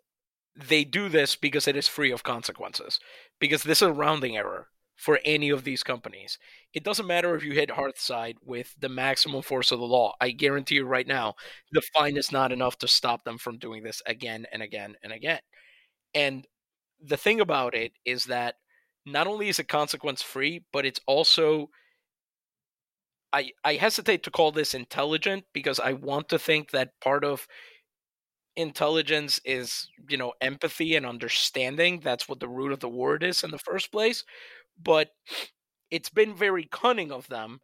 they 0.55 0.83
do 0.83 1.09
this 1.09 1.35
because 1.35 1.67
it 1.67 1.75
is 1.75 1.87
free 1.87 2.11
of 2.11 2.23
consequences, 2.23 2.99
because 3.39 3.63
this 3.63 3.81
is 3.81 3.89
a 3.89 3.93
rounding 3.93 4.35
error 4.35 4.67
for 4.97 5.19
any 5.25 5.49
of 5.51 5.63
these 5.63 5.83
companies. 5.83 6.39
It 6.73 6.83
doesn't 6.83 7.07
matter 7.07 7.35
if 7.35 7.43
you 7.43 7.53
hit 7.53 7.69
Hearthside 7.69 8.35
with 8.43 8.75
the 8.79 8.89
maximum 8.89 9.43
force 9.43 9.71
of 9.71 9.79
the 9.79 9.85
law. 9.85 10.15
I 10.21 10.31
guarantee 10.31 10.75
you 10.75 10.85
right 10.85 11.07
now, 11.07 11.35
the 11.71 11.81
fine 11.95 12.17
is 12.17 12.31
not 12.31 12.51
enough 12.51 12.77
to 12.79 12.87
stop 12.89 13.23
them 13.23 13.37
from 13.37 13.59
doing 13.59 13.83
this 13.83 14.01
again 14.07 14.45
and 14.51 14.63
again 14.63 14.95
and 15.03 15.13
again. 15.13 15.39
And 16.13 16.47
the 17.01 17.17
thing 17.17 17.41
about 17.41 17.75
it 17.75 17.93
is 18.05 18.25
that 18.25 18.55
not 19.05 19.27
only 19.27 19.49
is 19.49 19.59
it 19.59 19.67
consequence 19.69 20.21
free, 20.21 20.65
but 20.73 20.85
it's 20.85 21.01
also 21.07 21.69
I 23.33 23.51
I 23.63 23.75
hesitate 23.75 24.23
to 24.23 24.31
call 24.31 24.51
this 24.51 24.73
intelligent 24.73 25.45
because 25.53 25.79
I 25.79 25.93
want 25.93 26.29
to 26.29 26.39
think 26.39 26.71
that 26.71 26.99
part 27.01 27.23
of 27.23 27.47
intelligence 28.55 29.39
is, 29.45 29.87
you 30.09 30.17
know, 30.17 30.33
empathy 30.41 30.95
and 30.95 31.05
understanding. 31.05 31.99
That's 32.03 32.27
what 32.27 32.39
the 32.39 32.47
root 32.49 32.71
of 32.71 32.79
the 32.79 32.89
word 32.89 33.23
is 33.23 33.43
in 33.43 33.51
the 33.51 33.59
first 33.59 33.91
place. 33.91 34.23
But 34.81 35.11
it's 35.89 36.09
been 36.09 36.35
very 36.35 36.67
cunning 36.69 37.11
of 37.11 37.27
them 37.27 37.61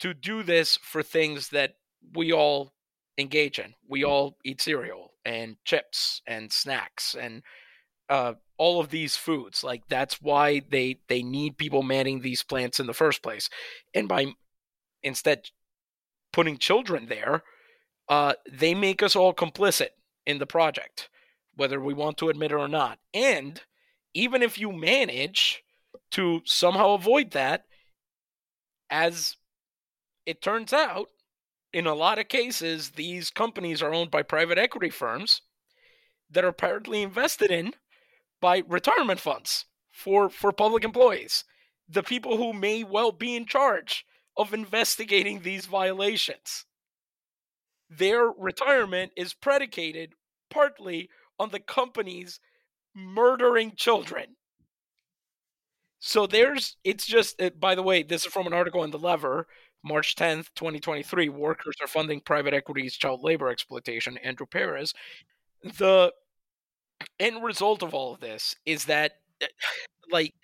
to 0.00 0.14
do 0.14 0.42
this 0.42 0.78
for 0.82 1.02
things 1.02 1.50
that 1.50 1.74
we 2.14 2.32
all 2.32 2.72
engage 3.18 3.58
in. 3.58 3.74
We 3.88 4.04
all 4.04 4.36
eat 4.44 4.60
cereal 4.60 5.12
and 5.24 5.56
chips 5.64 6.22
and 6.26 6.52
snacks 6.52 7.16
and 7.18 7.42
uh, 8.08 8.34
all 8.58 8.80
of 8.80 8.90
these 8.90 9.16
foods. 9.16 9.64
Like 9.64 9.82
that's 9.88 10.20
why 10.20 10.62
they 10.70 11.00
they 11.08 11.22
need 11.22 11.58
people 11.58 11.82
manning 11.82 12.20
these 12.20 12.42
plants 12.42 12.78
in 12.78 12.86
the 12.86 12.94
first 12.94 13.22
place. 13.22 13.48
And 13.94 14.08
by 14.08 14.34
instead 15.02 15.48
putting 16.32 16.58
children 16.58 17.06
there, 17.08 17.42
uh, 18.08 18.34
they 18.50 18.74
make 18.74 19.02
us 19.02 19.16
all 19.16 19.34
complicit 19.34 19.90
in 20.26 20.38
the 20.38 20.46
project, 20.46 21.08
whether 21.54 21.80
we 21.80 21.94
want 21.94 22.18
to 22.18 22.28
admit 22.28 22.52
it 22.52 22.56
or 22.56 22.68
not. 22.68 22.98
And 23.14 23.60
even 24.14 24.42
if 24.42 24.58
you 24.58 24.72
manage 24.72 25.62
to 26.12 26.42
somehow 26.44 26.90
avoid 26.94 27.32
that, 27.32 27.66
as 28.90 29.36
it 30.26 30.42
turns 30.42 30.72
out, 30.72 31.08
in 31.72 31.86
a 31.86 31.94
lot 31.94 32.18
of 32.18 32.28
cases, 32.28 32.90
these 32.92 33.30
companies 33.30 33.82
are 33.82 33.92
owned 33.94 34.10
by 34.10 34.22
private 34.22 34.58
equity 34.58 34.90
firms 34.90 35.42
that 36.30 36.44
are 36.44 36.52
partly 36.52 37.02
invested 37.02 37.50
in 37.50 37.74
by 38.40 38.62
retirement 38.68 39.20
funds 39.20 39.66
for 39.90 40.28
for 40.30 40.52
public 40.52 40.84
employees, 40.84 41.44
the 41.88 42.02
people 42.02 42.36
who 42.36 42.52
may 42.52 42.84
well 42.84 43.12
be 43.12 43.36
in 43.36 43.46
charge 43.46 44.04
of 44.36 44.54
investigating 44.54 45.40
these 45.42 45.66
violations. 45.66 46.64
their 47.88 48.30
retirement 48.30 49.12
is 49.16 49.34
predicated 49.34 50.12
partly 50.50 51.08
on 51.38 51.50
the 51.50 51.60
companies 51.60 52.40
murdering 52.94 53.74
children. 53.76 54.35
So 55.98 56.26
there's, 56.26 56.76
it's 56.84 57.06
just, 57.06 57.40
by 57.58 57.74
the 57.74 57.82
way, 57.82 58.02
this 58.02 58.26
is 58.26 58.32
from 58.32 58.46
an 58.46 58.52
article 58.52 58.84
in 58.84 58.90
The 58.90 58.98
Lever, 58.98 59.46
March 59.82 60.14
10th, 60.16 60.48
2023. 60.54 61.28
Workers 61.28 61.76
are 61.80 61.86
funding 61.86 62.20
private 62.20 62.54
equity's 62.54 62.96
child 62.96 63.22
labor 63.22 63.48
exploitation, 63.48 64.18
Andrew 64.18 64.46
Perez. 64.46 64.92
The 65.62 66.12
end 67.18 67.42
result 67.42 67.82
of 67.82 67.94
all 67.94 68.14
of 68.14 68.20
this 68.20 68.54
is 68.64 68.84
that, 68.86 69.12
uh, 69.42 69.46
like, 70.10 70.34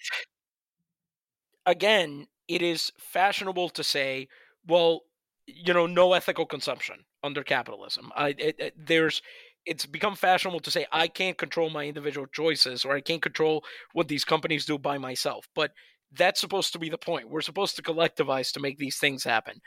again, 1.67 2.27
it 2.49 2.63
is 2.63 2.93
fashionable 2.99 3.69
to 3.71 3.85
say, 3.85 4.29
well, 4.67 5.03
you 5.47 5.75
know, 5.75 5.87
no 5.87 6.13
ethical 6.13 6.47
consumption 6.47 7.05
under 7.23 7.43
capitalism. 7.43 8.11
I, 8.17 8.29
it, 8.39 8.57
it, 8.59 8.75
there's, 8.77 9.23
it's 9.67 9.87
become 9.87 10.17
fashionable 10.17 10.61
to 10.61 10.71
say 10.71 10.87
I 10.91 11.09
can't 11.09 11.39
control 11.39 11.71
my 11.71 11.85
individual 11.85 12.27
choices 12.27 12.85
or 12.85 12.95
I 12.95 13.01
can't 13.01 13.23
control 13.23 13.65
what 13.93 14.09
these 14.09 14.25
companies 14.25 14.67
do 14.67 14.79
by 14.79 14.99
myself. 14.99 15.49
But 15.55 15.73
that's 16.13 16.41
supposed 16.41 16.73
to 16.73 16.79
be 16.79 16.91
the 16.91 16.99
point. 16.99 17.31
We're 17.31 17.41
supposed 17.41 17.77
to 17.77 17.83
collectivize 17.83 18.53
to 18.53 18.61
make 18.61 18.79
these 18.79 18.99
things 18.99 19.25
happen. 19.25 19.61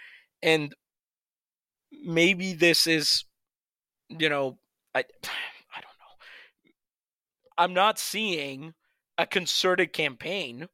And 0.44 0.74
maybe 2.04 2.54
this 2.54 2.88
is, 2.88 3.26
you 4.10 4.30
know, 4.30 4.58
I, 4.94 5.00
I 5.24 5.82
don't 5.82 6.00
know. 6.00 6.72
I'm 7.58 7.74
not 7.74 8.00
seeing 8.00 8.74
a 9.18 9.26
concerted 9.26 9.94
campaign 9.94 10.68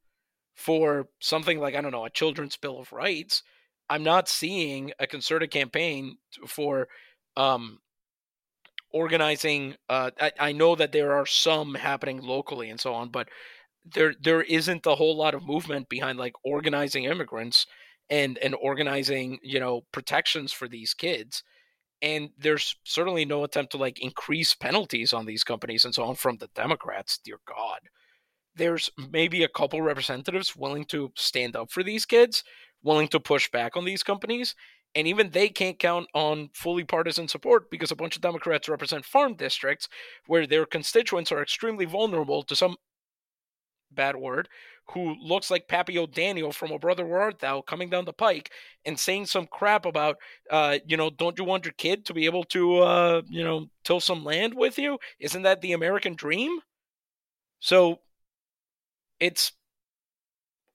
for 0.55 1.07
something 1.19 1.59
like 1.59 1.75
I 1.75 1.81
don't 1.81 1.91
know 1.91 2.05
a 2.05 2.09
children's 2.09 2.57
bill 2.57 2.79
of 2.79 2.91
rights. 2.91 3.43
I'm 3.89 4.03
not 4.03 4.29
seeing 4.29 4.93
a 4.99 5.07
concerted 5.07 5.51
campaign 5.51 6.17
for 6.47 6.87
um, 7.35 7.79
organizing. 8.93 9.75
Uh, 9.89 10.11
I, 10.19 10.31
I 10.39 10.51
know 10.51 10.75
that 10.75 10.91
there 10.91 11.13
are 11.13 11.25
some 11.25 11.75
happening 11.75 12.21
locally 12.21 12.69
and 12.69 12.79
so 12.79 12.93
on, 12.93 13.09
but 13.09 13.29
there 13.95 14.13
there 14.21 14.41
isn't 14.43 14.85
a 14.85 14.95
whole 14.95 15.17
lot 15.17 15.33
of 15.33 15.45
movement 15.45 15.89
behind 15.89 16.19
like 16.19 16.33
organizing 16.43 17.05
immigrants 17.05 17.65
and 18.09 18.37
and 18.39 18.55
organizing 18.61 19.39
you 19.43 19.59
know 19.59 19.81
protections 19.91 20.53
for 20.53 20.67
these 20.67 20.93
kids 20.93 21.43
and 22.03 22.29
there's 22.37 22.75
certainly 22.83 23.25
no 23.25 23.43
attempt 23.43 23.71
to 23.71 23.77
like 23.77 23.99
increase 23.99 24.53
penalties 24.53 25.13
on 25.13 25.25
these 25.25 25.43
companies 25.43 25.83
and 25.83 25.95
so 25.95 26.03
on 26.03 26.13
from 26.13 26.37
the 26.37 26.49
democrats 26.53 27.19
dear 27.23 27.39
god 27.47 27.79
there's 28.55 28.89
maybe 29.11 29.43
a 29.43 29.49
couple 29.49 29.81
representatives 29.81 30.55
willing 30.55 30.85
to 30.85 31.11
stand 31.15 31.55
up 31.55 31.71
for 31.71 31.83
these 31.83 32.05
kids, 32.05 32.43
willing 32.83 33.07
to 33.09 33.19
push 33.19 33.49
back 33.49 33.77
on 33.77 33.85
these 33.85 34.03
companies, 34.03 34.55
and 34.95 35.07
even 35.07 35.29
they 35.29 35.49
can't 35.49 35.79
count 35.79 36.07
on 36.13 36.49
fully 36.53 36.83
partisan 36.83 37.27
support 37.27 37.69
because 37.71 37.91
a 37.91 37.95
bunch 37.95 38.15
of 38.15 38.21
Democrats 38.21 38.67
represent 38.67 39.05
farm 39.05 39.35
districts 39.35 39.87
where 40.27 40.45
their 40.45 40.65
constituents 40.65 41.31
are 41.31 41.41
extremely 41.41 41.85
vulnerable 41.85 42.43
to 42.43 42.55
some 42.55 42.75
bad 43.91 44.15
word 44.15 44.47
who 44.93 45.15
looks 45.21 45.49
like 45.49 45.67
Pappy 45.67 45.97
O'Daniel 45.97 46.51
from 46.51 46.71
O 46.71 46.77
Brother 46.77 47.05
Where 47.05 47.21
Art 47.21 47.39
Thou 47.39 47.61
coming 47.61 47.89
down 47.89 48.05
the 48.05 48.13
pike 48.13 48.51
and 48.85 48.99
saying 48.99 49.27
some 49.27 49.47
crap 49.47 49.85
about, 49.85 50.17
uh, 50.49 50.79
you 50.85 50.97
know, 50.97 51.09
don't 51.09 51.37
you 51.37 51.45
want 51.45 51.65
your 51.65 51.73
kid 51.73 52.05
to 52.05 52.13
be 52.13 52.25
able 52.25 52.43
to, 52.45 52.79
uh, 52.79 53.21
you 53.29 53.43
know, 53.43 53.67
till 53.83 53.99
some 53.99 54.25
land 54.25 54.53
with 54.53 54.77
you? 54.77 54.97
Isn't 55.19 55.43
that 55.43 55.61
the 55.61 55.73
American 55.73 56.15
dream? 56.15 56.59
So 57.59 57.99
it's 59.19 59.53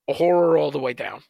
a 0.09 0.15
horror 0.15 0.57
all 0.57 0.71
the 0.71 0.79
way 0.79 0.95
down. 0.95 1.23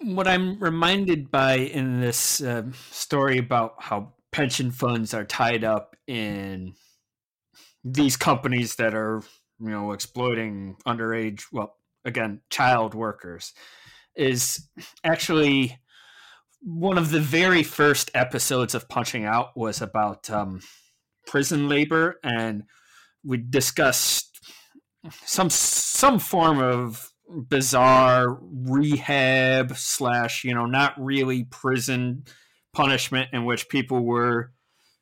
What 0.00 0.28
I'm 0.28 0.58
reminded 0.60 1.30
by 1.30 1.54
in 1.54 2.00
this 2.00 2.42
uh, 2.42 2.64
story 2.90 3.38
about 3.38 3.74
how 3.78 4.14
pension 4.32 4.70
funds 4.70 5.14
are 5.14 5.24
tied 5.24 5.64
up 5.64 5.96
in 6.06 6.74
these 7.84 8.16
companies 8.16 8.76
that 8.76 8.94
are, 8.94 9.22
you 9.60 9.70
know, 9.70 9.92
exploiting 9.92 10.76
underage, 10.86 11.44
well, 11.52 11.76
again, 12.04 12.40
child 12.50 12.94
workers, 12.94 13.52
is 14.16 14.68
actually 15.04 15.78
one 16.60 16.98
of 16.98 17.10
the 17.10 17.20
very 17.20 17.62
first 17.62 18.10
episodes 18.14 18.74
of 18.74 18.88
Punching 18.88 19.24
Out 19.24 19.56
was 19.56 19.82
about 19.82 20.30
um, 20.30 20.60
prison 21.26 21.68
labor, 21.68 22.18
and 22.22 22.64
we 23.22 23.36
discussed 23.36 24.40
some 25.24 25.50
some 25.50 26.18
form 26.18 26.58
of 26.58 27.10
bizarre 27.28 28.38
rehab 28.42 29.76
slash 29.76 30.44
you 30.44 30.54
know 30.54 30.66
not 30.66 30.94
really 30.98 31.44
prison 31.44 32.24
punishment 32.72 33.28
in 33.32 33.44
which 33.44 33.68
people 33.68 34.04
were 34.04 34.52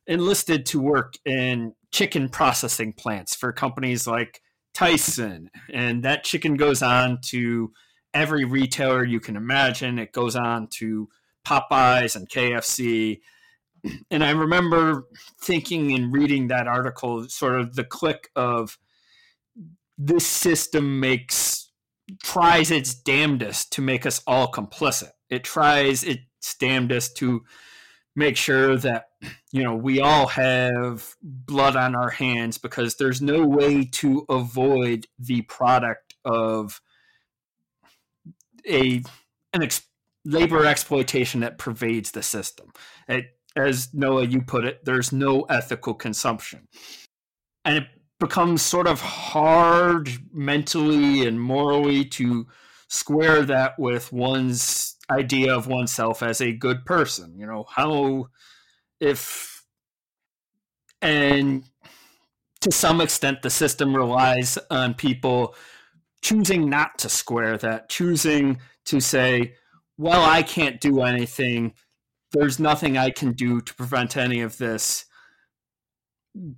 enlisted 0.07 0.67
to 0.67 0.81
work 0.81 1.15
in 1.25 1.75
chicken 1.91 2.29
processing 2.29 2.93
plants 2.93 3.35
for 3.35 3.53
companies 3.53 4.07
like 4.07 4.41
Tyson. 4.75 5.51
And 5.73 6.03
that 6.03 6.25
chicken 6.25 6.57
goes 6.57 6.83
on 6.83 7.19
to 7.27 7.73
every 8.13 8.45
retailer 8.45 9.05
you 9.05 9.21
can 9.21 9.37
imagine. 9.37 9.99
It 9.99 10.13
goes 10.13 10.35
on 10.35 10.69
to 10.79 11.09
Popeyes 11.47 12.17
and 12.17 12.29
KFC 12.29 13.21
and 14.11 14.23
I 14.23 14.31
remember 14.31 15.09
thinking 15.41 15.93
and 15.93 16.13
reading 16.13 16.49
that 16.49 16.69
article 16.69 17.29
sort 17.29 17.61
of 17.61 17.75
the 17.75 17.85
click 17.85 18.31
of 18.37 18.79
this 19.99 20.27
system 20.27 21.01
makes 21.01 21.52
tries 22.23 22.71
its 22.71 22.95
damnedest 22.95 23.73
to 23.73 23.83
make 23.83 24.07
us 24.07 24.23
all 24.27 24.51
complicit. 24.51 25.11
It 25.31 25.45
tries 25.45 26.05
its 26.05 26.55
damnedest 26.59 27.17
to 27.19 27.45
make 28.15 28.37
sure 28.37 28.77
that 28.77 29.07
you 29.53 29.63
know 29.63 29.75
we 29.75 30.01
all 30.01 30.27
have 30.27 31.15
blood 31.23 31.77
on 31.77 31.95
our 31.95 32.11
hands 32.11 32.59
because 32.59 32.97
there's 32.97 33.23
no 33.23 33.47
way 33.47 33.85
to 33.85 34.25
avoid 34.29 35.07
the 35.19 35.43
product 35.43 36.15
of 36.25 36.81
a 38.69 39.03
an 39.53 39.63
ex- 39.63 39.87
labor 40.25 40.65
exploitation 40.67 41.41
that 41.41 41.59
pervades 41.59 42.13
the 42.13 42.23
system. 42.23 42.73
It, 43.09 43.27
as 43.55 43.93
Noah, 43.93 44.25
you 44.25 44.41
put 44.41 44.65
it, 44.65 44.85
there's 44.85 45.13
no 45.13 45.43
ethical 45.43 45.95
consumption, 45.95 46.69
and 47.65 47.79
it 47.79 47.87
becomes 48.23 48.63
sort 48.63 48.87
of 48.87 49.01
hard 49.01 50.09
mentally 50.33 51.27
and 51.27 51.41
morally 51.41 52.05
to 52.05 52.47
square 52.87 53.43
that 53.43 53.77
with 53.81 54.13
one's 54.13 54.97
idea 55.11 55.53
of 55.53 55.67
oneself 55.67 56.23
as 56.23 56.41
a 56.41 56.53
good 56.53 56.85
person. 56.85 57.37
You 57.37 57.47
know, 57.47 57.65
how 57.69 58.29
if 59.01 59.65
and 61.03 61.65
to 62.61 62.71
some 62.71 63.01
extent 63.01 63.43
the 63.43 63.51
system 63.51 63.93
relies 63.93 64.57
on 64.71 64.95
people 64.95 65.57
choosing 66.23 66.71
not 66.71 66.99
to 66.99 67.09
square 67.09 67.59
that, 67.59 67.89
choosing 67.89 68.61
to 68.85 69.01
say, 69.01 69.55
well, 69.99 70.23
I 70.23 70.45
can't 70.45 70.81
do 70.81 71.01
anything. 71.01 71.75
There's 72.31 72.61
nothing 72.61 72.97
I 72.97 73.11
can 73.11 73.33
do 73.33 73.61
to 73.61 73.75
prevent 73.75 74.17
any 74.17 74.43
of 74.43 74.59
this 74.59 75.07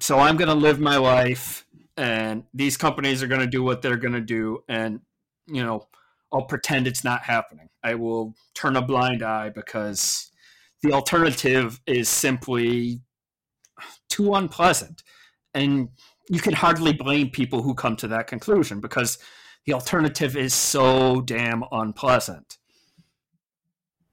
so 0.01 0.19
I'm 0.19 0.37
going 0.37 0.49
to 0.49 0.55
live 0.55 0.81
my 0.81 0.97
life, 0.97 1.67
and 1.97 2.45
these 2.53 2.77
companies 2.77 3.23
are 3.23 3.27
going 3.27 3.41
to 3.41 3.47
do 3.47 3.63
what 3.63 3.83
they're 3.83 3.97
going 3.97 4.15
to 4.15 4.21
do, 4.21 4.63
and 4.69 5.01
you 5.47 5.63
know, 5.63 5.87
I'll 6.33 6.47
pretend 6.47 6.87
it's 6.87 7.05
not 7.05 7.23
happening. 7.23 7.69
I 7.83 7.95
will 7.95 8.35
turn 8.55 8.77
a 8.77 8.83
blind 8.83 9.23
eye 9.23 9.51
because 9.51 10.31
the 10.83 10.93
alternative 10.93 11.81
is 11.87 12.09
simply 12.09 13.01
too 14.09 14.35
unpleasant, 14.35 15.03
and 15.53 15.89
you 16.29 16.41
can 16.41 16.55
hardly 16.55 16.93
blame 16.93 17.31
people 17.31 17.63
who 17.63 17.75
come 17.75 17.97
to 17.97 18.09
that 18.09 18.27
conclusion 18.27 18.81
because 18.81 19.19
the 19.67 19.73
alternative 19.73 20.37
is 20.37 20.55
so 20.55 21.21
damn 21.21 21.65
unpleasant. 21.73 22.59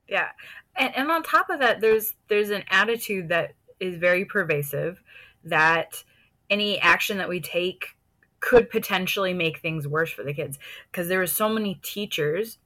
Yeah. 0.08 0.30
And, 0.76 0.96
and 0.96 1.12
on 1.12 1.24
top 1.24 1.50
of 1.50 1.60
that, 1.60 1.82
there's 1.82 2.14
there's 2.28 2.50
an 2.50 2.64
attitude 2.70 3.30
that 3.30 3.54
is 3.80 3.98
very 3.98 4.26
pervasive 4.26 5.02
that 5.44 6.04
any 6.50 6.80
action 6.80 7.18
that 7.18 7.30
we 7.30 7.40
take 7.40 7.96
could 8.40 8.70
potentially 8.70 9.34
make 9.34 9.60
things 9.60 9.88
worse 9.88 10.12
for 10.12 10.24
the 10.24 10.34
kids. 10.34 10.60
Because 10.92 11.08
there 11.08 11.22
are 11.22 11.28
so 11.28 11.48
many 11.48 11.76
teachers. 11.84 12.58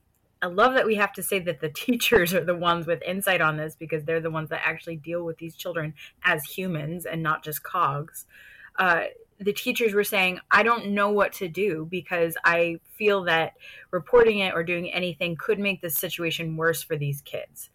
I 0.41 0.47
love 0.47 0.73
that 0.73 0.85
we 0.85 0.95
have 0.95 1.13
to 1.13 1.23
say 1.23 1.39
that 1.39 1.59
the 1.61 1.69
teachers 1.73 2.33
are 2.33 2.43
the 2.43 2.55
ones 2.55 2.87
with 2.87 3.01
insight 3.03 3.41
on 3.41 3.57
this 3.57 3.75
because 3.75 4.05
they're 4.05 4.21
the 4.21 4.31
ones 4.31 4.49
that 4.49 4.61
actually 4.65 4.97
deal 4.97 5.23
with 5.23 5.37
these 5.37 5.55
children 5.55 5.93
as 6.23 6.43
humans 6.43 7.05
and 7.05 7.21
not 7.21 7.43
just 7.43 7.63
cogs. 7.63 8.25
Uh, 8.77 9.03
the 9.39 9.53
teachers 9.53 9.93
were 9.93 10.03
saying 10.03 10.39
i 10.51 10.63
don't 10.63 10.87
know 10.87 11.11
what 11.11 11.33
to 11.33 11.47
do 11.47 11.87
because 11.89 12.37
i 12.45 12.77
feel 12.97 13.23
that 13.23 13.53
reporting 13.91 14.39
it 14.39 14.53
or 14.53 14.63
doing 14.63 14.91
anything 14.93 15.35
could 15.35 15.59
make 15.59 15.81
the 15.81 15.89
situation 15.89 16.55
worse 16.55 16.81
for 16.81 16.95
these 16.95 17.21
kids 17.21 17.69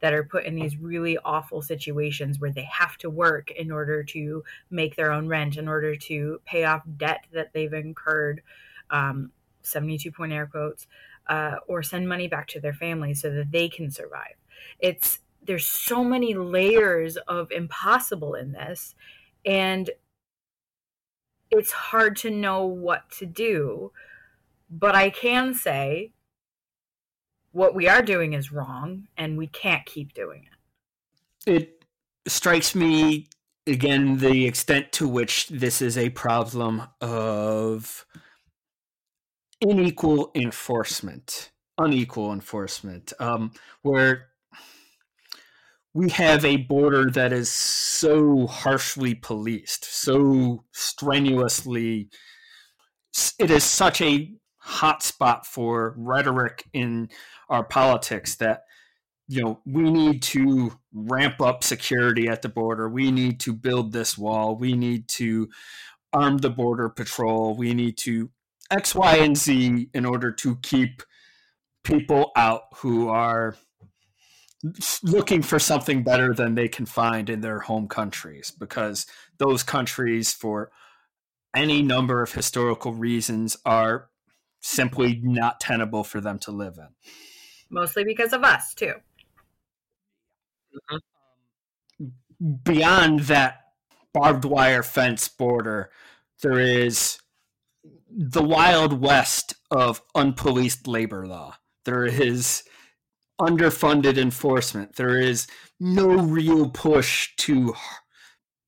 that 0.00 0.12
are 0.12 0.24
put 0.24 0.44
in 0.44 0.54
these 0.54 0.76
really 0.76 1.18
awful 1.24 1.62
situations 1.62 2.40
where 2.40 2.52
they 2.52 2.68
have 2.70 2.96
to 2.98 3.10
work 3.10 3.50
in 3.50 3.70
order 3.70 4.02
to 4.02 4.42
make 4.70 4.96
their 4.96 5.12
own 5.12 5.28
rent, 5.28 5.56
in 5.56 5.68
order 5.68 5.94
to 5.94 6.40
pay 6.44 6.64
off 6.64 6.82
debt 6.96 7.26
that 7.32 7.52
they've 7.52 7.72
incurred, 7.72 8.42
um, 8.90 9.30
72 9.62 10.10
point 10.10 10.32
air 10.32 10.46
quotes, 10.46 10.86
uh, 11.28 11.56
or 11.68 11.82
send 11.82 12.08
money 12.08 12.28
back 12.28 12.48
to 12.48 12.60
their 12.60 12.72
families 12.72 13.20
so 13.20 13.30
that 13.30 13.50
they 13.52 13.68
can 13.68 13.90
survive. 13.90 14.34
It's 14.78 15.20
there's 15.42 15.66
so 15.66 16.04
many 16.04 16.34
layers 16.34 17.16
of 17.16 17.50
impossible 17.50 18.34
in 18.34 18.52
this 18.52 18.94
and 19.44 19.90
it's 21.50 21.72
hard 21.72 22.16
to 22.16 22.30
know 22.30 22.66
what 22.66 23.10
to 23.10 23.26
do 23.26 23.90
but 24.70 24.94
i 24.94 25.10
can 25.10 25.54
say 25.54 26.12
what 27.52 27.74
we 27.74 27.88
are 27.88 28.02
doing 28.02 28.32
is 28.32 28.52
wrong 28.52 29.08
and 29.16 29.36
we 29.36 29.46
can't 29.46 29.84
keep 29.86 30.14
doing 30.14 30.46
it. 31.46 31.50
It 31.52 31.84
strikes 32.26 32.74
me 32.74 33.28
again 33.66 34.18
the 34.18 34.46
extent 34.46 34.92
to 34.92 35.08
which 35.08 35.48
this 35.48 35.82
is 35.82 35.96
a 35.96 36.10
problem 36.10 36.82
of 37.00 38.06
unequal 39.62 40.30
enforcement 40.34 41.50
unequal 41.78 42.32
enforcement 42.32 43.12
um, 43.20 43.50
where 43.82 44.28
we 45.94 46.10
have 46.10 46.44
a 46.44 46.58
border 46.58 47.10
that 47.10 47.32
is 47.32 47.50
so 47.50 48.46
harshly 48.46 49.14
policed 49.14 49.84
so 49.84 50.64
strenuously 50.72 52.08
it 53.38 53.50
is 53.50 53.64
such 53.64 54.00
a 54.02 54.32
hotspot 54.70 55.44
for 55.44 55.94
rhetoric 55.96 56.68
in 56.72 57.08
our 57.48 57.64
politics 57.64 58.36
that 58.36 58.64
you 59.28 59.42
know 59.42 59.60
we 59.66 59.90
need 59.90 60.22
to 60.22 60.78
ramp 60.92 61.40
up 61.40 61.64
security 61.64 62.28
at 62.28 62.42
the 62.42 62.48
border. 62.48 62.88
We 62.88 63.10
need 63.10 63.40
to 63.40 63.52
build 63.52 63.92
this 63.92 64.16
wall. 64.16 64.56
We 64.56 64.74
need 64.74 65.08
to 65.08 65.48
arm 66.12 66.38
the 66.38 66.50
border 66.50 66.88
patrol. 66.88 67.54
We 67.54 67.74
need 67.74 67.96
to 67.98 68.30
x 68.70 68.94
y 68.94 69.16
and 69.16 69.36
z 69.36 69.88
in 69.92 70.04
order 70.04 70.30
to 70.32 70.56
keep 70.56 71.02
people 71.82 72.30
out 72.36 72.62
who 72.76 73.08
are 73.08 73.56
looking 75.02 75.42
for 75.42 75.58
something 75.58 76.02
better 76.02 76.34
than 76.34 76.54
they 76.54 76.68
can 76.68 76.84
find 76.84 77.30
in 77.30 77.40
their 77.40 77.60
home 77.60 77.88
countries 77.88 78.50
because 78.50 79.06
those 79.38 79.62
countries 79.62 80.32
for 80.34 80.70
any 81.56 81.82
number 81.82 82.22
of 82.22 82.32
historical 82.32 82.92
reasons 82.92 83.56
are 83.64 84.09
simply 84.60 85.20
not 85.22 85.60
tenable 85.60 86.04
for 86.04 86.20
them 86.20 86.38
to 86.38 86.50
live 86.50 86.76
in 86.78 86.88
mostly 87.70 88.04
because 88.04 88.32
of 88.32 88.44
us 88.44 88.74
too 88.74 88.94
mm-hmm. 90.90 92.46
beyond 92.64 93.20
that 93.20 93.60
barbed 94.12 94.44
wire 94.44 94.82
fence 94.82 95.28
border 95.28 95.90
there 96.42 96.58
is 96.58 97.18
the 98.08 98.42
wild 98.42 99.00
west 99.00 99.54
of 99.70 100.02
unpoliced 100.14 100.86
labor 100.86 101.26
law 101.26 101.56
there 101.84 102.04
is 102.04 102.64
underfunded 103.40 104.18
enforcement. 104.18 104.96
There 104.96 105.18
is 105.18 105.46
no 105.80 106.08
real 106.08 106.68
push 106.68 107.34
to 107.38 107.74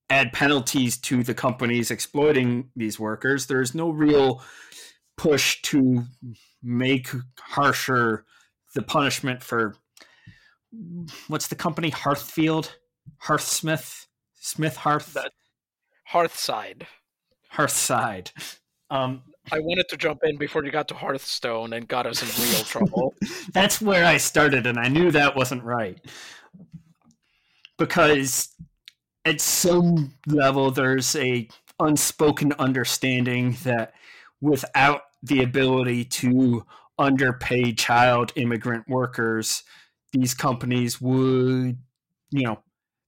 add 0.08 0.32
penalties 0.32 0.96
to 0.98 1.22
the 1.22 1.34
companies 1.34 1.90
exploiting 1.90 2.70
these 2.74 2.98
workers. 2.98 3.46
There's 3.46 3.74
no 3.74 3.90
real 3.90 4.42
push 5.22 5.62
to 5.62 6.02
make 6.64 7.08
harsher 7.38 8.24
the 8.74 8.82
punishment 8.82 9.40
for 9.40 9.76
what's 11.28 11.46
the 11.46 11.54
company 11.54 11.90
Hearthfield, 11.90 12.74
Hearthsmith, 13.24 14.06
Smith 14.34 14.78
Hearth, 14.78 15.14
that 15.14 15.30
Hearthside, 16.10 16.86
Hearthside. 17.54 18.32
Um, 18.90 19.22
I 19.52 19.60
wanted 19.60 19.88
to 19.90 19.96
jump 19.96 20.20
in 20.24 20.38
before 20.38 20.64
you 20.64 20.72
got 20.72 20.88
to 20.88 20.94
Hearthstone 20.94 21.72
and 21.72 21.86
got 21.86 22.04
us 22.04 22.20
in 22.20 22.50
real 22.50 22.64
trouble. 22.64 23.14
That's 23.52 23.80
where 23.80 24.04
I 24.04 24.16
started, 24.16 24.66
and 24.66 24.76
I 24.76 24.88
knew 24.88 25.12
that 25.12 25.36
wasn't 25.36 25.62
right. 25.62 26.00
Because 27.78 28.48
at 29.24 29.40
some 29.40 30.14
level, 30.26 30.72
there's 30.72 31.14
a 31.14 31.48
unspoken 31.78 32.54
understanding 32.54 33.56
that 33.62 33.92
without 34.40 35.02
the 35.22 35.42
ability 35.42 36.04
to 36.04 36.64
underpay 36.98 37.72
child 37.72 38.32
immigrant 38.36 38.88
workers, 38.88 39.62
these 40.12 40.34
companies 40.34 41.00
would, 41.00 41.78
you 42.30 42.42
know, 42.42 42.62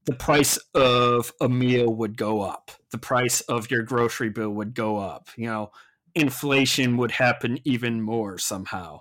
the 0.07 0.15
price 0.15 0.59
of 0.75 1.33
a 1.41 1.49
meal 1.49 1.95
would 1.95 2.17
go 2.17 2.43
up. 2.43 2.71
The 2.91 2.99
price 2.99 3.41
of 3.43 3.71
your 3.71 3.83
grocery 3.83 4.29
bill 4.29 4.51
would 4.51 4.75
go 4.75 4.99
up. 4.99 5.29
You 5.37 5.47
know, 5.47 5.73
inflation 6.15 6.97
would 6.99 7.13
happen 7.13 7.59
even 7.65 8.01
more 8.03 8.39
somehow. 8.39 9.01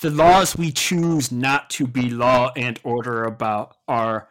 The 0.00 0.10
laws 0.10 0.56
we 0.56 0.70
choose 0.70 1.32
not 1.32 1.70
to 1.70 1.86
be 1.86 2.10
law 2.10 2.52
and 2.56 2.78
order 2.84 3.24
about 3.24 3.76
are 3.88 4.28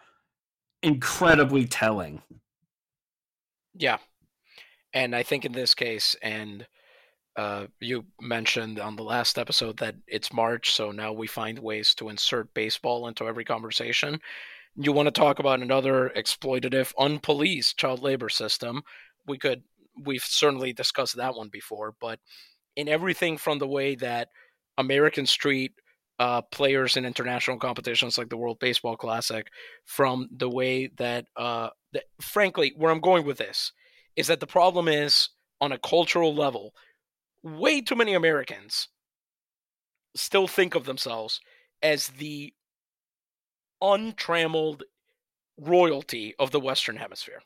incredibly 0.82 1.66
telling. 1.66 2.22
Yeah. 3.74 3.97
And 4.93 5.16
I 5.16 5.24
think 5.24 5.45
in 5.45 5.53
this 5.53 5.74
case, 5.74 6.16
and 6.22 6.68
uh, 7.36 7.66
you 7.80 8.06
mentioned 8.22 8.80
on 8.80 8.96
the 8.96 9.04
last 9.04 9.38
episode 9.38 9.78
that 9.78 9.96
it's 10.08 10.34
March, 10.34 10.72
so 10.72 10.92
now 10.92 11.12
we 11.12 11.28
find 11.28 11.58
ways 11.60 11.96
to 11.96 12.10
insert 12.10 12.54
baseball 12.54 13.08
into 13.08 13.28
every 13.28 13.46
conversation. 13.46 14.20
You 14.76 14.92
want 14.92 15.08
to 15.08 15.12
talk 15.12 15.40
about 15.40 15.62
another 15.62 16.12
exploitative, 16.16 16.94
unpoliced 16.96 17.76
child 17.76 18.02
labor 18.02 18.30
system? 18.30 18.82
We 19.28 19.38
could 19.38 19.64
we've 20.06 20.24
certainly 20.24 20.74
discussed 20.74 21.16
that 21.18 21.36
one 21.36 21.50
before, 21.50 21.96
but 22.00 22.20
in 22.76 22.88
everything 22.88 23.38
from 23.38 23.60
the 23.60 23.68
way 23.68 23.96
that 23.96 24.30
American 24.78 25.26
Street 25.26 25.74
uh, 26.20 26.42
players 26.42 26.98
in 26.98 27.06
international 27.06 27.58
competitions 27.58 28.18
like 28.18 28.30
the 28.30 28.38
World 28.38 28.60
Baseball 28.60 28.96
Classic, 28.96 29.48
from 29.86 30.30
the 30.36 30.50
way 30.50 30.88
that, 30.98 31.26
uh, 31.36 31.70
that, 31.94 32.04
frankly, 32.22 32.74
where 32.78 32.92
I'm 32.92 33.02
going 33.02 33.26
with 33.26 33.38
this 33.38 33.72
is 34.16 34.28
that 34.28 34.40
the 34.40 34.48
problem 34.48 34.88
is 34.88 35.30
on 35.60 35.72
a 35.72 35.78
cultural 35.80 36.34
level, 36.34 36.74
way 37.44 37.82
too 37.82 37.96
many 37.96 38.14
Americans 38.14 38.88
still 40.16 40.48
think 40.48 40.76
of 40.76 40.86
themselves 40.86 41.39
as 41.82 42.08
the 42.08 42.54
untrammeled 43.82 44.84
royalty 45.58 46.34
of 46.39 46.52
the 46.52 46.60
Western 46.60 46.98
Hemisphere 46.98 47.41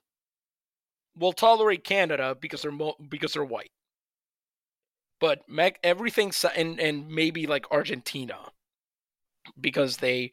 We'll 1.18 1.34
tolerate 1.34 1.84
Canada 1.84 2.36
because 2.40 2.62
they're 2.62 2.72
mo- 2.72 2.96
because 3.10 3.34
they're 3.34 3.44
white. 3.44 3.72
But 5.20 5.42
everything 5.84 6.32
and 6.56 6.80
and 6.80 7.08
maybe 7.10 7.48
like 7.48 7.66
Argentina 7.72 8.52
because 9.60 9.98
they 9.98 10.32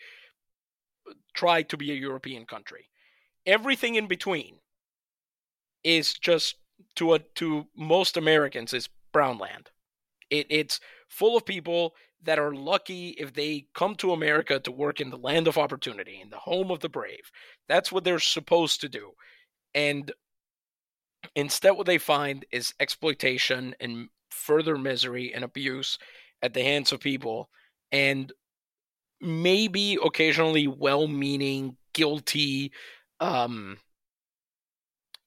try 1.34 1.62
to 1.62 1.76
be 1.76 1.90
a 1.90 1.94
European 1.94 2.44
country. 2.44 2.90
Everything 3.46 3.94
in 3.94 4.06
between 4.06 4.58
is 5.82 6.14
just 6.14 6.56
to 6.96 7.14
a, 7.14 7.18
to 7.36 7.66
most 7.76 8.16
Americans 8.16 8.74
is 8.74 8.88
brown 9.14 9.38
land. 9.38 9.70
It, 10.28 10.46
it's 10.50 10.80
full 11.08 11.38
of 11.38 11.46
people 11.46 11.94
that 12.22 12.38
are 12.38 12.54
lucky 12.54 13.10
if 13.18 13.32
they 13.32 13.66
come 13.74 13.94
to 13.96 14.12
America 14.12 14.58
to 14.58 14.72
work 14.72 15.00
in 15.00 15.08
the 15.08 15.16
land 15.16 15.48
of 15.48 15.56
opportunity, 15.56 16.20
in 16.20 16.28
the 16.28 16.36
home 16.36 16.70
of 16.70 16.80
the 16.80 16.88
brave. 16.90 17.30
That's 17.68 17.90
what 17.90 18.04
they're 18.04 18.18
supposed 18.18 18.82
to 18.82 18.88
do. 18.90 19.12
And 19.74 20.12
Instead, 21.36 21.72
what 21.72 21.86
they 21.86 21.98
find 21.98 22.44
is 22.50 22.74
exploitation 22.80 23.74
and 23.80 24.08
further 24.30 24.76
misery 24.76 25.32
and 25.34 25.44
abuse 25.44 25.98
at 26.42 26.54
the 26.54 26.62
hands 26.62 26.92
of 26.92 27.00
people, 27.00 27.48
and 27.92 28.32
maybe 29.20 29.98
occasionally 30.04 30.66
well 30.66 31.06
meaning, 31.06 31.76
guilty 31.92 32.72
um, 33.20 33.78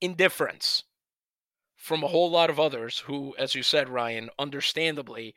indifference 0.01 0.83
from 1.87 2.03
a 2.03 2.07
whole 2.07 2.29
lot 2.29 2.49
of 2.49 2.59
others 2.59 2.99
who, 2.99 3.33
as 3.39 3.55
you 3.55 3.63
said, 3.63 3.87
Ryan, 3.87 4.29
understandably 4.37 5.33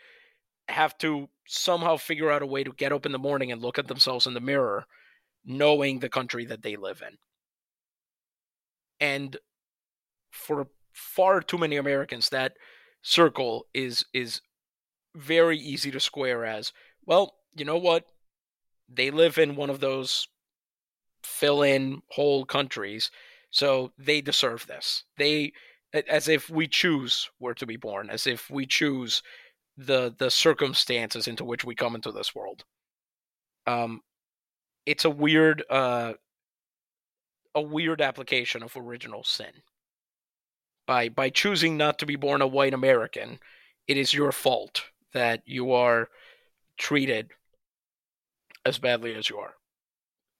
have 0.68 0.98
to 0.98 1.28
somehow 1.46 1.96
figure 1.96 2.28
out 2.28 2.42
a 2.42 2.46
way 2.46 2.64
to 2.64 2.72
get 2.72 2.92
up 2.92 3.06
in 3.06 3.12
the 3.12 3.20
morning 3.20 3.52
and 3.52 3.62
look 3.62 3.78
at 3.78 3.86
themselves 3.86 4.26
in 4.26 4.34
the 4.34 4.40
mirror, 4.40 4.86
knowing 5.44 6.00
the 6.00 6.08
country 6.08 6.44
that 6.44 6.62
they 6.62 6.74
live 6.74 7.04
in. 7.06 7.18
And 8.98 9.36
for 10.32 10.66
far 10.92 11.40
too 11.40 11.56
many 11.56 11.76
Americans 11.76 12.30
that 12.30 12.54
circle 13.00 13.66
is 13.72 14.04
is 14.12 14.40
very 15.14 15.56
easy 15.56 15.90
to 15.90 16.00
square 16.00 16.44
as 16.44 16.72
well 17.06 17.34
you 17.56 17.64
know 17.64 17.78
what 17.78 18.04
they 18.88 19.10
live 19.10 19.38
in 19.38 19.56
one 19.56 19.70
of 19.70 19.80
those 19.80 20.28
fill 21.22 21.62
in 21.62 22.02
whole 22.10 22.44
countries 22.44 23.10
so 23.50 23.92
they 23.98 24.20
deserve 24.20 24.66
this 24.66 25.04
they 25.16 25.52
as 25.92 26.28
if 26.28 26.48
we 26.50 26.68
choose 26.68 27.30
where 27.38 27.54
to 27.54 27.66
be 27.66 27.76
born 27.76 28.10
as 28.10 28.26
if 28.26 28.50
we 28.50 28.66
choose 28.66 29.22
the 29.76 30.14
the 30.18 30.30
circumstances 30.30 31.26
into 31.26 31.44
which 31.44 31.64
we 31.64 31.74
come 31.74 31.94
into 31.94 32.12
this 32.12 32.34
world 32.34 32.64
um 33.66 34.00
it's 34.86 35.04
a 35.04 35.10
weird 35.10 35.64
uh 35.70 36.12
a 37.54 37.62
weird 37.62 38.00
application 38.00 38.62
of 38.62 38.76
original 38.76 39.24
sin 39.24 39.52
by 40.86 41.08
by 41.08 41.30
choosing 41.30 41.76
not 41.76 42.00
to 42.00 42.06
be 42.06 42.16
born 42.16 42.42
a 42.42 42.46
white 42.48 42.74
American, 42.74 43.38
it 43.86 43.96
is 43.96 44.12
your 44.12 44.32
fault 44.32 44.82
that 45.12 45.40
you 45.46 45.72
are 45.72 46.08
treated 46.78 47.30
as 48.64 48.78
badly 48.78 49.14
as 49.14 49.30
you 49.30 49.38
are. 49.38 49.54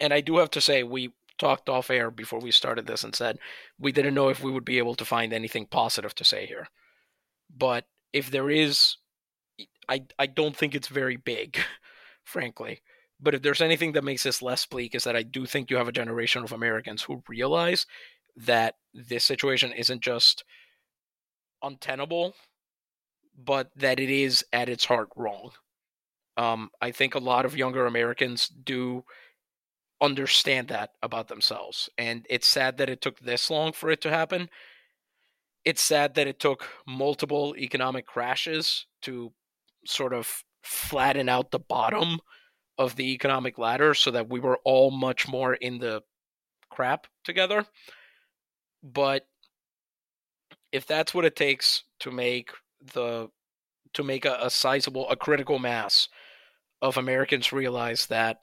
and 0.00 0.12
I 0.14 0.20
do 0.20 0.38
have 0.38 0.50
to 0.50 0.60
say, 0.60 0.82
we 0.82 1.12
talked 1.40 1.68
off 1.68 1.90
air 1.90 2.10
before 2.10 2.38
we 2.38 2.52
started 2.52 2.86
this 2.86 3.02
and 3.02 3.16
said 3.16 3.38
we 3.78 3.90
didn't 3.90 4.14
know 4.14 4.28
if 4.28 4.42
we 4.42 4.52
would 4.52 4.64
be 4.64 4.78
able 4.78 4.94
to 4.94 5.04
find 5.04 5.32
anything 5.32 5.66
positive 5.66 6.14
to 6.14 6.24
say 6.24 6.46
here. 6.46 6.68
But 7.54 7.86
if 8.12 8.30
there 8.30 8.50
is, 8.50 8.96
I 9.88 10.04
I 10.18 10.26
don't 10.26 10.56
think 10.56 10.74
it's 10.74 10.88
very 10.88 11.16
big, 11.16 11.58
frankly. 12.24 12.82
But 13.18 13.34
if 13.34 13.42
there's 13.42 13.60
anything 13.60 13.92
that 13.92 14.04
makes 14.04 14.22
this 14.22 14.40
less 14.40 14.64
bleak, 14.64 14.94
is 14.94 15.04
that 15.04 15.16
I 15.16 15.22
do 15.22 15.44
think 15.46 15.70
you 15.70 15.76
have 15.76 15.88
a 15.88 15.92
generation 15.92 16.42
of 16.42 16.52
Americans 16.52 17.02
who 17.02 17.22
realize 17.28 17.86
that 18.36 18.76
this 18.94 19.24
situation 19.24 19.72
isn't 19.72 20.02
just 20.02 20.44
untenable, 21.62 22.34
but 23.36 23.70
that 23.76 24.00
it 24.00 24.10
is 24.10 24.44
at 24.52 24.68
its 24.68 24.86
heart 24.86 25.08
wrong. 25.16 25.50
Um, 26.36 26.70
I 26.80 26.92
think 26.92 27.14
a 27.14 27.18
lot 27.18 27.44
of 27.44 27.56
younger 27.56 27.84
Americans 27.84 28.48
do 28.48 29.04
understand 30.00 30.68
that 30.68 30.92
about 31.02 31.28
themselves. 31.28 31.90
And 31.98 32.26
it's 32.30 32.46
sad 32.46 32.78
that 32.78 32.88
it 32.88 33.00
took 33.00 33.20
this 33.20 33.50
long 33.50 33.72
for 33.72 33.90
it 33.90 34.00
to 34.02 34.10
happen. 34.10 34.48
It's 35.64 35.82
sad 35.82 36.14
that 36.14 36.26
it 36.26 36.40
took 36.40 36.68
multiple 36.86 37.54
economic 37.56 38.06
crashes 38.06 38.86
to 39.02 39.32
sort 39.84 40.12
of 40.12 40.44
flatten 40.62 41.28
out 41.28 41.50
the 41.50 41.58
bottom 41.58 42.18
of 42.78 42.96
the 42.96 43.12
economic 43.12 43.58
ladder 43.58 43.92
so 43.94 44.10
that 44.10 44.30
we 44.30 44.40
were 44.40 44.58
all 44.64 44.90
much 44.90 45.28
more 45.28 45.54
in 45.54 45.78
the 45.78 46.02
crap 46.70 47.06
together. 47.24 47.66
But 48.82 49.26
if 50.72 50.86
that's 50.86 51.12
what 51.12 51.24
it 51.24 51.36
takes 51.36 51.82
to 52.00 52.10
make 52.10 52.50
the 52.94 53.28
to 53.92 54.02
make 54.02 54.24
a, 54.24 54.38
a 54.40 54.50
sizable 54.50 55.08
a 55.10 55.16
critical 55.16 55.58
mass 55.58 56.08
of 56.80 56.96
Americans 56.96 57.52
realize 57.52 58.06
that 58.06 58.40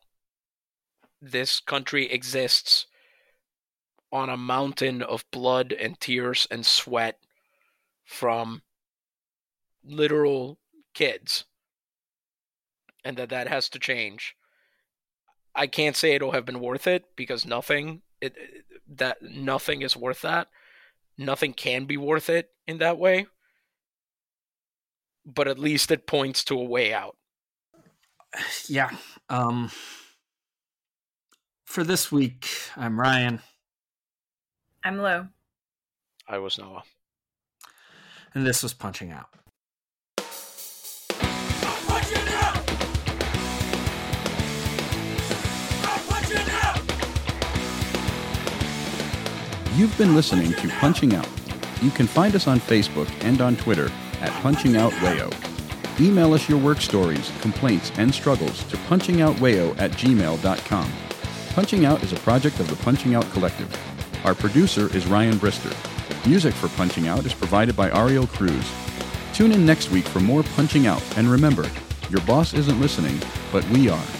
this 1.22 1.60
country 1.60 2.12
exists 2.12 2.88
on 4.12 4.30
a 4.30 4.38
mountain 4.38 5.02
of 5.02 5.26
blood 5.32 5.74
and 5.74 6.00
tears 6.00 6.48
and 6.50 6.66
sweat 6.66 7.20
from 8.06 8.62
literal 9.84 10.58
kids 10.94 11.46
and 13.04 13.18
that 13.18 13.30
that 13.30 13.48
has 13.48 13.70
to 13.70 13.80
change. 13.80 14.36
I 15.56 15.68
can't 15.68 15.96
say 15.96 16.14
it'll 16.14 16.32
have 16.32 16.46
been 16.46 16.60
worth 16.60 16.88
it 16.88 17.06
because 17.16 17.46
nothing 17.46 18.02
it, 18.22 18.36
that 18.88 19.22
nothing 19.22 19.82
is 19.82 19.96
worth 19.96 20.22
that. 20.22 20.50
Nothing 21.18 21.54
can 21.54 21.86
be 21.86 21.98
worth 21.98 22.30
it 22.30 22.52
in 22.68 22.78
that 22.78 22.98
way. 22.98 23.28
But 25.26 25.48
at 25.48 25.58
least 25.58 25.90
it 25.90 26.06
points 26.06 26.44
to 26.46 26.60
a 26.60 26.64
way 26.64 26.94
out. 26.94 27.18
Yeah 28.68 28.92
um 29.30 29.72
for 31.78 31.84
this 31.84 32.12
week, 32.12 32.48
I'm 32.76 33.00
Ryan. 33.00 33.40
I'm 34.84 35.00
Lou. 35.00 35.28
I 36.28 36.40
was 36.40 36.58
Noah. 36.58 36.82
And 38.34 38.48
this 38.48 38.64
was 38.64 38.74
Punching 38.74 39.12
Out. 39.12 39.30
You've 49.76 49.96
been 50.00 50.16
listening 50.16 50.54
to 50.54 50.68
Punching 50.80 51.14
Out. 51.14 51.30
You 51.84 51.92
can 51.92 52.08
find 52.08 52.34
us 52.34 52.48
on 52.48 52.60
Facebook 52.60 53.08
and 53.24 53.40
on 53.40 53.56
Twitter 53.56 53.92
at 54.22 54.32
Punching 54.42 54.76
Out 54.78 54.94
Wayo. 54.94 55.32
Email 56.02 56.34
us 56.34 56.50
your 56.50 56.58
work 56.58 56.82
stories, 56.82 57.32
complaints, 57.42 57.92
and 57.98 58.12
struggles 58.12 58.64
to 58.64 58.78
punchingoutwayo 58.78 59.80
at 59.80 59.92
gmail.com. 59.92 60.92
Punching 61.58 61.86
Out 61.86 62.04
is 62.04 62.14
a 62.14 62.18
project 62.18 62.60
of 62.60 62.70
the 62.70 62.76
Punching 62.84 63.16
Out 63.16 63.28
Collective. 63.32 63.68
Our 64.24 64.36
producer 64.36 64.96
is 64.96 65.08
Ryan 65.08 65.38
Brister. 65.38 65.74
Music 66.28 66.54
for 66.54 66.68
Punching 66.78 67.08
Out 67.08 67.26
is 67.26 67.34
provided 67.34 67.76
by 67.76 67.90
Ariel 67.90 68.28
Cruz. 68.28 68.72
Tune 69.34 69.52
in 69.52 69.66
next 69.66 69.90
week 69.90 70.06
for 70.06 70.20
more 70.20 70.44
Punching 70.56 70.86
Out, 70.86 71.02
and 71.18 71.28
remember, 71.28 71.68
your 72.12 72.22
boss 72.28 72.54
isn't 72.54 72.80
listening, 72.80 73.20
but 73.52 73.68
we 73.70 73.90
are. 73.90 74.17